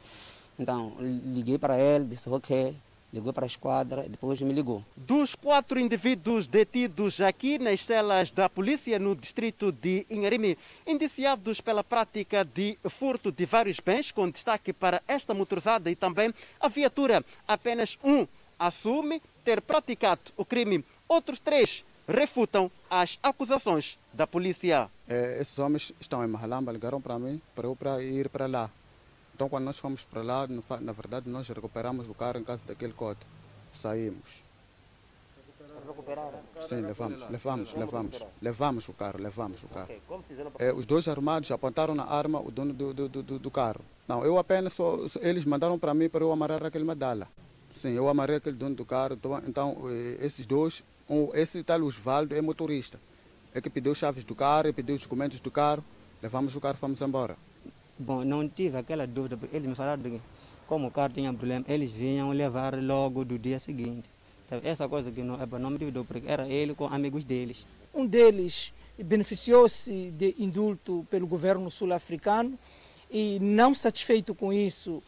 Então 0.57 0.93
liguei 0.99 1.57
para 1.57 1.77
ele, 1.77 2.05
disse 2.05 2.29
ok, 2.29 2.73
ligou 3.13 3.31
para 3.31 3.45
a 3.45 3.47
esquadra, 3.47 4.05
depois 4.09 4.41
me 4.41 4.51
ligou. 4.51 4.83
Dos 4.97 5.35
quatro 5.35 5.79
indivíduos 5.79 6.47
detidos 6.47 7.21
aqui 7.21 7.59
nas 7.59 7.81
celas 7.81 8.31
da 8.31 8.49
polícia 8.49 8.97
no 8.97 9.15
distrito 9.15 9.71
de 9.71 10.05
Inharime, 10.09 10.57
indiciados 10.87 11.61
pela 11.61 11.83
prática 11.83 12.43
de 12.43 12.77
furto 12.89 13.31
de 13.31 13.45
vários 13.45 13.79
bens, 13.79 14.11
com 14.11 14.29
destaque 14.29 14.73
para 14.73 15.01
esta 15.07 15.33
motorizada 15.33 15.91
e 15.91 15.95
também 15.95 16.33
a 16.59 16.67
viatura, 16.67 17.23
apenas 17.47 17.99
um 18.03 18.25
assume 18.57 19.21
ter 19.45 19.61
praticado 19.61 20.31
o 20.35 20.43
crime. 20.43 20.83
Outros 21.07 21.39
três 21.39 21.85
refutam 22.07 22.71
as 22.89 23.19
acusações 23.21 23.97
da 24.11 24.25
polícia. 24.25 24.89
É, 25.07 25.39
esses 25.39 25.57
homens 25.59 25.91
estão 25.99 26.23
em 26.23 26.27
Mahalamba, 26.27 26.71
ligaram 26.71 26.99
para 26.99 27.19
mim 27.19 27.39
para 27.55 27.67
eu 27.67 27.75
para 27.75 28.01
ir 28.01 28.29
para 28.29 28.47
lá. 28.47 28.71
Então, 29.35 29.49
quando 29.49 29.63
nós 29.63 29.79
fomos 29.79 30.03
para 30.03 30.21
lá, 30.21 30.47
na 30.81 30.91
verdade, 30.91 31.29
nós 31.29 31.47
recuperamos 31.47 32.09
o 32.09 32.13
carro 32.13 32.39
em 32.39 32.43
casa 32.43 32.63
daquele 32.65 32.93
código. 32.93 33.25
Saímos. 33.73 34.43
Recuperaram? 35.85 36.39
Sim, 36.61 36.81
levamos, 36.81 37.29
levamos, 37.29 37.73
levamos. 37.75 38.25
Levamos 38.41 38.87
o 38.87 38.93
carro, 38.93 39.19
levamos 39.19 39.63
o 39.63 39.67
carro. 39.67 39.89
É, 40.59 40.71
os 40.71 40.85
dois 40.85 41.07
armados 41.07 41.51
apontaram 41.51 41.95
na 41.95 42.05
arma 42.05 42.39
o 42.39 42.51
dono 42.51 42.73
do, 42.73 42.93
do, 42.93 43.09
do, 43.09 43.39
do 43.39 43.51
carro. 43.51 43.81
Não, 44.07 44.23
eu 44.23 44.37
apenas 44.37 44.73
só, 44.73 44.97
eles 45.21 45.45
mandaram 45.45 45.77
para 45.79 45.93
mim 45.93 46.07
para 46.07 46.23
eu 46.23 46.31
amarrar 46.31 46.63
aquele 46.63 46.85
medalha. 46.85 47.27
Sim, 47.75 47.91
eu 47.93 48.07
amarrei 48.07 48.37
aquele 48.37 48.55
dono 48.55 48.75
do 48.75 48.85
carro. 48.85 49.17
Então, 49.47 49.77
esses 50.19 50.45
dois, 50.45 50.83
esse 51.33 51.63
tal 51.63 51.81
Osvaldo 51.81 52.35
é 52.35 52.41
motorista. 52.41 52.99
É 53.53 53.59
que 53.59 53.69
pediu 53.69 53.93
chaves 53.95 54.23
do 54.23 54.35
carro, 54.35 54.71
pediu 54.73 54.95
os 54.95 55.01
documentos 55.01 55.39
do 55.39 55.51
carro. 55.51 55.83
Levamos 56.21 56.55
o 56.55 56.61
carro 56.61 56.75
e 56.75 56.79
fomos 56.79 57.01
embora. 57.01 57.35
Bom, 57.97 58.23
não 58.23 58.47
tive 58.49 58.77
aquela 58.77 59.05
dúvida, 59.05 59.37
porque 59.37 59.55
eles 59.55 59.67
me 59.67 59.75
falaram 59.75 60.01
que 60.01 60.19
como 60.67 60.87
o 60.87 60.91
carro 60.91 61.13
tinha 61.13 61.31
problema, 61.33 61.63
eles 61.67 61.91
vinham 61.91 62.31
levar 62.31 62.81
logo 62.81 63.23
do 63.23 63.37
dia 63.37 63.59
seguinte. 63.59 64.09
Essa 64.63 64.87
coisa 64.87 65.11
que 65.11 65.21
não, 65.21 65.37
não 65.37 65.69
me 65.69 65.77
duvidou, 65.77 66.05
porque 66.05 66.27
era 66.27 66.47
ele 66.47 66.73
com 66.73 66.85
amigos 66.87 67.23
deles. 67.23 67.65
Um 67.93 68.05
deles 68.05 68.73
beneficiou-se 68.97 70.11
de 70.11 70.35
indulto 70.37 71.05
pelo 71.09 71.25
governo 71.25 71.69
sul-africano 71.69 72.57
e, 73.11 73.39
não 73.39 73.73
satisfeito 73.73 74.33
com 74.33 74.51
isso, 74.51 75.01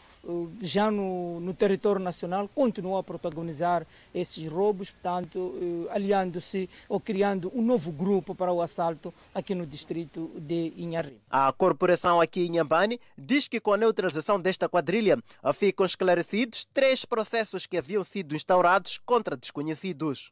já 0.61 0.89
no, 0.89 1.39
no, 1.39 1.53
território 1.53 2.01
nacional, 2.01 2.49
continuou 2.53 2.97
a 2.97 3.03
protagonizar 3.03 3.85
esses 4.13 4.45
roubos, 4.51 4.89
portanto, 4.89 5.87
aliando-se 5.91 6.69
ou 6.89 6.99
criando 6.99 7.51
um 7.53 7.61
novo 7.61 7.91
grupo 7.91 8.33
para 8.33 8.51
o 8.51 8.61
assalto 8.61 9.13
aqui 9.33 9.53
no 9.53 9.65
distrito 9.65 10.31
de 10.35 10.73
Inharrim. 10.77 11.17
A 11.29 11.51
corporação 11.53 12.19
aqui 12.19 12.41
em 12.41 12.55
Inhambane 12.55 12.99
diz 13.17 13.47
que 13.47 13.59
com 13.59 13.73
a 13.73 13.77
neutralização 13.77 14.39
desta 14.39 14.67
quadrilha 14.67 15.17
ficam 15.53 15.85
esclarecidos 15.85 16.67
três 16.73 17.05
processos 17.05 17.65
que 17.65 17.77
haviam 17.77 18.03
sido 18.03 18.35
instaurados 18.35 18.99
contra 19.05 19.37
desconhecidos. 19.37 20.29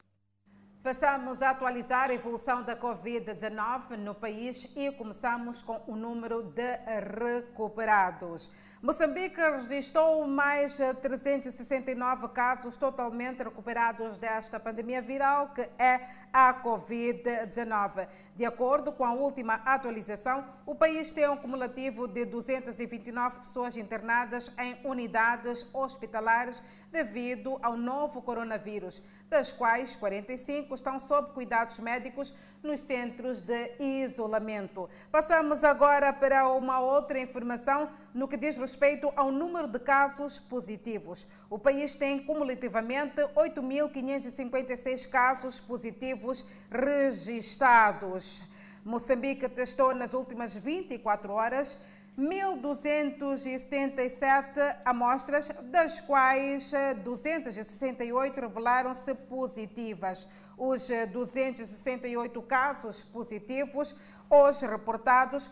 Passamos 0.84 1.41
a 1.41 1.51
atualizar 1.51 2.09
a 2.09 2.13
evolução 2.13 2.61
da 2.61 2.75
Covid-19 2.75 3.95
no 3.95 4.13
país 4.13 4.67
e 4.75 4.91
começamos 4.91 5.63
com 5.63 5.81
o 5.88 5.95
número 5.95 6.43
de 6.43 6.75
recuperados. 7.21 8.51
Moçambique 8.84 9.39
registrou 9.39 10.27
mais 10.27 10.77
369 11.01 12.27
casos 12.34 12.75
totalmente 12.75 13.41
recuperados 13.41 14.17
desta 14.17 14.59
pandemia 14.59 15.01
viral, 15.01 15.53
que 15.53 15.61
é 15.79 16.01
a 16.34 16.53
Covid-19. 16.61 18.09
De 18.36 18.43
acordo 18.43 18.91
com 18.91 19.05
a 19.05 19.13
última 19.13 19.53
atualização, 19.63 20.43
o 20.65 20.75
país 20.75 21.11
tem 21.11 21.29
um 21.29 21.38
cumulativo 21.38 22.09
de 22.09 22.25
229 22.25 23.39
pessoas 23.39 23.77
internadas 23.77 24.51
em 24.59 24.77
unidades 24.84 25.65
hospitalares 25.71 26.61
devido 26.91 27.57
ao 27.61 27.77
novo 27.77 28.21
coronavírus, 28.21 29.01
das 29.29 29.49
quais 29.49 29.95
45 29.95 30.73
estão 30.75 30.99
sob 30.99 31.31
cuidados 31.31 31.79
médicos 31.79 32.34
nos 32.64 32.82
centros 32.82 33.41
de 33.41 33.72
isolamento. 33.80 34.89
Passamos 35.11 35.64
agora 35.64 36.14
para 36.14 36.47
uma 36.47 36.80
outra 36.80 37.20
informação 37.20 37.89
no 38.14 38.28
que 38.28 38.38
diz 38.38 38.57
respeito 38.57 39.11
ao 39.16 39.32
número 39.32 39.68
de 39.68 39.80
casos 39.80 40.39
positivos. 40.39 41.28
O 41.49 41.59
país 41.59 41.93
tem 41.95 42.24
cumulativamente 42.24 43.22
8.556 43.36 45.09
casos 45.09 45.59
positivos 45.59 46.45
registrados. 46.72 48.41
Moçambique 48.86 49.47
testou 49.49 49.93
nas 49.93 50.14
últimas 50.14 50.53
24 50.53 51.34
horas 51.34 51.78
1.277 52.18 54.78
amostras, 54.86 55.51
das 55.64 55.99
quais 55.99 56.72
268 57.03 58.39
revelaram-se 58.39 59.14
positivas. 59.16 60.26
Os 60.55 60.88
268 61.11 62.41
casos 62.43 63.01
positivos 63.01 63.95
hoje 64.30 64.68
reportados 64.68 65.49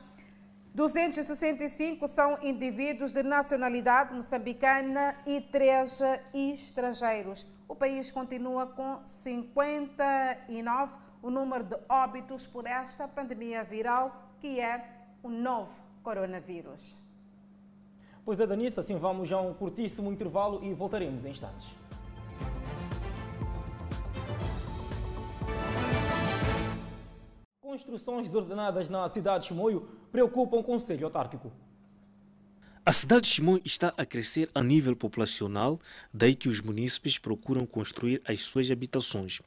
265 0.73 2.07
são 2.07 2.37
indivíduos 2.41 3.11
de 3.11 3.23
nacionalidade 3.23 4.13
moçambicana 4.13 5.17
e 5.25 5.41
3 5.41 5.99
estrangeiros. 6.33 7.45
O 7.67 7.75
país 7.75 8.09
continua 8.11 8.67
com 8.67 9.05
59 9.05 10.93
o 11.21 11.29
número 11.29 11.63
de 11.63 11.75
óbitos 11.89 12.47
por 12.47 12.65
esta 12.65 13.05
pandemia 13.07 13.63
viral, 13.63 14.31
que 14.39 14.61
é 14.61 14.83
o 15.21 15.29
novo 15.29 15.90
coronavírus. 16.01 16.97
Pois 18.23 18.39
é, 18.39 18.45
Danice, 18.45 18.79
assim 18.79 18.97
vamos 18.97 19.31
a 19.31 19.41
um 19.41 19.53
curtíssimo 19.53 20.11
intervalo 20.11 20.63
e 20.63 20.73
voltaremos 20.73 21.25
em 21.25 21.31
instantes. 21.31 21.67
Construções 27.61 28.27
desordenadas 28.27 28.89
na 28.89 29.07
cidade 29.09 29.43
de 29.43 29.47
Chimoio 29.47 29.87
preocupam 30.11 30.57
o 30.57 30.63
Conselho 30.63 31.05
Autárquico. 31.05 31.51
A 32.85 32.91
cidade 32.91 33.21
de 33.21 33.27
Chimoio 33.29 33.61
está 33.63 33.93
a 33.95 34.05
crescer 34.05 34.49
a 34.53 34.61
nível 34.61 34.95
populacional, 34.95 35.79
daí 36.13 36.35
que 36.35 36.49
os 36.49 36.61
munícipes 36.61 37.17
procuram 37.17 37.65
construir 37.65 38.21
as 38.27 38.41
suas 38.41 38.69
habitações. 38.69 39.41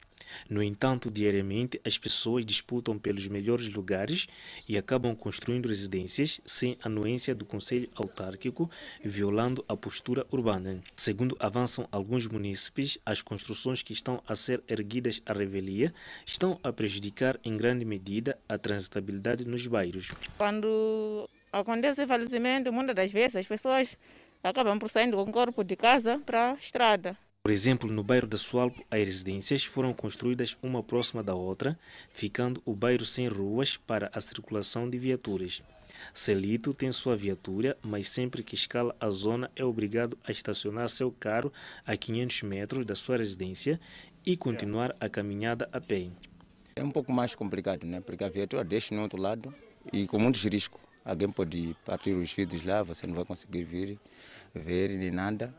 No 0.49 0.61
entanto, 0.61 1.11
diariamente 1.11 1.79
as 1.85 1.97
pessoas 1.97 2.45
disputam 2.45 2.97
pelos 2.97 3.27
melhores 3.27 3.67
lugares 3.69 4.27
e 4.67 4.77
acabam 4.77 5.15
construindo 5.15 5.67
residências 5.67 6.41
sem 6.45 6.77
anuência 6.83 7.35
do 7.35 7.45
Conselho 7.45 7.89
Autárquico, 7.95 8.69
violando 9.03 9.63
a 9.67 9.75
postura 9.75 10.25
urbana. 10.31 10.81
Segundo 10.95 11.35
avançam 11.39 11.87
alguns 11.91 12.27
munícipes, 12.27 12.97
as 13.05 13.21
construções 13.21 13.81
que 13.81 13.93
estão 13.93 14.21
a 14.27 14.35
ser 14.35 14.63
erguidas 14.67 15.21
à 15.25 15.33
revelia 15.33 15.93
estão 16.25 16.59
a 16.63 16.71
prejudicar 16.71 17.39
em 17.43 17.55
grande 17.57 17.85
medida 17.85 18.37
a 18.47 18.57
transitabilidade 18.57 19.45
nos 19.45 19.65
bairros. 19.67 20.11
Quando 20.37 21.29
acontece 21.51 22.05
falecimento, 22.07 22.71
muitas 22.71 22.95
das 22.95 23.11
vezes 23.11 23.37
as 23.37 23.47
pessoas 23.47 23.97
acabam 24.43 24.77
por 24.77 24.89
com 24.91 25.21
o 25.21 25.31
corpo 25.31 25.63
de 25.63 25.75
casa 25.75 26.19
para 26.25 26.51
a 26.51 26.53
estrada. 26.53 27.17
Por 27.45 27.51
exemplo, 27.51 27.87
no 27.87 28.01
bairro 28.01 28.25
da 28.25 28.37
Sualpo, 28.37 28.83
as 28.89 29.01
residências 29.01 29.63
foram 29.63 29.93
construídas 29.93 30.57
uma 30.63 30.81
próxima 30.81 31.21
da 31.21 31.35
outra, 31.35 31.77
ficando 32.09 32.59
o 32.65 32.73
bairro 32.73 33.05
sem 33.05 33.27
ruas 33.27 33.77
para 33.77 34.09
a 34.15 34.19
circulação 34.19 34.89
de 34.89 34.97
viaturas. 34.97 35.61
Celito 36.11 36.73
tem 36.73 36.91
sua 36.91 37.15
viatura, 37.15 37.77
mas 37.83 38.09
sempre 38.09 38.41
que 38.41 38.55
escala 38.55 38.95
a 38.99 39.11
zona 39.11 39.51
é 39.55 39.63
obrigado 39.63 40.17
a 40.25 40.31
estacionar 40.31 40.89
seu 40.89 41.11
carro 41.11 41.53
a 41.85 41.95
500 41.95 42.41
metros 42.41 42.83
da 42.83 42.95
sua 42.95 43.17
residência 43.17 43.79
e 44.25 44.35
continuar 44.35 44.95
a 44.99 45.07
caminhada 45.07 45.69
a 45.71 45.79
pé. 45.79 46.07
É 46.75 46.83
um 46.83 46.89
pouco 46.89 47.11
mais 47.11 47.35
complicado, 47.35 47.85
né? 47.85 48.01
porque 48.01 48.23
a 48.23 48.29
viatura 48.29 48.63
deixa 48.63 48.95
no 48.95 49.03
outro 49.03 49.21
lado 49.21 49.53
e 49.93 50.07
com 50.07 50.17
muitos 50.17 50.43
riscos. 50.43 50.81
Alguém 51.05 51.29
pode 51.29 51.75
partir 51.85 52.13
os 52.13 52.33
vidros 52.33 52.65
lá, 52.65 52.81
você 52.81 53.05
não 53.05 53.13
vai 53.13 53.23
conseguir 53.23 53.63
vir, 53.63 53.99
ver 54.51 54.89
nem 54.97 55.11
nada. 55.11 55.53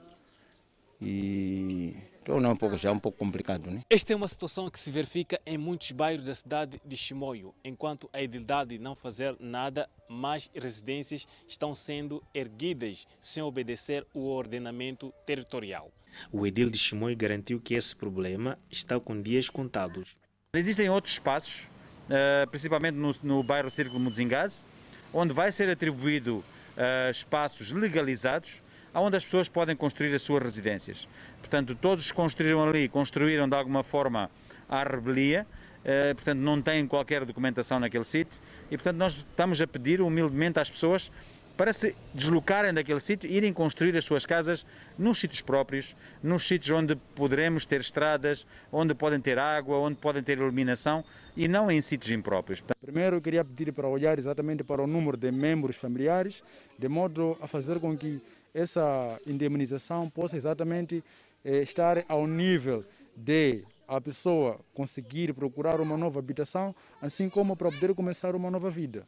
E 1.00 1.94
torna 2.24 2.50
um 2.50 2.56
pouco 2.56 2.76
já 2.76 2.90
um 2.90 2.98
pouco 2.98 3.18
complicado, 3.18 3.70
né? 3.70 3.82
Esta 3.88 4.12
é 4.12 4.16
uma 4.16 4.28
situação 4.28 4.68
que 4.68 4.78
se 4.78 4.90
verifica 4.90 5.40
em 5.46 5.56
muitos 5.56 5.92
bairros 5.92 6.24
da 6.24 6.34
cidade 6.34 6.80
de 6.84 6.96
Chimoio, 6.96 7.54
enquanto 7.64 8.08
a 8.12 8.20
idilidade 8.20 8.78
não 8.78 8.94
fazer 8.94 9.36
nada, 9.38 9.88
mais 10.08 10.50
residências 10.54 11.26
estão 11.46 11.74
sendo 11.74 12.22
erguidas 12.34 13.06
sem 13.20 13.42
obedecer 13.42 14.06
o 14.12 14.26
ordenamento 14.28 15.12
territorial. 15.24 15.92
O 16.32 16.46
edil 16.46 16.70
de 16.70 16.78
Chimoio 16.78 17.16
garantiu 17.16 17.60
que 17.60 17.74
esse 17.74 17.94
problema 17.94 18.58
está 18.70 18.98
com 18.98 19.20
dias 19.20 19.50
contados. 19.50 20.16
Existem 20.54 20.88
outros 20.88 21.14
espaços, 21.14 21.68
eh, 22.08 22.46
principalmente 22.46 22.94
no, 22.94 23.14
no 23.22 23.42
bairro 23.42 23.70
Círculo 23.70 24.00
Muzingaz, 24.00 24.64
onde 25.12 25.32
vai 25.32 25.52
ser 25.52 25.68
atribuído 25.68 26.38
uh, 26.76 27.10
espaços 27.10 27.70
legalizados 27.70 28.60
onde 29.00 29.16
as 29.16 29.24
pessoas 29.24 29.48
podem 29.48 29.76
construir 29.76 30.14
as 30.14 30.22
suas 30.22 30.42
residências. 30.42 31.08
Portanto, 31.38 31.74
todos 31.74 32.10
construíram 32.12 32.62
ali, 32.62 32.88
construíram 32.88 33.48
de 33.48 33.54
alguma 33.54 33.82
forma 33.82 34.30
à 34.68 34.82
rebelia, 34.82 35.46
uh, 35.80 36.14
portanto, 36.14 36.38
não 36.38 36.60
têm 36.60 36.86
qualquer 36.86 37.24
documentação 37.24 37.78
naquele 37.78 38.04
sítio 38.04 38.38
e, 38.70 38.76
portanto, 38.76 38.96
nós 38.96 39.16
estamos 39.16 39.60
a 39.60 39.66
pedir 39.66 40.00
humildemente 40.00 40.58
às 40.58 40.70
pessoas 40.70 41.10
para 41.56 41.72
se 41.72 41.96
deslocarem 42.12 42.72
daquele 42.72 43.00
sítio 43.00 43.30
e 43.30 43.36
irem 43.36 43.52
construir 43.52 43.96
as 43.96 44.04
suas 44.04 44.26
casas 44.26 44.66
nos 44.98 45.18
sítios 45.18 45.40
próprios, 45.40 45.96
nos 46.22 46.46
sítios 46.46 46.76
onde 46.76 46.94
poderemos 47.14 47.64
ter 47.64 47.80
estradas, 47.80 48.46
onde 48.70 48.94
podem 48.94 49.18
ter 49.18 49.38
água, 49.38 49.78
onde 49.78 49.96
podem 49.96 50.22
ter 50.22 50.36
iluminação 50.36 51.02
e 51.36 51.48
não 51.48 51.70
em 51.70 51.80
sítios 51.80 52.10
impróprios. 52.12 52.62
Primeiro, 52.80 53.16
eu 53.16 53.22
queria 53.22 53.44
pedir 53.44 53.72
para 53.72 53.88
olhar 53.88 54.18
exatamente 54.18 54.62
para 54.62 54.82
o 54.82 54.86
número 54.86 55.16
de 55.16 55.32
membros 55.32 55.76
familiares, 55.76 56.42
de 56.78 56.88
modo 56.88 57.38
a 57.40 57.46
fazer 57.46 57.80
com 57.80 57.96
que 57.96 58.20
essa 58.56 59.20
indemnização 59.26 60.08
possa 60.08 60.34
exatamente 60.34 61.04
eh, 61.44 61.60
estar 61.62 62.02
ao 62.08 62.26
nível 62.26 62.82
de 63.14 63.62
a 63.86 64.00
pessoa 64.00 64.58
conseguir 64.72 65.34
procurar 65.34 65.78
uma 65.78 65.96
nova 65.96 66.18
habitação, 66.18 66.74
assim 67.00 67.28
como 67.28 67.54
para 67.54 67.70
poder 67.70 67.94
começar 67.94 68.34
uma 68.34 68.50
nova 68.50 68.70
vida. 68.70 69.06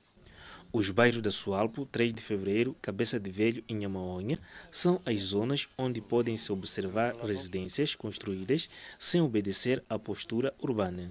Os 0.70 0.90
bairros 0.90 1.22
da 1.22 1.30
Sualpo, 1.30 1.86
3 1.86 2.12
de 2.12 2.20
Fevereiro, 2.20 2.76
Cabeça 2.82 3.18
de 3.18 3.30
Velho 3.30 3.64
e 3.66 3.74
Nhamaonha 3.74 4.38
são 4.70 5.00
as 5.06 5.18
zonas 5.20 5.66
onde 5.78 6.02
podem 6.02 6.36
se 6.36 6.52
observar 6.52 7.16
residências 7.16 7.94
construídas 7.94 8.68
sem 8.98 9.22
obedecer 9.22 9.82
à 9.88 9.98
postura 9.98 10.54
urbana. 10.60 11.10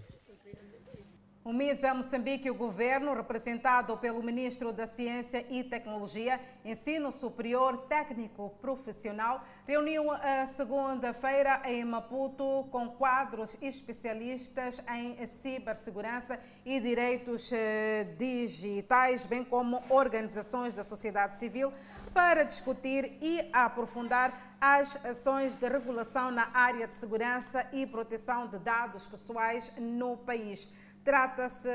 O 1.48 1.54
MISA 1.54 1.94
Moçambique 1.94 2.50
e 2.50 2.52
o 2.52 2.56
governo, 2.56 3.14
representado 3.14 3.96
pelo 3.96 4.22
ministro 4.22 4.74
da 4.74 4.86
Ciência 4.86 5.46
e 5.50 5.64
Tecnologia, 5.64 6.42
Ensino 6.66 7.10
Superior 7.10 7.86
Técnico 7.88 8.50
Profissional, 8.60 9.42
reuniu 9.66 10.12
a 10.12 10.46
segunda-feira 10.46 11.62
em 11.64 11.86
Maputo 11.86 12.68
com 12.70 12.90
quadros 12.90 13.56
especialistas 13.62 14.84
em 14.94 15.26
cibersegurança 15.26 16.38
e 16.66 16.82
direitos 16.82 17.50
eh, 17.54 18.14
digitais, 18.20 19.26
bem 19.26 19.46
como 19.46 19.82
organizações 19.88 20.76
da 20.76 20.84
sociedade 20.84 21.38
civil, 21.38 21.72
para 22.14 22.44
discutir 22.44 23.18
e 23.22 23.50
aprofundar 23.54 24.58
as 24.60 25.06
ações 25.06 25.56
de 25.56 25.70
regulação 25.70 26.32
na 26.32 26.50
área 26.54 26.88
de 26.88 26.96
segurança 26.96 27.66
e 27.72 27.86
proteção 27.86 28.48
de 28.48 28.58
dados 28.58 29.06
pessoais 29.06 29.72
no 29.78 30.18
país. 30.18 30.68
Trata-se 31.08 31.70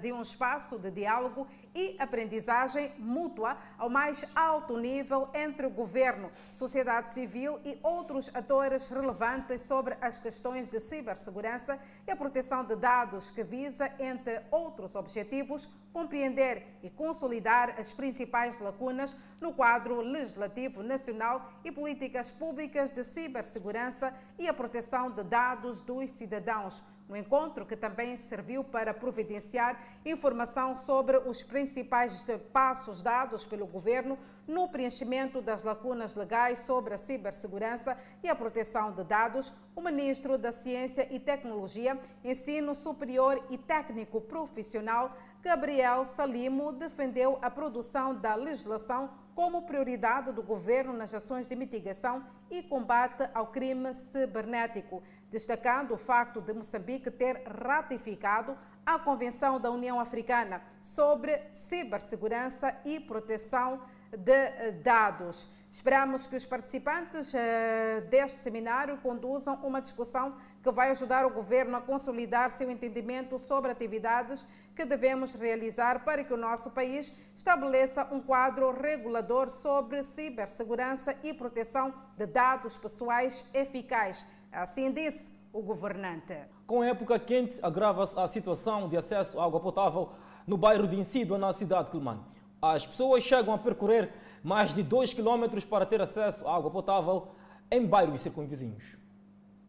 de 0.00 0.14
um 0.14 0.22
espaço 0.22 0.78
de 0.78 0.90
diálogo 0.90 1.46
e 1.74 1.94
aprendizagem 1.98 2.90
mútua 2.96 3.58
ao 3.76 3.90
mais 3.90 4.24
alto 4.34 4.78
nível 4.78 5.28
entre 5.34 5.66
o 5.66 5.70
governo, 5.70 6.32
sociedade 6.50 7.10
civil 7.10 7.60
e 7.66 7.78
outros 7.82 8.30
atores 8.34 8.88
relevantes 8.88 9.60
sobre 9.60 9.94
as 10.00 10.18
questões 10.18 10.70
de 10.70 10.80
cibersegurança 10.80 11.78
e 12.06 12.10
a 12.10 12.16
proteção 12.16 12.64
de 12.64 12.76
dados, 12.76 13.30
que 13.30 13.44
visa, 13.44 13.92
entre 13.98 14.40
outros 14.50 14.96
objetivos, 14.96 15.68
compreender 15.92 16.78
e 16.82 16.88
consolidar 16.88 17.78
as 17.78 17.92
principais 17.92 18.58
lacunas 18.58 19.14
no 19.38 19.52
quadro 19.52 20.00
legislativo 20.00 20.82
nacional 20.82 21.52
e 21.62 21.70
políticas 21.70 22.30
públicas 22.30 22.90
de 22.90 23.04
cibersegurança 23.04 24.14
e 24.38 24.48
a 24.48 24.54
proteção 24.54 25.10
de 25.10 25.24
dados 25.24 25.82
dos 25.82 26.10
cidadãos 26.10 26.82
no 27.08 27.16
encontro, 27.16 27.64
que 27.64 27.76
também 27.76 28.16
serviu 28.16 28.62
para 28.62 28.92
providenciar 28.92 29.80
informação 30.04 30.74
sobre 30.74 31.16
os 31.16 31.42
principais 31.42 32.24
passos 32.52 33.02
dados 33.02 33.44
pelo 33.44 33.66
governo 33.66 34.18
no 34.46 34.68
preenchimento 34.68 35.40
das 35.40 35.62
lacunas 35.62 36.14
legais 36.14 36.60
sobre 36.60 36.94
a 36.94 36.98
cibersegurança 36.98 37.96
e 38.22 38.28
a 38.28 38.34
proteção 38.34 38.92
de 38.92 39.04
dados, 39.04 39.52
o 39.74 39.80
ministro 39.80 40.36
da 40.36 40.52
Ciência 40.52 41.06
e 41.10 41.18
Tecnologia, 41.18 41.98
Ensino 42.24 42.74
Superior 42.74 43.44
e 43.50 43.58
Técnico 43.58 44.20
Profissional, 44.20 45.16
Gabriel 45.42 46.04
Salimo, 46.04 46.72
defendeu 46.72 47.38
a 47.40 47.50
produção 47.50 48.14
da 48.14 48.34
legislação 48.34 49.10
como 49.34 49.62
prioridade 49.62 50.32
do 50.32 50.42
governo 50.42 50.92
nas 50.92 51.14
ações 51.14 51.46
de 51.46 51.54
mitigação 51.54 52.24
e 52.50 52.60
combate 52.60 53.28
ao 53.32 53.46
crime 53.46 53.94
cibernético, 53.94 55.00
destacando 55.30 55.92
o 55.92 55.98
facto 55.98 56.40
de 56.40 56.52
Moçambique 56.52 57.10
ter 57.10 57.42
ratificado 57.46 58.56
a 58.84 58.98
Convenção 58.98 59.60
da 59.60 59.70
União 59.70 60.00
Africana 60.00 60.62
sobre 60.80 61.40
cibersegurança 61.52 62.74
e 62.84 62.98
proteção 63.00 63.82
de 64.10 64.72
dados. 64.82 65.48
Esperamos 65.70 66.26
que 66.26 66.34
os 66.34 66.46
participantes 66.46 67.34
uh, 67.34 68.00
deste 68.08 68.38
seminário 68.38 68.96
conduzam 68.98 69.54
uma 69.56 69.82
discussão 69.82 70.34
que 70.62 70.70
vai 70.70 70.90
ajudar 70.90 71.26
o 71.26 71.30
governo 71.30 71.76
a 71.76 71.80
consolidar 71.80 72.50
seu 72.50 72.70
entendimento 72.70 73.38
sobre 73.38 73.70
atividades 73.70 74.46
que 74.74 74.86
devemos 74.86 75.34
realizar 75.34 76.04
para 76.04 76.24
que 76.24 76.32
o 76.32 76.38
nosso 76.38 76.70
país 76.70 77.12
estabeleça 77.36 78.08
um 78.10 78.20
quadro 78.20 78.70
regulador 78.70 79.50
sobre 79.50 80.02
cibersegurança 80.02 81.14
e 81.22 81.34
proteção 81.34 81.92
de 82.16 82.24
dados 82.24 82.78
pessoais 82.78 83.44
eficaz. 83.52 84.24
Assim 84.52 84.92
disse 84.92 85.30
o 85.52 85.62
governante. 85.62 86.34
Com 86.66 86.82
a 86.82 86.86
época 86.86 87.18
quente, 87.18 87.58
agrava-se 87.62 88.18
a 88.18 88.26
situação 88.26 88.88
de 88.88 88.96
acesso 88.96 89.38
à 89.38 89.44
água 89.44 89.60
potável 89.60 90.10
no 90.46 90.56
bairro 90.56 90.86
de 90.86 90.98
Insídua, 90.98 91.38
na 91.38 91.52
cidade 91.52 91.86
de 91.86 91.90
Quelimane. 91.92 92.22
As 92.60 92.86
pessoas 92.86 93.22
chegam 93.22 93.54
a 93.54 93.58
percorrer 93.58 94.10
mais 94.42 94.72
de 94.72 94.82
2 94.82 95.14
km 95.14 95.44
para 95.68 95.86
ter 95.86 96.00
acesso 96.00 96.46
à 96.48 96.56
água 96.56 96.70
potável 96.70 97.28
em 97.70 97.86
bairros 97.86 98.20
circunvizinhos. 98.20 98.96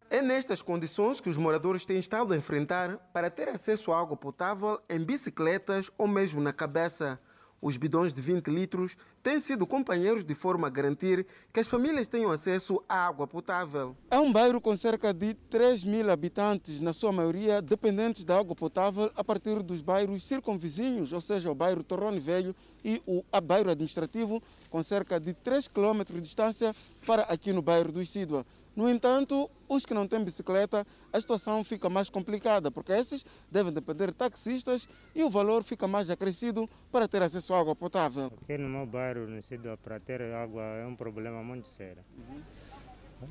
É 0.09 0.21
nestas 0.21 0.61
condições 0.61 1.21
que 1.21 1.29
os 1.29 1.37
moradores 1.37 1.85
têm 1.85 1.99
estado 1.99 2.33
a 2.33 2.37
enfrentar 2.37 2.97
para 3.13 3.29
ter 3.29 3.47
acesso 3.47 3.91
à 3.91 3.99
água 3.99 4.17
potável 4.17 4.79
em 4.89 4.99
bicicletas 5.03 5.91
ou 5.97 6.07
mesmo 6.07 6.41
na 6.41 6.51
cabeça. 6.51 7.19
Os 7.61 7.75
bidões 7.75 8.13
de 8.13 8.21
20 8.21 8.47
litros 8.47 8.95
têm 9.21 9.39
sido 9.39 9.67
companheiros 9.67 10.23
de 10.23 10.33
forma 10.33 10.67
a 10.67 10.69
garantir 10.69 11.25
que 11.51 11.59
as 11.59 11.67
famílias 11.67 12.07
tenham 12.07 12.31
acesso 12.31 12.81
à 12.87 13.05
água 13.05 13.27
potável. 13.27 13.97
É 14.09 14.17
um 14.17 14.31
bairro 14.31 14.61
com 14.61 14.75
cerca 14.75 15.13
de 15.13 15.33
3 15.33 15.83
mil 15.83 16.09
habitantes, 16.09 16.79
na 16.79 16.93
sua 16.93 17.11
maioria 17.11 17.61
dependentes 17.61 18.23
da 18.23 18.39
água 18.39 18.55
potável 18.55 19.11
a 19.13 19.23
partir 19.23 19.61
dos 19.61 19.81
bairros 19.81 20.23
circunvizinhos, 20.23 21.11
ou 21.11 21.19
seja, 21.19 21.51
o 21.51 21.55
bairro 21.55 21.83
Torrone 21.83 22.19
Velho 22.19 22.55
e 22.83 23.01
o 23.05 23.23
bairro 23.41 23.69
administrativo, 23.69 24.41
com 24.69 24.81
cerca 24.81 25.19
de 25.19 25.33
3 25.33 25.67
km 25.67 26.03
de 26.05 26.21
distância 26.21 26.73
para 27.05 27.23
aqui 27.23 27.51
no 27.51 27.61
bairro 27.61 27.91
do 27.91 28.01
Isídua. 28.01 28.45
No 28.79 28.89
entanto, 28.89 29.51
os 29.67 29.85
que 29.85 29.93
não 29.93 30.07
têm 30.07 30.23
bicicleta, 30.23 30.87
a 31.11 31.19
situação 31.19 31.65
fica 31.65 31.89
mais 31.89 32.09
complicada, 32.09 32.71
porque 32.71 32.93
esses 32.93 33.25
devem 33.51 33.73
depender 33.73 34.07
de 34.07 34.13
taxistas 34.13 34.87
e 35.13 35.21
o 35.21 35.29
valor 35.29 35.65
fica 35.65 35.85
mais 35.85 36.09
acrescido 36.09 36.65
para 36.89 37.05
ter 37.05 37.21
acesso 37.21 37.53
à 37.53 37.59
água 37.59 37.75
potável. 37.75 38.31
Aqui 38.41 38.57
no 38.57 38.69
meu 38.69 38.85
bairro, 38.85 39.27
no 39.27 39.41
sítio, 39.41 39.77
para 39.83 39.99
ter 39.99 40.21
água 40.33 40.63
é 40.63 40.85
um 40.85 40.95
problema 40.95 41.43
muito 41.43 41.69
sério. 41.69 42.01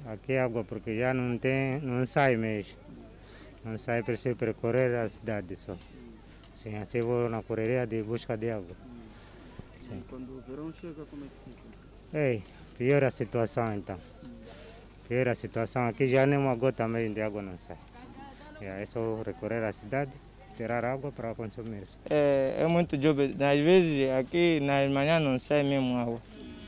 Aqui 0.04 0.34
é 0.34 0.42
água 0.42 0.64
porque 0.64 0.98
já 0.98 1.14
não 1.14 1.38
tem, 1.38 1.80
não 1.80 2.04
sai 2.04 2.36
mesmo. 2.36 2.76
Não 3.64 3.78
sai, 3.78 4.02
preciso 4.02 4.36
percorrer 4.36 4.94
a 4.96 5.08
cidade 5.08 5.56
só. 5.56 5.78
Sim, 6.52 6.76
assim 6.76 7.00
vou 7.00 7.26
na 7.30 7.42
correria 7.42 7.86
de 7.86 8.02
busca 8.02 8.36
de 8.36 8.50
água. 8.50 8.76
Sim. 9.78 10.04
Quando 10.10 10.28
o 10.28 10.42
verão 10.42 10.70
chega, 10.74 11.06
como 11.06 11.24
é 11.24 11.28
que 11.28 11.50
fica? 11.50 12.18
Ei, 12.18 12.42
pior 12.76 13.02
a 13.02 13.10
situação 13.10 13.74
então. 13.74 13.98
Pior 15.08 15.26
a 15.28 15.34
situação 15.34 15.88
aqui, 15.88 16.06
já 16.06 16.26
nem 16.26 16.38
uma 16.38 16.54
gota 16.54 16.86
mesmo 16.86 17.14
de 17.14 17.22
água 17.22 17.40
não 17.40 17.56
sai. 17.56 17.78
É 18.60 18.84
só 18.84 19.22
recorrer 19.24 19.64
à 19.64 19.72
cidade, 19.72 20.12
tirar 20.54 20.84
água 20.84 21.10
para 21.10 21.34
consumir. 21.34 21.84
É, 22.10 22.56
é 22.60 22.66
muito 22.66 22.98
job. 22.98 23.34
Às 23.40 23.60
vezes 23.60 24.10
aqui 24.10 24.60
nas 24.60 24.90
manhãs 24.90 25.22
não 25.22 25.38
sai 25.38 25.62
mesmo 25.62 25.96
água. 25.96 26.20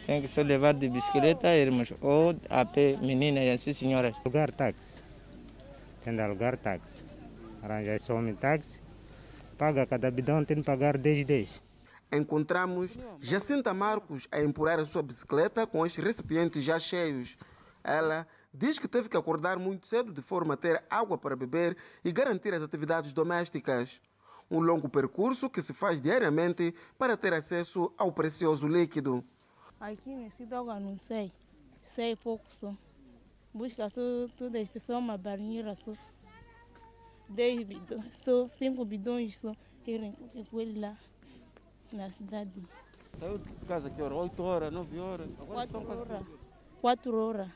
Tem 0.06 0.22
que 0.22 0.28
só 0.28 0.40
levar 0.40 0.72
de 0.72 0.88
bicicleta, 0.88 1.54
irmos, 1.54 1.92
ou 2.00 2.34
a 2.48 2.64
pé, 2.64 2.96
meninas 3.02 3.44
e 3.44 3.50
assim 3.50 3.72
senhoras. 3.74 4.16
Alugar 4.24 4.50
táxi. 4.50 5.02
Tem 6.02 6.14
de 6.14 6.22
alugar 6.22 6.56
táxi. 6.56 7.04
Arranjar 7.62 7.94
esse 7.96 8.10
homem 8.10 8.34
táxi. 8.34 8.80
Paga 9.58 9.84
cada 9.84 10.10
bidão, 10.10 10.42
tem 10.44 10.56
de 10.56 10.62
pagar 10.62 10.96
10 10.96 11.26
10. 11.26 11.62
Encontramos 12.12 12.96
Jacinta 13.20 13.74
Marcos 13.74 14.26
a 14.32 14.40
empurrar 14.40 14.80
a 14.80 14.86
sua 14.86 15.02
bicicleta 15.02 15.66
com 15.66 15.82
os 15.82 15.94
recipientes 15.94 16.64
já 16.64 16.78
cheios. 16.78 17.36
Ela 17.82 18.26
diz 18.52 18.78
que 18.78 18.88
teve 18.88 19.08
que 19.08 19.16
acordar 19.16 19.58
muito 19.58 19.86
cedo 19.86 20.12
de 20.12 20.20
forma 20.20 20.54
a 20.54 20.56
ter 20.56 20.84
água 20.90 21.16
para 21.16 21.36
beber 21.36 21.76
e 22.04 22.12
garantir 22.12 22.52
as 22.54 22.62
atividades 22.62 23.12
domésticas. 23.12 24.00
Um 24.50 24.60
longo 24.60 24.88
percurso 24.88 25.48
que 25.48 25.62
se 25.62 25.72
faz 25.72 26.00
diariamente 26.00 26.74
para 26.98 27.16
ter 27.16 27.32
acesso 27.32 27.92
ao 27.96 28.12
precioso 28.12 28.66
líquido. 28.66 29.24
Aqui 29.78 30.14
nesse 30.14 30.42
água 30.52 30.78
não 30.80 30.98
sei, 30.98 31.32
sei 31.86 32.16
pouco 32.16 32.44
só. 32.52 32.74
Busca 33.54 33.88
só 33.88 34.00
todas 34.36 34.62
as 34.62 34.68
pessoas 34.68 34.98
uma 34.98 35.16
banheira 35.16 35.74
só. 35.74 35.92
Dez 37.28 37.62
bidões, 37.62 38.18
só 38.24 38.48
cinco 38.48 38.84
bidões 38.84 39.38
só. 39.38 39.54
Eu 39.86 40.14
recolho 40.34 40.80
lá 40.80 40.96
na 41.92 42.10
cidade. 42.10 42.62
Saiu 43.18 43.38
de 43.38 43.50
casa 43.66 43.90
que 43.90 44.00
hora? 44.00 44.14
8 44.14 44.42
horas, 44.42 44.72
9 44.72 44.98
horas? 44.98 45.28
Agora 45.34 45.46
Quatro 45.46 45.72
são 45.72 45.84
quase 45.84 46.00
horas. 46.00 46.26
15 46.80 47.08
horas. 47.18 47.20
Quatro 47.20 47.20
horas. 47.20 47.48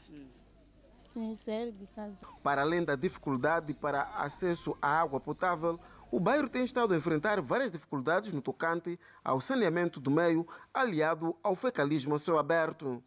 Sim, 1.13 1.37
sério 1.37 1.73
de 1.73 1.87
casa. 1.89 2.17
Para 2.43 2.63
além 2.63 2.85
da 2.85 2.97
dificuldade 2.97 3.73
para 3.73 4.03
acesso 4.17 4.77
à 4.83 5.01
água 5.01 5.21
potável, 5.21 5.79
o 6.11 6.21
bairro 6.21 6.49
tem 6.49 6.65
estado 6.65 6.93
a 6.93 6.97
enfrentar 6.97 7.41
várias 7.41 7.73
dificuldades 7.73 8.33
no 8.33 8.43
tocante 8.43 8.99
ao 9.25 9.41
saneamento 9.41 10.01
do 10.01 10.11
meio, 10.11 10.47
aliado 10.73 11.37
ao 11.43 11.55
fecalismo 11.55 12.15
a 12.15 12.19
céu 12.19 12.39
aberto. 12.39 13.03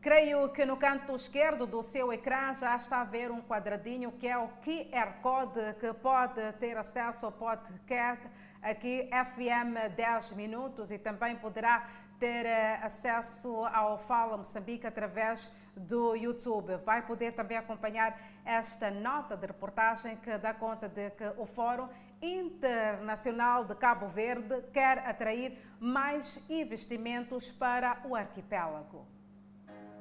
Creio 0.00 0.48
que 0.52 0.64
no 0.64 0.76
canto 0.76 1.14
esquerdo 1.16 1.66
do 1.66 1.82
seu 1.82 2.12
ecrã 2.12 2.52
já 2.54 2.76
está 2.76 3.00
a 3.00 3.04
ver 3.04 3.30
um 3.30 3.42
quadradinho 3.42 4.12
que 4.12 4.28
é 4.28 4.38
o 4.38 4.48
QR 4.64 5.20
Code 5.20 5.74
que 5.80 5.92
pode 5.94 6.52
ter 6.54 6.76
acesso 6.76 7.26
ao 7.26 7.32
podcast 7.32 8.24
aqui 8.62 9.08
FM 9.10 9.94
10 9.96 10.32
minutos 10.32 10.90
e 10.90 10.98
também 10.98 11.36
poderá 11.36 11.88
ter 12.18 12.46
eh, 12.46 12.80
acesso 12.82 13.64
ao 13.66 13.98
Fala 13.98 14.36
Moçambique 14.36 14.86
através 14.86 15.50
do 15.76 16.14
YouTube. 16.14 16.76
Vai 16.84 17.06
poder 17.06 17.32
também 17.32 17.56
acompanhar 17.56 18.18
esta 18.44 18.90
nota 18.90 19.36
de 19.36 19.46
reportagem 19.46 20.16
que 20.16 20.36
dá 20.38 20.52
conta 20.52 20.88
de 20.88 21.10
que 21.10 21.24
o 21.36 21.46
Fórum 21.46 21.88
Internacional 22.20 23.64
de 23.64 23.74
Cabo 23.76 24.08
Verde 24.08 24.62
quer 24.72 24.98
atrair 25.06 25.56
mais 25.78 26.42
investimentos 26.50 27.50
para 27.50 28.02
o 28.04 28.16
arquipélago. 28.16 29.17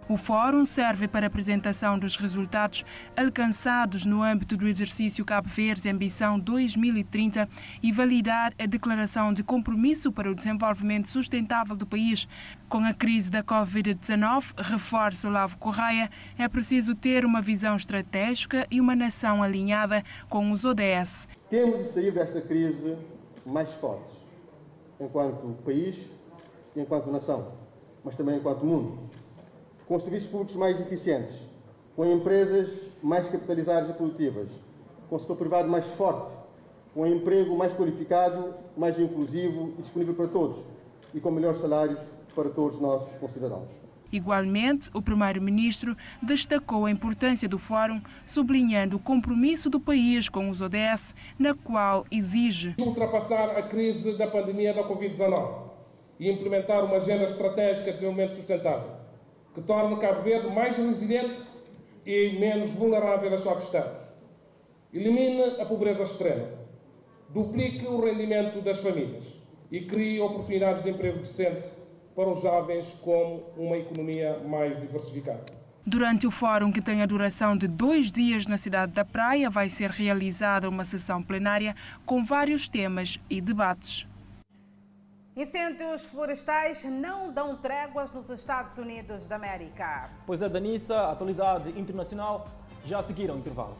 O 0.09 0.15
fórum 0.15 0.63
serve 0.63 1.05
para 1.05 1.27
apresentação 1.27 1.99
dos 1.99 2.15
resultados 2.15 2.85
alcançados 3.15 4.05
no 4.05 4.23
âmbito 4.23 4.55
do 4.55 4.65
exercício 4.65 5.25
Cabo 5.25 5.49
Verde 5.49 5.89
Ambição 5.89 6.39
2030 6.39 7.49
e 7.83 7.91
validar 7.91 8.53
a 8.57 8.65
declaração 8.65 9.33
de 9.33 9.43
compromisso 9.43 10.09
para 10.09 10.31
o 10.31 10.35
desenvolvimento 10.35 11.09
sustentável 11.09 11.75
do 11.75 11.85
país. 11.85 12.25
Com 12.69 12.85
a 12.85 12.93
crise 12.93 13.29
da 13.29 13.43
Covid-19, 13.43 14.53
reforça 14.57 15.27
Olavo 15.27 15.57
Correia, 15.57 16.09
é 16.39 16.47
preciso 16.47 16.95
ter 16.95 17.25
uma 17.25 17.41
visão 17.41 17.75
estratégica 17.75 18.65
e 18.71 18.79
uma 18.79 18.95
nação 18.95 19.43
alinhada 19.43 20.05
com 20.29 20.51
os 20.51 20.63
ODS. 20.63 21.27
Temos 21.49 21.79
de 21.79 21.89
sair 21.89 22.11
desta 22.11 22.39
crise 22.39 22.97
mais 23.45 23.73
fortes, 23.73 24.13
enquanto 25.01 25.61
país 25.65 25.97
e 26.73 26.79
enquanto 26.79 27.11
nação, 27.11 27.51
mas 28.05 28.15
também 28.15 28.37
enquanto 28.37 28.65
mundo 28.65 29.16
com 29.87 29.97
serviços 29.99 30.27
públicos 30.27 30.55
mais 30.55 30.79
eficientes, 30.81 31.35
com 31.95 32.05
empresas 32.05 32.87
mais 33.01 33.27
capitalizadas 33.29 33.89
e 33.89 33.93
produtivas, 33.93 34.49
com 35.09 35.15
o 35.15 35.19
setor 35.19 35.37
privado 35.37 35.69
mais 35.69 35.85
forte, 35.85 36.35
com 36.93 37.03
um 37.03 37.07
emprego 37.07 37.55
mais 37.55 37.73
qualificado, 37.73 38.53
mais 38.75 38.99
inclusivo 38.99 39.69
e 39.77 39.81
disponível 39.81 40.13
para 40.13 40.27
todos, 40.27 40.67
e 41.13 41.21
com 41.21 41.31
melhores 41.31 41.59
salários 41.59 42.05
para 42.35 42.49
todos 42.49 42.75
os 42.75 42.81
nossos 42.81 43.15
concidadãos. 43.17 43.69
Igualmente, 44.11 44.89
o 44.93 45.01
primeiro-ministro 45.01 45.95
destacou 46.21 46.85
a 46.85 46.91
importância 46.91 47.47
do 47.47 47.57
fórum, 47.57 48.01
sublinhando 48.25 48.97
o 48.97 48.99
compromisso 48.99 49.69
do 49.69 49.79
país 49.79 50.29
com 50.29 50.49
os 50.49 50.61
ODS, 50.61 51.13
na 51.37 51.53
qual 51.53 52.05
exige 52.09 52.75
ultrapassar 52.79 53.57
a 53.57 53.63
crise 53.63 54.17
da 54.17 54.27
pandemia 54.27 54.73
da 54.73 54.87
Covid-19 54.87 55.67
e 56.19 56.31
implementar 56.31 56.85
uma 56.85 56.97
agenda 56.97 57.25
estratégica 57.25 57.87
de 57.87 57.93
desenvolvimento 57.93 58.33
sustentável 58.33 58.96
que 59.57 59.63
torne 59.63 59.97
Cabo 59.97 60.21
Verde 60.21 60.53
mais 60.53 60.77
resiliente 60.77 61.41
e 62.05 62.37
menos 62.39 62.69
vulnerável 62.73 63.33
a 63.33 63.37
choques 63.39 63.63
externos. 63.63 64.03
Elimine 64.93 65.59
a 65.59 65.65
pobreza 65.65 66.03
extrema, 66.03 66.47
duplique 67.29 67.87
o 67.87 67.99
rendimento 67.99 68.61
das 68.61 68.79
famílias 68.79 69.25
e 69.71 69.81
crie 69.81 70.21
oportunidades 70.21 70.83
de 70.83 70.91
emprego 70.91 71.17
decente 71.17 71.67
para 72.15 72.29
os 72.29 72.39
jovens 72.39 72.95
com 73.01 73.45
uma 73.57 73.77
economia 73.77 74.39
mais 74.47 74.79
diversificada. 74.79 75.45
Durante 75.83 76.27
o 76.27 76.31
fórum, 76.31 76.71
que 76.71 76.81
tem 76.81 77.01
a 77.01 77.07
duração 77.07 77.57
de 77.57 77.67
dois 77.67 78.11
dias 78.11 78.45
na 78.45 78.57
cidade 78.57 78.91
da 78.91 79.03
Praia, 79.03 79.49
vai 79.49 79.69
ser 79.69 79.89
realizada 79.89 80.69
uma 80.69 80.83
sessão 80.83 81.23
plenária 81.23 81.75
com 82.05 82.23
vários 82.23 82.69
temas 82.69 83.19
e 83.27 83.41
debates. 83.41 84.05
Incêndios 85.37 86.01
florestais 86.01 86.83
não 86.83 87.31
dão 87.31 87.55
tréguas 87.55 88.11
nos 88.11 88.27
Estados 88.27 88.79
Unidos 88.79 89.27
da 89.27 89.35
América. 89.35 90.09
Pois 90.25 90.41
é, 90.41 90.49
Danissa, 90.49 91.11
atualidade 91.11 91.79
internacional 91.79 92.47
já 92.83 93.03
seguiram 93.03 93.35
o 93.35 93.37
intervalo. 93.37 93.77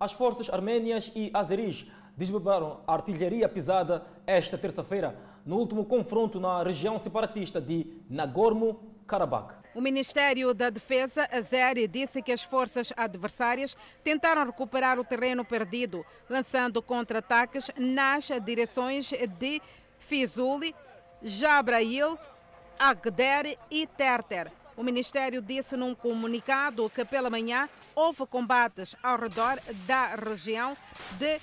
As 0.00 0.12
forças 0.12 0.48
armênias 0.48 1.12
e 1.14 1.30
azeris 1.34 1.86
desbabaram 2.16 2.80
a 2.86 2.94
artilharia 2.94 3.46
pesada 3.46 4.06
esta 4.26 4.56
terça-feira 4.56 5.14
no 5.44 5.56
último 5.58 5.84
confronto 5.84 6.40
na 6.40 6.62
região 6.62 6.98
separatista 6.98 7.60
de 7.60 7.92
Nagorno-Karabakh. 8.08 9.57
O 9.74 9.80
Ministério 9.80 10.54
da 10.54 10.70
Defesa, 10.70 11.28
Azeri, 11.30 11.86
disse 11.86 12.22
que 12.22 12.32
as 12.32 12.42
forças 12.42 12.92
adversárias 12.96 13.76
tentaram 14.02 14.44
recuperar 14.44 14.98
o 14.98 15.04
terreno 15.04 15.44
perdido, 15.44 16.04
lançando 16.28 16.82
contra-ataques 16.82 17.70
nas 17.76 18.28
direções 18.44 19.10
de 19.38 19.60
Fizuli, 19.98 20.74
Jabrail, 21.22 22.18
Agder 22.78 23.58
e 23.70 23.86
Terter. 23.86 24.50
O 24.76 24.82
Ministério 24.82 25.42
disse 25.42 25.76
num 25.76 25.94
comunicado 25.94 26.88
que 26.88 27.04
pela 27.04 27.28
manhã 27.28 27.68
houve 27.94 28.24
combates 28.26 28.94
ao 29.02 29.18
redor 29.18 29.60
da 29.86 30.14
região 30.14 30.76
de 31.18 31.40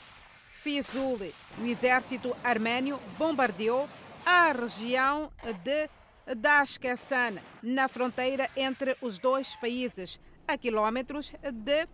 Fizuli. 0.63 1.35
O 1.59 1.65
exército 1.65 2.35
armênio 2.43 2.99
bombardeou 3.17 3.87
a 4.25 4.51
região 4.51 5.31
de 5.63 5.89
Dashkesan, 6.33 7.39
na 7.61 7.87
fronteira 7.87 8.49
entre 8.55 8.97
os 9.01 9.19
dois 9.19 9.55
países, 9.55 10.19
a 10.47 10.57
quilómetros 10.57 11.31
de 11.51 11.87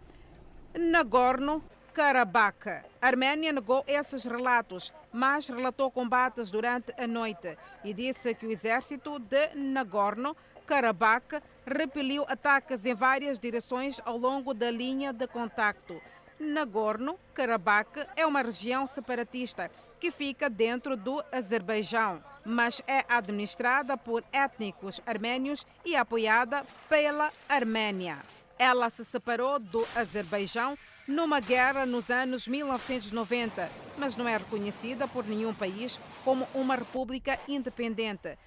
Karabakh. 1.93 2.67
A 3.01 3.07
Arménia 3.07 3.51
negou 3.51 3.83
esses 3.85 4.23
relatos, 4.23 4.93
mas 5.11 5.47
relatou 5.47 5.91
combates 5.91 6.49
durante 6.49 6.93
a 6.97 7.05
noite 7.05 7.57
e 7.83 7.93
disse 7.93 8.33
que 8.33 8.45
o 8.45 8.51
exército 8.51 9.19
de 9.19 9.49
Nagorno-Karabakh 9.55 11.41
repeliu 11.65 12.25
ataques 12.29 12.85
em 12.85 12.95
várias 12.95 13.37
direções 13.37 13.99
ao 14.05 14.17
longo 14.17 14.53
da 14.53 14.71
linha 14.71 15.11
de 15.11 15.27
contacto. 15.27 16.01
Nagorno-Karabakh 16.39 18.07
é 18.15 18.25
uma 18.25 18.41
região 18.41 18.87
separatista 18.87 19.69
que 19.99 20.09
fica 20.09 20.49
dentro 20.49 20.95
do 20.95 21.21
Azerbaijão, 21.31 22.23
mas 22.45 22.81
é 22.87 23.05
administrada 23.07 23.97
por 23.97 24.23
étnicos 24.31 24.99
arménios 25.05 25.65
e 25.85 25.95
apoiada 25.95 26.65
pela 26.89 27.31
Arménia. 27.47 28.17
Ela 28.57 28.89
se 28.89 29.03
separou 29.03 29.59
do 29.59 29.87
Azerbaijão 29.95 30.77
numa 31.07 31.39
guerra 31.39 31.85
nos 31.85 32.09
anos 32.09 32.47
1990, 32.47 33.69
mas 33.97 34.15
não 34.15 34.27
é 34.27 34.37
reconhecida 34.37 35.07
por 35.07 35.25
nenhum 35.25 35.53
país 35.53 35.99
como 36.23 36.47
uma 36.53 36.75
república 36.75 37.39
independente. 37.47 38.37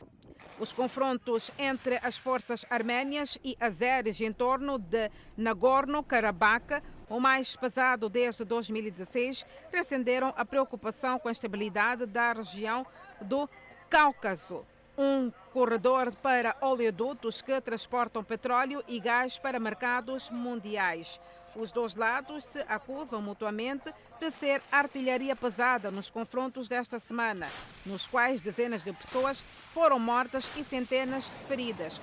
Os 0.58 0.72
confrontos 0.72 1.50
entre 1.58 1.98
as 2.00 2.16
forças 2.16 2.64
arménias 2.70 3.36
e 3.42 3.56
azeres 3.58 4.20
em 4.20 4.32
torno 4.32 4.78
de 4.78 5.10
Nagorno-Karabakh, 5.36 6.80
o 7.08 7.18
mais 7.18 7.56
pesado 7.56 8.08
desde 8.08 8.44
2016, 8.44 9.44
reacenderam 9.72 10.32
a 10.36 10.44
preocupação 10.44 11.18
com 11.18 11.28
a 11.28 11.32
estabilidade 11.32 12.06
da 12.06 12.32
região 12.32 12.86
do 13.20 13.48
Cáucaso 13.94 14.66
um 14.98 15.30
corredor 15.52 16.10
para 16.20 16.56
oleodutos 16.60 17.40
que 17.40 17.60
transportam 17.60 18.24
petróleo 18.24 18.82
e 18.88 18.98
gás 18.98 19.38
para 19.38 19.60
mercados 19.60 20.30
mundiais. 20.30 21.20
Os 21.54 21.70
dois 21.70 21.94
lados 21.94 22.44
se 22.44 22.58
acusam 22.62 23.22
mutuamente 23.22 23.94
de 24.18 24.32
ser 24.32 24.60
artilharia 24.72 25.36
pesada 25.36 25.92
nos 25.92 26.10
confrontos 26.10 26.68
desta 26.68 26.98
semana, 26.98 27.46
nos 27.86 28.08
quais 28.08 28.40
dezenas 28.40 28.82
de 28.82 28.92
pessoas 28.92 29.44
foram 29.72 30.00
mortas 30.00 30.50
e 30.56 30.64
centenas 30.64 31.30
feridas. 31.46 32.00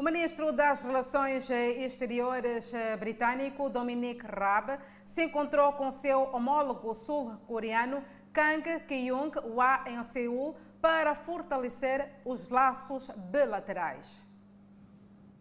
O 0.00 0.02
ministro 0.02 0.50
das 0.50 0.80
Relações 0.80 1.50
Exteriores 1.50 2.72
britânico, 2.98 3.68
Dominic 3.68 4.26
Raab, 4.26 4.78
se 5.04 5.24
encontrou 5.24 5.74
com 5.74 5.90
seu 5.90 6.22
homólogo 6.34 6.94
sul-coreano, 6.94 8.02
Kang 8.32 8.62
Kyung-hwa, 8.86 9.84
em 9.86 10.02
Seul, 10.04 10.56
para 10.80 11.14
fortalecer 11.14 12.10
os 12.24 12.48
laços 12.48 13.10
bilaterais. 13.30 14.20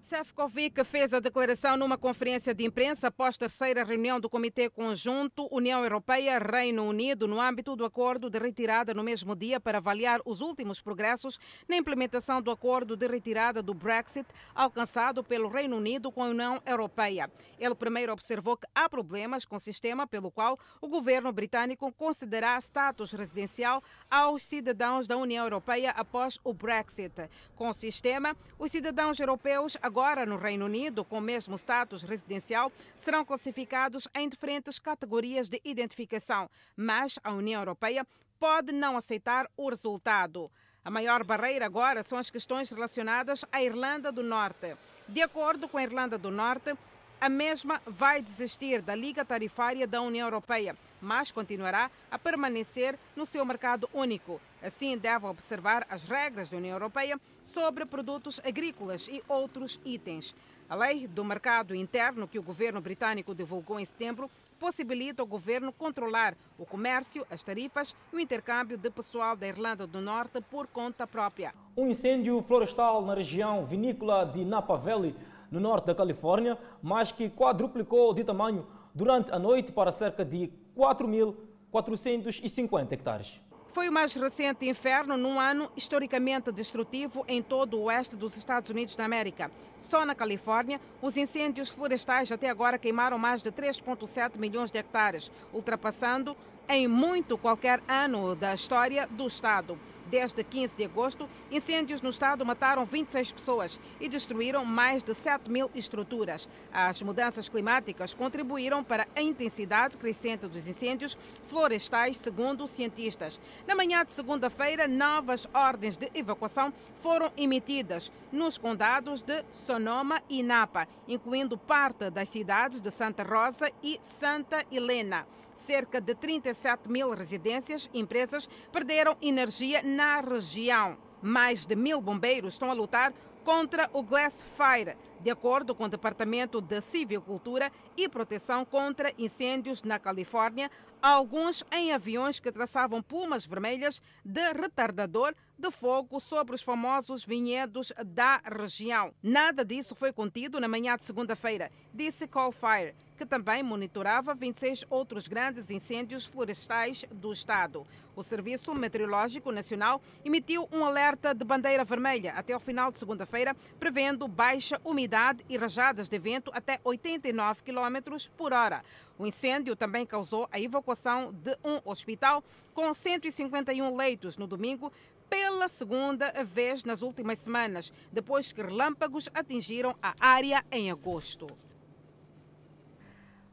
Sefcovic 0.10 0.84
fez 0.86 1.14
a 1.14 1.20
declaração 1.20 1.78
numa 1.78 1.96
conferência 1.96 2.52
de 2.52 2.66
imprensa 2.66 3.10
após 3.10 3.38
terceira 3.38 3.84
reunião 3.84 4.20
do 4.20 4.28
Comitê 4.28 4.68
Conjunto 4.68 5.48
União 5.52 5.84
Europeia-Reino 5.84 6.84
Unido 6.84 7.28
no 7.28 7.40
âmbito 7.40 7.76
do 7.76 7.86
acordo 7.86 8.28
de 8.28 8.40
retirada 8.40 8.92
no 8.92 9.04
mesmo 9.04 9.36
dia 9.36 9.60
para 9.60 9.78
avaliar 9.78 10.20
os 10.26 10.42
últimos 10.42 10.82
progressos 10.82 11.38
na 11.68 11.78
implementação 11.78 12.42
do 12.42 12.50
acordo 12.50 12.98
de 12.98 13.06
retirada 13.06 13.62
do 13.62 13.72
Brexit 13.72 14.26
alcançado 14.56 15.24
pelo 15.24 15.48
Reino 15.48 15.78
Unido 15.78 16.12
com 16.12 16.24
a 16.24 16.30
União 16.30 16.60
Europeia. 16.66 17.30
Ele 17.60 17.76
primeiro 17.76 18.12
observou 18.12 18.58
que 18.58 18.68
há 18.74 18.90
problemas 18.90 19.46
com 19.46 19.58
o 19.58 19.60
sistema 19.60 20.08
pelo 20.08 20.32
qual 20.32 20.58
o 20.82 20.88
governo 20.88 21.32
britânico 21.32 21.92
concederá 21.92 22.58
status 22.58 23.12
residencial 23.12 23.84
aos 24.10 24.42
cidadãos 24.42 25.06
da 25.06 25.16
União 25.16 25.46
Europeia 25.46 25.92
após 25.92 26.40
o 26.44 26.52
Brexit. 26.52 27.30
Com 27.56 27.70
o 27.70 27.74
sistema, 27.76 28.36
os 28.58 28.72
cidadãos 28.72 29.20
europeus 29.20 29.78
agora 29.84 29.99
agora 30.00 30.26
no 30.26 30.38
Reino 30.38 30.64
Unido, 30.64 31.04
com 31.04 31.18
o 31.18 31.22
mesmo 31.22 31.58
status 31.58 32.04
residencial, 32.04 32.72
serão 32.96 33.26
classificados 33.26 34.08
em 34.16 34.30
diferentes 34.30 34.80
categorias 34.80 35.50
de 35.50 35.60
identificação, 35.62 36.50
mas 36.74 37.20
a 37.22 37.34
União 37.34 37.60
Europeia 37.60 38.08
pode 38.40 38.72
não 38.72 38.96
aceitar 38.96 39.46
o 39.58 39.68
resultado. 39.68 40.50
A 40.86 40.90
maior 40.90 41.26
barreira 41.26 41.66
agora 41.66 42.02
são 42.02 42.18
as 42.18 42.30
questões 42.32 42.70
relacionadas 42.70 43.44
à 43.52 43.62
Irlanda 43.62 44.10
do 44.10 44.24
Norte. 44.24 44.74
De 45.06 45.22
acordo 45.22 45.68
com 45.68 45.78
a 45.78 45.84
Irlanda 45.84 46.18
do 46.18 46.32
Norte, 46.32 46.74
a 47.20 47.28
mesma 47.28 47.82
vai 47.86 48.22
desistir 48.22 48.82
da 48.82 48.96
Liga 48.96 49.26
Tarifária 49.26 49.86
da 49.86 50.02
União 50.02 50.28
Europeia, 50.28 50.76
mas 51.02 51.32
continuará 51.32 51.92
a 52.10 52.18
permanecer 52.18 52.98
no 53.16 53.26
seu 53.26 53.46
mercado 53.46 53.90
único. 53.94 54.40
Assim, 54.64 54.98
deve 54.98 55.26
observar 55.26 55.86
as 55.90 56.04
regras 56.04 56.50
da 56.50 56.58
União 56.58 56.76
Europeia 56.76 57.20
sobre 57.44 57.86
produtos 57.86 58.40
agrícolas 58.44 59.08
e 59.08 59.22
outros 59.28 59.80
itens. 59.86 60.34
A 60.70 60.76
lei 60.76 61.08
do 61.08 61.26
mercado 61.26 61.76
interno 61.76 62.28
que 62.28 62.40
o 62.40 62.44
governo 62.44 62.80
britânico 62.80 63.34
divulgou 63.34 63.80
em 63.80 63.86
setembro 63.86 64.30
possibilita 64.60 65.22
ao 65.22 65.28
governo 65.28 65.72
controlar 65.72 66.36
o 66.58 66.66
comércio, 66.66 67.26
as 67.32 67.42
tarifas 67.42 67.96
e 68.14 68.18
o 68.18 68.20
intercâmbio 68.20 68.78
de 68.78 68.90
pessoal 68.90 69.36
da 69.36 69.48
Irlanda 69.48 69.88
do 69.88 70.02
Norte 70.02 70.42
por 70.42 70.68
conta 70.68 71.08
própria. 71.08 71.54
Um 71.76 71.88
incêndio 71.88 72.42
florestal 72.44 73.04
na 73.04 73.16
região 73.16 73.66
vinícola 73.66 74.26
de 74.26 74.44
Napa 74.44 74.76
Valley 74.76 75.16
no 75.52 75.60
norte 75.60 75.86
da 75.86 75.96
Califórnia, 75.96 76.58
mas 76.82 77.12
que 77.12 77.30
quadruplicou 77.30 78.14
de 78.14 78.24
tamanho 78.24 78.68
durante 78.94 79.32
a 79.32 79.40
noite 79.40 79.72
para 79.72 79.92
cerca 79.92 80.26
de 80.26 80.52
4.450 80.78 82.92
hectares. 82.92 83.42
Foi 83.72 83.88
o 83.88 83.94
mais 83.94 84.16
recente 84.16 84.68
inferno 84.68 85.16
num 85.16 85.40
ano 85.40 85.72
historicamente 85.78 86.52
destrutivo 86.52 87.24
em 87.28 87.42
todo 87.42 87.78
o 87.78 87.84
oeste 87.84 88.16
dos 88.16 88.36
Estados 88.36 88.70
Unidos 88.72 88.96
da 88.96 89.06
América. 89.06 89.52
Só 89.78 90.04
na 90.06 90.16
Califórnia, 90.16 90.82
os 91.02 91.16
incêndios 91.16 91.70
florestais 91.70 92.32
até 92.32 92.50
agora 92.50 92.80
queimaram 92.80 93.20
mais 93.20 93.44
de 93.44 93.52
3,7 93.52 94.40
milhões 94.40 94.72
de 94.72 94.80
hectares, 94.80 95.32
ultrapassando 95.54 96.36
em 96.68 96.88
muito 96.88 97.38
qualquer 97.38 97.82
ano 97.88 98.36
da 98.36 98.56
história 98.56 99.08
do 99.08 99.28
Estado. 99.28 99.78
Desde 100.10 100.44
15 100.44 100.76
de 100.76 100.86
agosto, 100.86 101.30
incêndios 101.52 102.02
no 102.02 102.10
estado 102.10 102.44
mataram 102.44 102.84
26 102.84 103.32
pessoas 103.32 103.80
e 104.02 104.10
destruíram 104.10 104.66
mais 104.66 105.04
de 105.04 105.14
7 105.14 105.52
mil 105.52 105.70
estruturas. 105.76 106.50
As 106.74 107.00
mudanças 107.04 107.48
climáticas 107.48 108.16
contribuíram 108.16 108.84
para 108.84 109.08
a 109.16 109.22
intensidade 109.22 109.98
crescente 109.98 110.48
dos 110.48 110.68
incêndios 110.68 111.16
florestais, 111.48 112.18
segundo 112.18 112.68
cientistas. 112.68 113.40
Na 113.68 113.76
manhã 113.76 114.04
de 114.04 114.12
segunda-feira, 114.12 114.88
novas 114.88 115.48
ordens 115.54 115.96
de 115.96 116.10
evacuação 116.16 116.74
foram 117.02 117.32
emitidas 117.38 118.12
nos 118.32 118.58
condados 118.58 119.22
de 119.22 119.44
Sonoma 119.52 120.22
e 120.28 120.42
Napa, 120.42 120.88
incluindo 121.08 121.56
parte 121.56 122.10
das 122.10 122.30
cidades 122.30 122.82
de 122.82 122.90
Santa 122.90 123.24
Rosa 123.24 123.72
e 123.84 124.00
Santa 124.02 124.66
Helena. 124.72 125.28
Cerca 125.54 126.00
de 126.00 126.16
37 126.16 126.90
mil 126.90 127.14
residências 127.14 127.90
e 127.94 128.00
empresas 128.00 128.50
perderam 128.72 129.18
energia 129.22 129.82
na 129.84 129.99
região. 130.20 130.98
Mais 131.22 131.66
de 131.66 131.76
mil 131.76 132.02
bombeiros 132.02 132.54
estão 132.54 132.70
a 132.70 132.74
lutar 132.74 133.14
contra 133.44 133.90
o 133.94 134.04
Glass 134.04 134.44
Fire, 134.56 134.96
de 135.22 135.30
acordo 135.30 135.74
com 135.74 135.86
o 135.86 135.90
Departamento 135.90 136.62
de 136.62 136.82
Civicultura 136.82 137.72
e 137.98 138.08
Proteção 138.08 138.64
contra 138.64 139.14
Incêndios 139.18 139.82
na 139.84 139.98
Califórnia, 139.98 140.70
alguns 141.02 141.64
em 141.72 141.92
aviões 141.92 142.40
que 142.40 142.52
traçavam 142.52 143.02
plumas 143.02 143.46
vermelhas 143.46 144.02
de 144.24 144.54
retardador 144.54 145.34
de 145.58 145.72
fogo 145.72 146.20
sobre 146.20 146.56
os 146.56 146.62
famosos 146.62 147.26
vinhedos 147.26 147.92
da 148.06 148.42
região. 148.46 149.14
Nada 149.22 149.66
disso 149.66 149.96
foi 149.96 150.14
contido 150.14 150.60
na 150.60 150.68
manhã 150.68 150.96
de 150.96 151.04
segunda-feira, 151.04 151.72
disse 151.94 152.28
Call 152.28 152.52
Fire, 152.52 152.96
que 153.20 153.26
também 153.26 153.62
monitorava 153.62 154.34
26 154.34 154.86
outros 154.90 155.28
grandes 155.28 155.70
incêndios 155.70 156.24
florestais 156.24 157.04
do 157.12 157.34
estado. 157.34 157.86
O 158.16 158.24
Serviço 158.24 158.74
Meteorológico 158.74 159.52
Nacional 159.52 160.02
emitiu 160.24 160.70
um 160.74 160.86
alerta 160.86 161.36
de 161.36 161.44
bandeira 161.44 161.84
vermelha 161.84 162.32
até 162.32 162.56
o 162.56 162.60
final 162.62 162.90
de 162.90 162.98
segunda-feira, 162.98 163.54
prevendo 163.78 164.26
baixa 164.26 164.80
umidade 164.86 165.44
e 165.50 165.58
rajadas 165.58 166.08
de 166.08 166.18
vento 166.18 166.50
até 166.54 166.80
89 166.82 167.62
km 167.62 168.30
por 168.38 168.54
hora. 168.54 168.86
O 169.18 169.28
incêndio 169.28 169.76
também 169.76 170.06
causou 170.06 170.48
a 170.50 170.58
evacuação 170.58 171.34
de 171.34 171.58
um 171.62 171.82
hospital 171.84 172.42
com 172.74 172.94
151 172.94 173.98
leitos 173.98 174.38
no 174.38 174.48
domingo, 174.48 174.94
pela 175.30 175.68
segunda 175.68 176.32
vez 176.46 176.86
nas 176.86 177.02
últimas 177.02 177.40
semanas, 177.40 177.92
depois 178.14 178.54
que 178.54 178.62
relâmpagos 178.62 179.28
atingiram 179.34 179.94
a 180.02 180.16
área 180.22 180.66
em 180.72 180.90
agosto. 180.90 181.48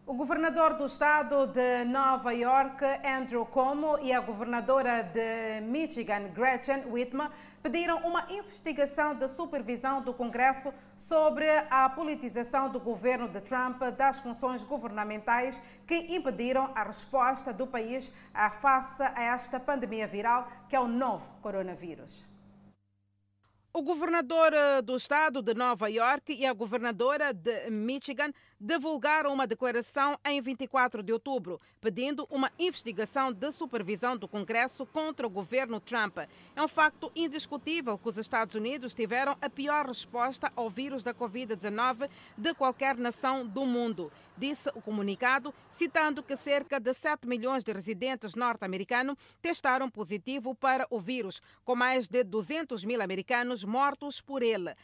O 0.09 0.15
governador 0.15 0.75
do 0.75 0.87
estado 0.87 1.49
de 1.49 1.85
Nova 1.85 2.33
York, 2.33 2.81
Andrew 3.05 3.45
Cuomo, 3.45 3.99
e 4.01 4.13
a 4.13 4.21
governadora 4.21 5.03
de 5.03 5.61
Michigan, 5.63 6.29
Gretchen 6.33 6.85
Whitmer, 6.89 7.29
pediram 7.61 7.99
uma 8.07 8.25
investigação 8.31 9.17
de 9.17 9.27
supervisão 9.27 10.01
do 10.01 10.15
Congresso 10.15 10.73
sobre 10.97 11.45
a 11.69 11.89
politização 11.89 12.69
do 12.69 12.79
governo 12.79 13.29
de 13.29 13.41
Trump 13.41 13.83
das 13.99 14.21
funções 14.21 14.63
governamentais 14.63 15.61
que 15.85 16.15
impediram 16.15 16.71
a 16.77 16.85
resposta 16.85 17.53
do 17.53 17.67
país 17.67 18.13
face 18.61 19.03
a 19.03 19.21
esta 19.21 19.59
pandemia 19.59 20.07
viral 20.07 20.47
que 20.69 20.77
é 20.77 20.81
o 20.81 20.87
novo 20.87 21.29
coronavírus. 21.43 22.36
O 23.77 23.83
governador 23.83 24.55
eh, 24.55 24.81
do 24.81 24.97
estado 24.97 25.43
de 25.43 25.53
Nova 25.53 25.91
York 25.91 26.33
e 26.33 26.47
a 26.47 26.55
governadora 26.55 27.31
de 27.31 27.69
Michigan 27.69 28.33
divulgaram 28.59 29.31
uma 29.31 29.47
declaração 29.47 30.19
em 30.25 30.41
24 30.41 31.03
de 31.03 31.13
outubro, 31.13 31.61
pedindo 31.79 32.27
uma 32.31 32.51
investigação 32.59 33.31
de 33.31 33.53
supervisão 33.53 34.17
do 34.17 34.27
Congresso 34.27 34.87
contra 34.87 35.27
o 35.27 35.31
governo 35.31 35.79
Trump. 35.79 36.17
É 36.57 36.63
um 36.63 36.67
facto 36.67 37.13
indiscutível 37.15 37.99
que 37.99 38.09
os 38.09 38.17
Estados 38.17 38.55
Unidos 38.55 38.95
tiveram 38.95 39.37
a 39.43 39.51
pior 39.51 39.85
resposta 39.85 40.51
ao 40.57 40.71
vírus 40.71 41.03
da 41.03 41.13
Covid-19 41.13 42.09
de 42.35 42.55
qualquer 42.55 42.97
nação 42.97 43.47
do 43.47 43.67
mundo 43.67 44.11
disse 44.37 44.71
o 44.75 44.81
comunicado, 44.81 45.55
citando 45.71 46.23
que 46.23 46.37
cerca 46.37 46.79
de 46.79 46.93
7 46.93 47.27
milhões 47.27 47.65
de 47.65 47.73
residentes 47.73 48.35
norte-americanos 48.35 49.17
testaram 49.41 49.91
positivo 49.91 50.55
para 50.55 50.87
o 50.91 51.01
vírus, 51.01 51.41
com 51.65 51.75
mais 51.75 52.07
de 52.07 52.23
200 52.23 52.85
mil 52.85 53.01
americanos 53.01 53.65
mortos 53.65 54.21
por 54.21 54.43
ele. 54.43 54.75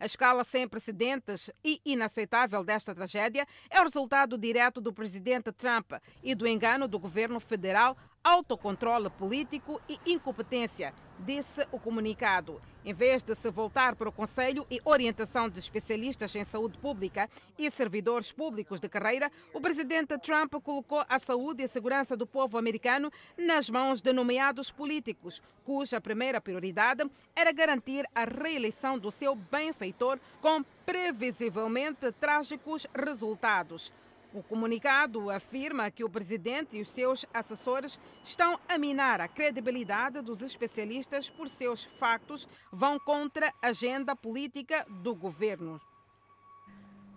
A 0.00 0.06
escala 0.06 0.44
sem 0.44 0.68
precedentes 0.68 1.50
e 1.64 1.80
inaceitável 1.84 2.62
desta 2.62 2.94
tragédia 2.94 3.44
é 3.68 3.80
o 3.80 3.84
resultado 3.84 4.38
direto 4.38 4.80
do 4.80 4.92
presidente 4.92 5.50
Trump 5.50 5.92
e 6.22 6.36
do 6.36 6.46
engano 6.46 6.86
do 6.86 7.00
governo 7.00 7.40
federal, 7.40 7.96
autocontrole 8.28 9.08
político 9.08 9.80
e 9.88 9.98
incompetência, 10.04 10.92
disse 11.18 11.66
o 11.72 11.80
comunicado. 11.80 12.60
Em 12.84 12.92
vez 12.92 13.22
de 13.22 13.34
se 13.34 13.50
voltar 13.50 13.96
para 13.96 14.10
o 14.10 14.12
conselho 14.12 14.66
e 14.70 14.80
orientação 14.84 15.48
de 15.48 15.58
especialistas 15.58 16.36
em 16.36 16.44
saúde 16.44 16.76
pública 16.76 17.28
e 17.58 17.70
servidores 17.70 18.30
públicos 18.30 18.80
de 18.80 18.88
carreira, 18.88 19.32
o 19.54 19.62
presidente 19.62 20.18
Trump 20.18 20.52
colocou 20.62 21.02
a 21.08 21.18
saúde 21.18 21.62
e 21.62 21.64
a 21.64 21.68
segurança 21.68 22.14
do 22.18 22.26
povo 22.26 22.58
americano 22.58 23.10
nas 23.38 23.70
mãos 23.70 24.02
de 24.02 24.12
nomeados 24.12 24.70
políticos, 24.70 25.40
cuja 25.64 25.98
primeira 25.98 26.38
prioridade 26.38 27.10
era 27.34 27.50
garantir 27.50 28.06
a 28.14 28.24
reeleição 28.24 28.98
do 28.98 29.10
seu 29.10 29.34
benfeitor 29.34 30.18
com 30.42 30.62
previsivelmente 30.84 32.12
trágicos 32.12 32.86
resultados. 32.94 33.90
O 34.32 34.42
comunicado 34.42 35.30
afirma 35.30 35.90
que 35.90 36.04
o 36.04 36.10
presidente 36.10 36.76
e 36.76 36.82
os 36.82 36.90
seus 36.90 37.24
assessores 37.32 37.98
estão 38.22 38.60
a 38.68 38.76
minar 38.76 39.22
a 39.22 39.28
credibilidade 39.28 40.20
dos 40.20 40.42
especialistas 40.42 41.30
por 41.30 41.48
seus 41.48 41.84
factos 41.84 42.46
vão 42.70 42.98
contra 42.98 43.54
a 43.62 43.68
agenda 43.68 44.14
política 44.14 44.86
do 45.02 45.14
governo. 45.14 45.80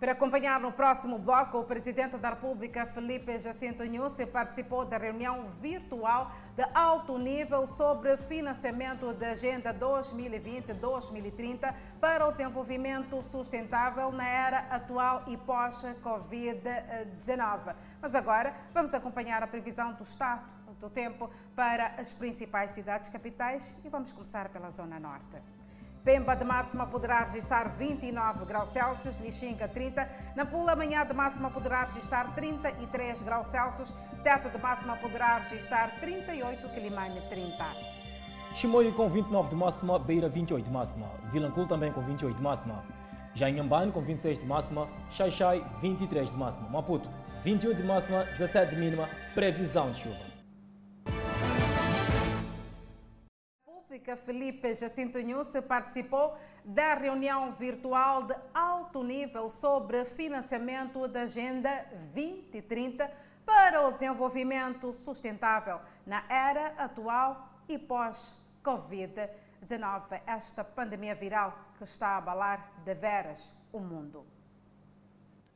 Para 0.02 0.10
acompanhar 0.10 0.58
no 0.58 0.72
próximo 0.72 1.16
bloco, 1.16 1.58
o 1.58 1.64
presidente 1.64 2.16
da 2.16 2.30
República, 2.30 2.84
Felipe 2.86 3.38
Jacinto 3.38 3.84
Nussi, 3.84 4.26
participou 4.26 4.84
da 4.84 4.98
reunião 4.98 5.44
virtual 5.60 6.32
de 6.56 6.64
alto 6.74 7.16
nível 7.16 7.68
sobre 7.68 8.16
financiamento 8.16 9.12
da 9.12 9.30
Agenda 9.30 9.72
2020-2030 9.72 11.72
para 12.00 12.26
o 12.26 12.32
desenvolvimento 12.32 13.22
sustentável 13.22 14.10
na 14.10 14.26
era 14.26 14.58
atual 14.70 15.22
e 15.28 15.36
pós-Covid-19. 15.36 17.76
Mas 18.00 18.16
agora 18.16 18.56
vamos 18.74 18.92
acompanhar 18.92 19.40
a 19.44 19.46
previsão 19.46 19.92
do 19.92 20.02
estado 20.02 20.52
do 20.80 20.90
tempo 20.90 21.30
para 21.54 21.94
as 21.96 22.12
principais 22.12 22.72
cidades 22.72 23.08
capitais 23.08 23.72
e 23.84 23.88
vamos 23.88 24.10
começar 24.10 24.48
pela 24.48 24.68
Zona 24.72 24.98
Norte. 24.98 25.61
Pemba 26.04 26.34
de 26.34 26.44
máxima 26.44 26.84
poderá 26.84 27.20
registrar 27.20 27.68
29 27.76 28.44
graus 28.44 28.70
Celsius, 28.70 29.16
Lixinga 29.20 29.68
30, 29.68 30.08
Nampula 30.34 30.72
amanhã 30.72 31.06
de 31.06 31.12
máxima 31.12 31.48
poderá 31.48 31.84
registrar 31.84 32.34
33 32.34 33.22
graus 33.22 33.46
Celsius, 33.46 33.94
Teta 34.24 34.48
de 34.48 34.58
máxima 34.58 34.96
poderá 34.96 35.38
registrar 35.38 35.90
38, 36.00 36.68
Quilimane 36.70 37.20
30. 37.28 37.64
Chimoio 38.54 38.92
com 38.94 39.08
29 39.08 39.50
de 39.50 39.54
máxima, 39.54 39.98
Beira 39.98 40.28
28 40.28 40.64
de 40.64 40.70
máxima, 40.72 41.06
Vilanculo 41.30 41.68
também 41.68 41.92
com 41.92 42.02
28 42.02 42.36
de 42.36 42.42
máxima, 42.42 42.84
Janhambane 43.34 43.92
com 43.92 44.00
26 44.00 44.40
de 44.40 44.44
máxima, 44.44 44.88
Xaixai 45.10 45.64
23 45.80 46.30
de 46.30 46.36
máxima, 46.36 46.68
Maputo 46.68 47.08
21 47.44 47.74
de 47.74 47.82
máxima, 47.84 48.24
17 48.24 48.74
de 48.74 48.80
mínima, 48.80 49.08
previsão 49.34 49.90
de 49.92 50.00
chuva. 50.00 50.31
República, 53.92 54.16
Felipe 54.16 54.74
Jacinto 54.74 55.18
Nhusse 55.18 55.60
participou 55.60 56.34
da 56.64 56.94
reunião 56.94 57.52
virtual 57.52 58.22
de 58.22 58.34
alto 58.54 59.02
nível 59.02 59.50
sobre 59.50 60.06
financiamento 60.06 61.06
da 61.06 61.24
Agenda 61.24 61.86
2030 62.14 63.12
para 63.44 63.86
o 63.86 63.92
desenvolvimento 63.92 64.94
sustentável 64.94 65.78
na 66.06 66.24
era 66.30 66.68
atual 66.78 67.62
e 67.68 67.78
pós-Covid-19, 67.78 70.22
esta 70.26 70.64
pandemia 70.64 71.14
viral 71.14 71.54
que 71.76 71.84
está 71.84 72.14
a 72.14 72.16
abalar 72.16 72.72
de 72.82 72.94
veras 72.94 73.52
o 73.70 73.78
mundo. 73.78 74.24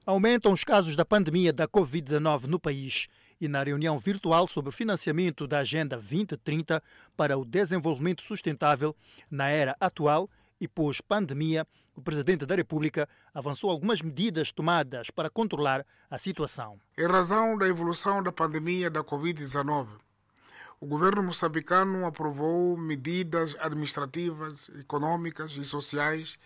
Aumentam 0.04 0.52
os 0.52 0.62
casos 0.62 0.94
da 0.94 1.06
pandemia 1.06 1.54
da 1.54 1.66
Covid-19 1.66 2.48
no 2.48 2.60
país 2.60 3.08
e 3.40 3.48
na 3.48 3.62
reunião 3.62 3.98
virtual 3.98 4.48
sobre 4.48 4.70
o 4.70 4.72
financiamento 4.72 5.46
da 5.46 5.58
Agenda 5.58 5.96
2030 5.96 6.82
para 7.16 7.36
o 7.36 7.44
desenvolvimento 7.44 8.22
sustentável 8.22 8.94
na 9.30 9.48
era 9.48 9.76
atual 9.80 10.30
e 10.60 10.66
pós-pandemia, 10.66 11.66
o 11.94 12.02
Presidente 12.02 12.46
da 12.46 12.54
República 12.54 13.08
avançou 13.32 13.70
algumas 13.70 14.02
medidas 14.02 14.52
tomadas 14.52 15.10
para 15.10 15.30
controlar 15.30 15.84
a 16.10 16.18
situação. 16.18 16.78
Em 16.96 17.06
razão 17.06 17.56
da 17.56 17.66
evolução 17.66 18.22
da 18.22 18.32
pandemia 18.32 18.90
da 18.90 19.02
Covid-19, 19.02 19.88
o 20.80 20.86
governo 20.86 21.22
moçambicano 21.22 22.04
aprovou 22.04 22.76
medidas 22.76 23.56
administrativas, 23.58 24.68
econômicas 24.78 25.56
e 25.56 25.64
sociais 25.64 26.38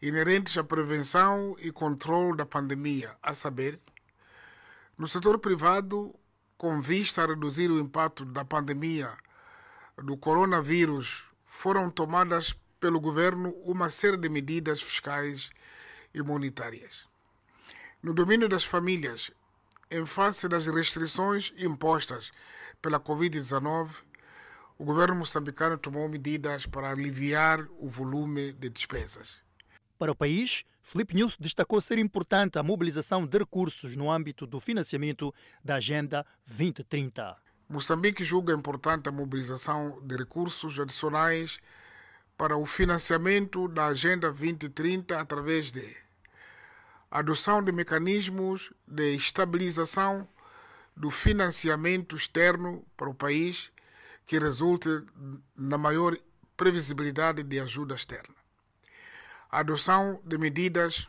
inerentes 0.00 0.56
à 0.58 0.62
prevenção 0.62 1.56
e 1.58 1.72
controle 1.72 2.36
da 2.36 2.44
pandemia, 2.44 3.16
a 3.22 3.32
saber, 3.34 3.80
no 4.98 5.08
setor 5.08 5.38
privado, 5.38 6.14
com 6.56 6.80
vista 6.80 7.22
a 7.22 7.26
reduzir 7.26 7.70
o 7.70 7.78
impacto 7.78 8.24
da 8.24 8.44
pandemia 8.44 9.12
do 10.02 10.16
coronavírus, 10.16 11.24
foram 11.46 11.90
tomadas 11.90 12.54
pelo 12.80 13.00
governo 13.00 13.50
uma 13.64 13.90
série 13.90 14.16
de 14.16 14.28
medidas 14.28 14.82
fiscais 14.82 15.50
e 16.12 16.22
monetárias. 16.22 17.06
No 18.02 18.12
domínio 18.12 18.48
das 18.48 18.64
famílias, 18.64 19.30
em 19.90 20.04
face 20.04 20.48
das 20.48 20.66
restrições 20.66 21.52
impostas 21.56 22.32
pela 22.82 23.00
Covid-19, 23.00 23.90
o 24.76 24.84
governo 24.84 25.16
moçambicano 25.16 25.78
tomou 25.78 26.08
medidas 26.08 26.66
para 26.66 26.90
aliviar 26.90 27.66
o 27.78 27.88
volume 27.88 28.52
de 28.52 28.68
despesas. 28.68 29.43
Para 29.96 30.10
o 30.10 30.16
país, 30.16 30.64
Felipe 30.82 31.14
News 31.14 31.36
destacou 31.38 31.80
ser 31.80 31.98
importante 31.98 32.58
a 32.58 32.64
mobilização 32.64 33.24
de 33.24 33.38
recursos 33.38 33.96
no 33.96 34.10
âmbito 34.10 34.44
do 34.44 34.58
financiamento 34.58 35.32
da 35.62 35.76
Agenda 35.76 36.26
2030. 36.46 37.36
Moçambique 37.68 38.24
julga 38.24 38.52
importante 38.52 39.08
a 39.08 39.12
mobilização 39.12 40.00
de 40.02 40.16
recursos 40.16 40.80
adicionais 40.80 41.60
para 42.36 42.56
o 42.56 42.66
financiamento 42.66 43.68
da 43.68 43.86
Agenda 43.86 44.32
2030 44.32 45.18
através 45.18 45.70
de 45.70 45.96
adoção 47.08 47.62
de 47.62 47.70
mecanismos 47.70 48.72
de 48.88 49.14
estabilização 49.14 50.26
do 50.96 51.08
financiamento 51.08 52.16
externo 52.16 52.84
para 52.96 53.08
o 53.08 53.14
país 53.14 53.70
que 54.26 54.40
resulte 54.40 54.88
na 55.56 55.78
maior 55.78 56.18
previsibilidade 56.56 57.44
de 57.44 57.60
ajuda 57.60 57.94
externa 57.94 58.43
a 59.54 59.60
adoção 59.60 60.20
de 60.24 60.36
medidas 60.36 61.08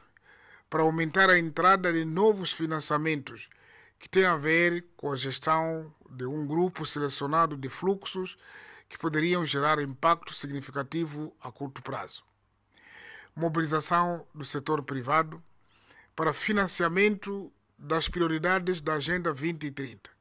para 0.69 0.83
aumentar 0.83 1.31
a 1.31 1.39
entrada 1.39 1.91
de 1.91 2.05
novos 2.05 2.51
financiamentos 2.51 3.49
que 3.97 4.07
têm 4.07 4.23
a 4.23 4.37
ver 4.37 4.85
com 4.95 5.11
a 5.11 5.15
gestão 5.15 5.91
de 6.11 6.27
um 6.27 6.45
grupo 6.45 6.85
selecionado 6.85 7.57
de 7.57 7.69
fluxos 7.69 8.37
que 8.87 8.99
poderiam 8.99 9.43
gerar 9.43 9.81
impacto 9.81 10.31
significativo 10.31 11.35
a 11.41 11.51
curto 11.51 11.81
prazo. 11.81 12.23
Mobilização 13.35 14.27
do 14.31 14.45
setor 14.45 14.83
privado 14.83 15.43
para 16.15 16.31
financiamento 16.31 17.51
das 17.75 18.07
prioridades 18.07 18.79
da 18.79 18.93
Agenda 18.93 19.33
2030. 19.33 20.11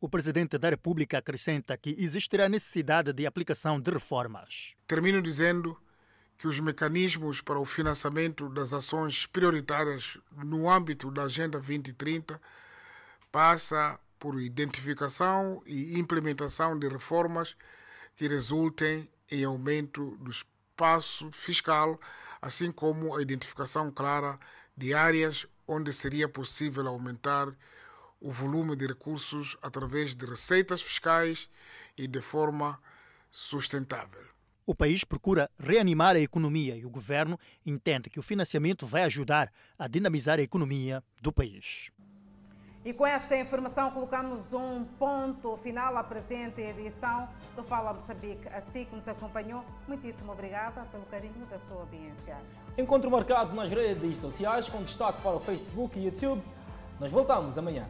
O 0.00 0.08
presidente 0.08 0.58
da 0.58 0.70
República 0.70 1.18
acrescenta 1.18 1.76
que 1.76 1.94
existirá 1.96 2.48
necessidade 2.48 3.12
de 3.12 3.26
aplicação 3.26 3.80
de 3.80 3.92
reformas. 3.92 4.74
Termino 4.88 5.22
dizendo 5.22 5.80
que 6.40 6.48
os 6.48 6.58
mecanismos 6.58 7.42
para 7.42 7.58
o 7.58 7.66
financiamento 7.66 8.48
das 8.48 8.72
ações 8.72 9.26
prioritárias 9.26 10.16
no 10.32 10.70
âmbito 10.70 11.10
da 11.10 11.24
Agenda 11.24 11.58
2030 11.58 12.40
passa 13.30 14.00
por 14.18 14.40
identificação 14.40 15.62
e 15.66 15.98
implementação 15.98 16.78
de 16.78 16.88
reformas 16.88 17.54
que 18.16 18.26
resultem 18.26 19.06
em 19.30 19.44
aumento 19.44 20.16
do 20.16 20.30
espaço 20.30 21.30
fiscal, 21.30 22.00
assim 22.40 22.72
como 22.72 23.14
a 23.14 23.20
identificação 23.20 23.90
clara 23.90 24.40
de 24.74 24.94
áreas 24.94 25.46
onde 25.68 25.92
seria 25.92 26.26
possível 26.26 26.88
aumentar 26.88 27.54
o 28.18 28.32
volume 28.32 28.74
de 28.76 28.86
recursos 28.86 29.58
através 29.60 30.14
de 30.14 30.24
receitas 30.24 30.80
fiscais 30.80 31.50
e 31.98 32.06
de 32.06 32.22
forma 32.22 32.80
sustentável. 33.30 34.29
O 34.70 34.74
país 34.74 35.02
procura 35.02 35.50
reanimar 35.58 36.14
a 36.14 36.20
economia 36.20 36.76
e 36.76 36.86
o 36.86 36.90
governo 36.90 37.36
entende 37.66 38.08
que 38.08 38.20
o 38.20 38.22
financiamento 38.22 38.86
vai 38.86 39.02
ajudar 39.02 39.50
a 39.76 39.88
dinamizar 39.88 40.38
a 40.38 40.42
economia 40.42 41.02
do 41.20 41.32
país. 41.32 41.90
E 42.84 42.92
com 42.92 43.04
esta 43.04 43.36
informação 43.36 43.90
colocamos 43.90 44.52
um 44.52 44.84
ponto 44.96 45.56
final 45.56 45.96
à 45.96 46.04
presente 46.04 46.60
edição 46.60 47.28
do 47.56 47.64
Fala 47.64 47.92
Moçambique. 47.92 48.46
Assim 48.50 48.84
que 48.84 48.94
nos 48.94 49.08
acompanhou, 49.08 49.64
muitíssimo 49.88 50.30
obrigada 50.30 50.82
pelo 50.82 51.04
carinho 51.06 51.44
da 51.46 51.58
sua 51.58 51.80
audiência. 51.80 52.36
Encontro 52.78 53.10
marcado 53.10 53.52
nas 53.56 53.68
redes 53.68 54.18
sociais 54.18 54.68
com 54.68 54.84
destaque 54.84 55.20
para 55.20 55.34
o 55.34 55.40
Facebook 55.40 55.98
e 55.98 56.04
YouTube. 56.04 56.44
Nós 57.00 57.10
voltamos 57.10 57.58
amanhã. 57.58 57.88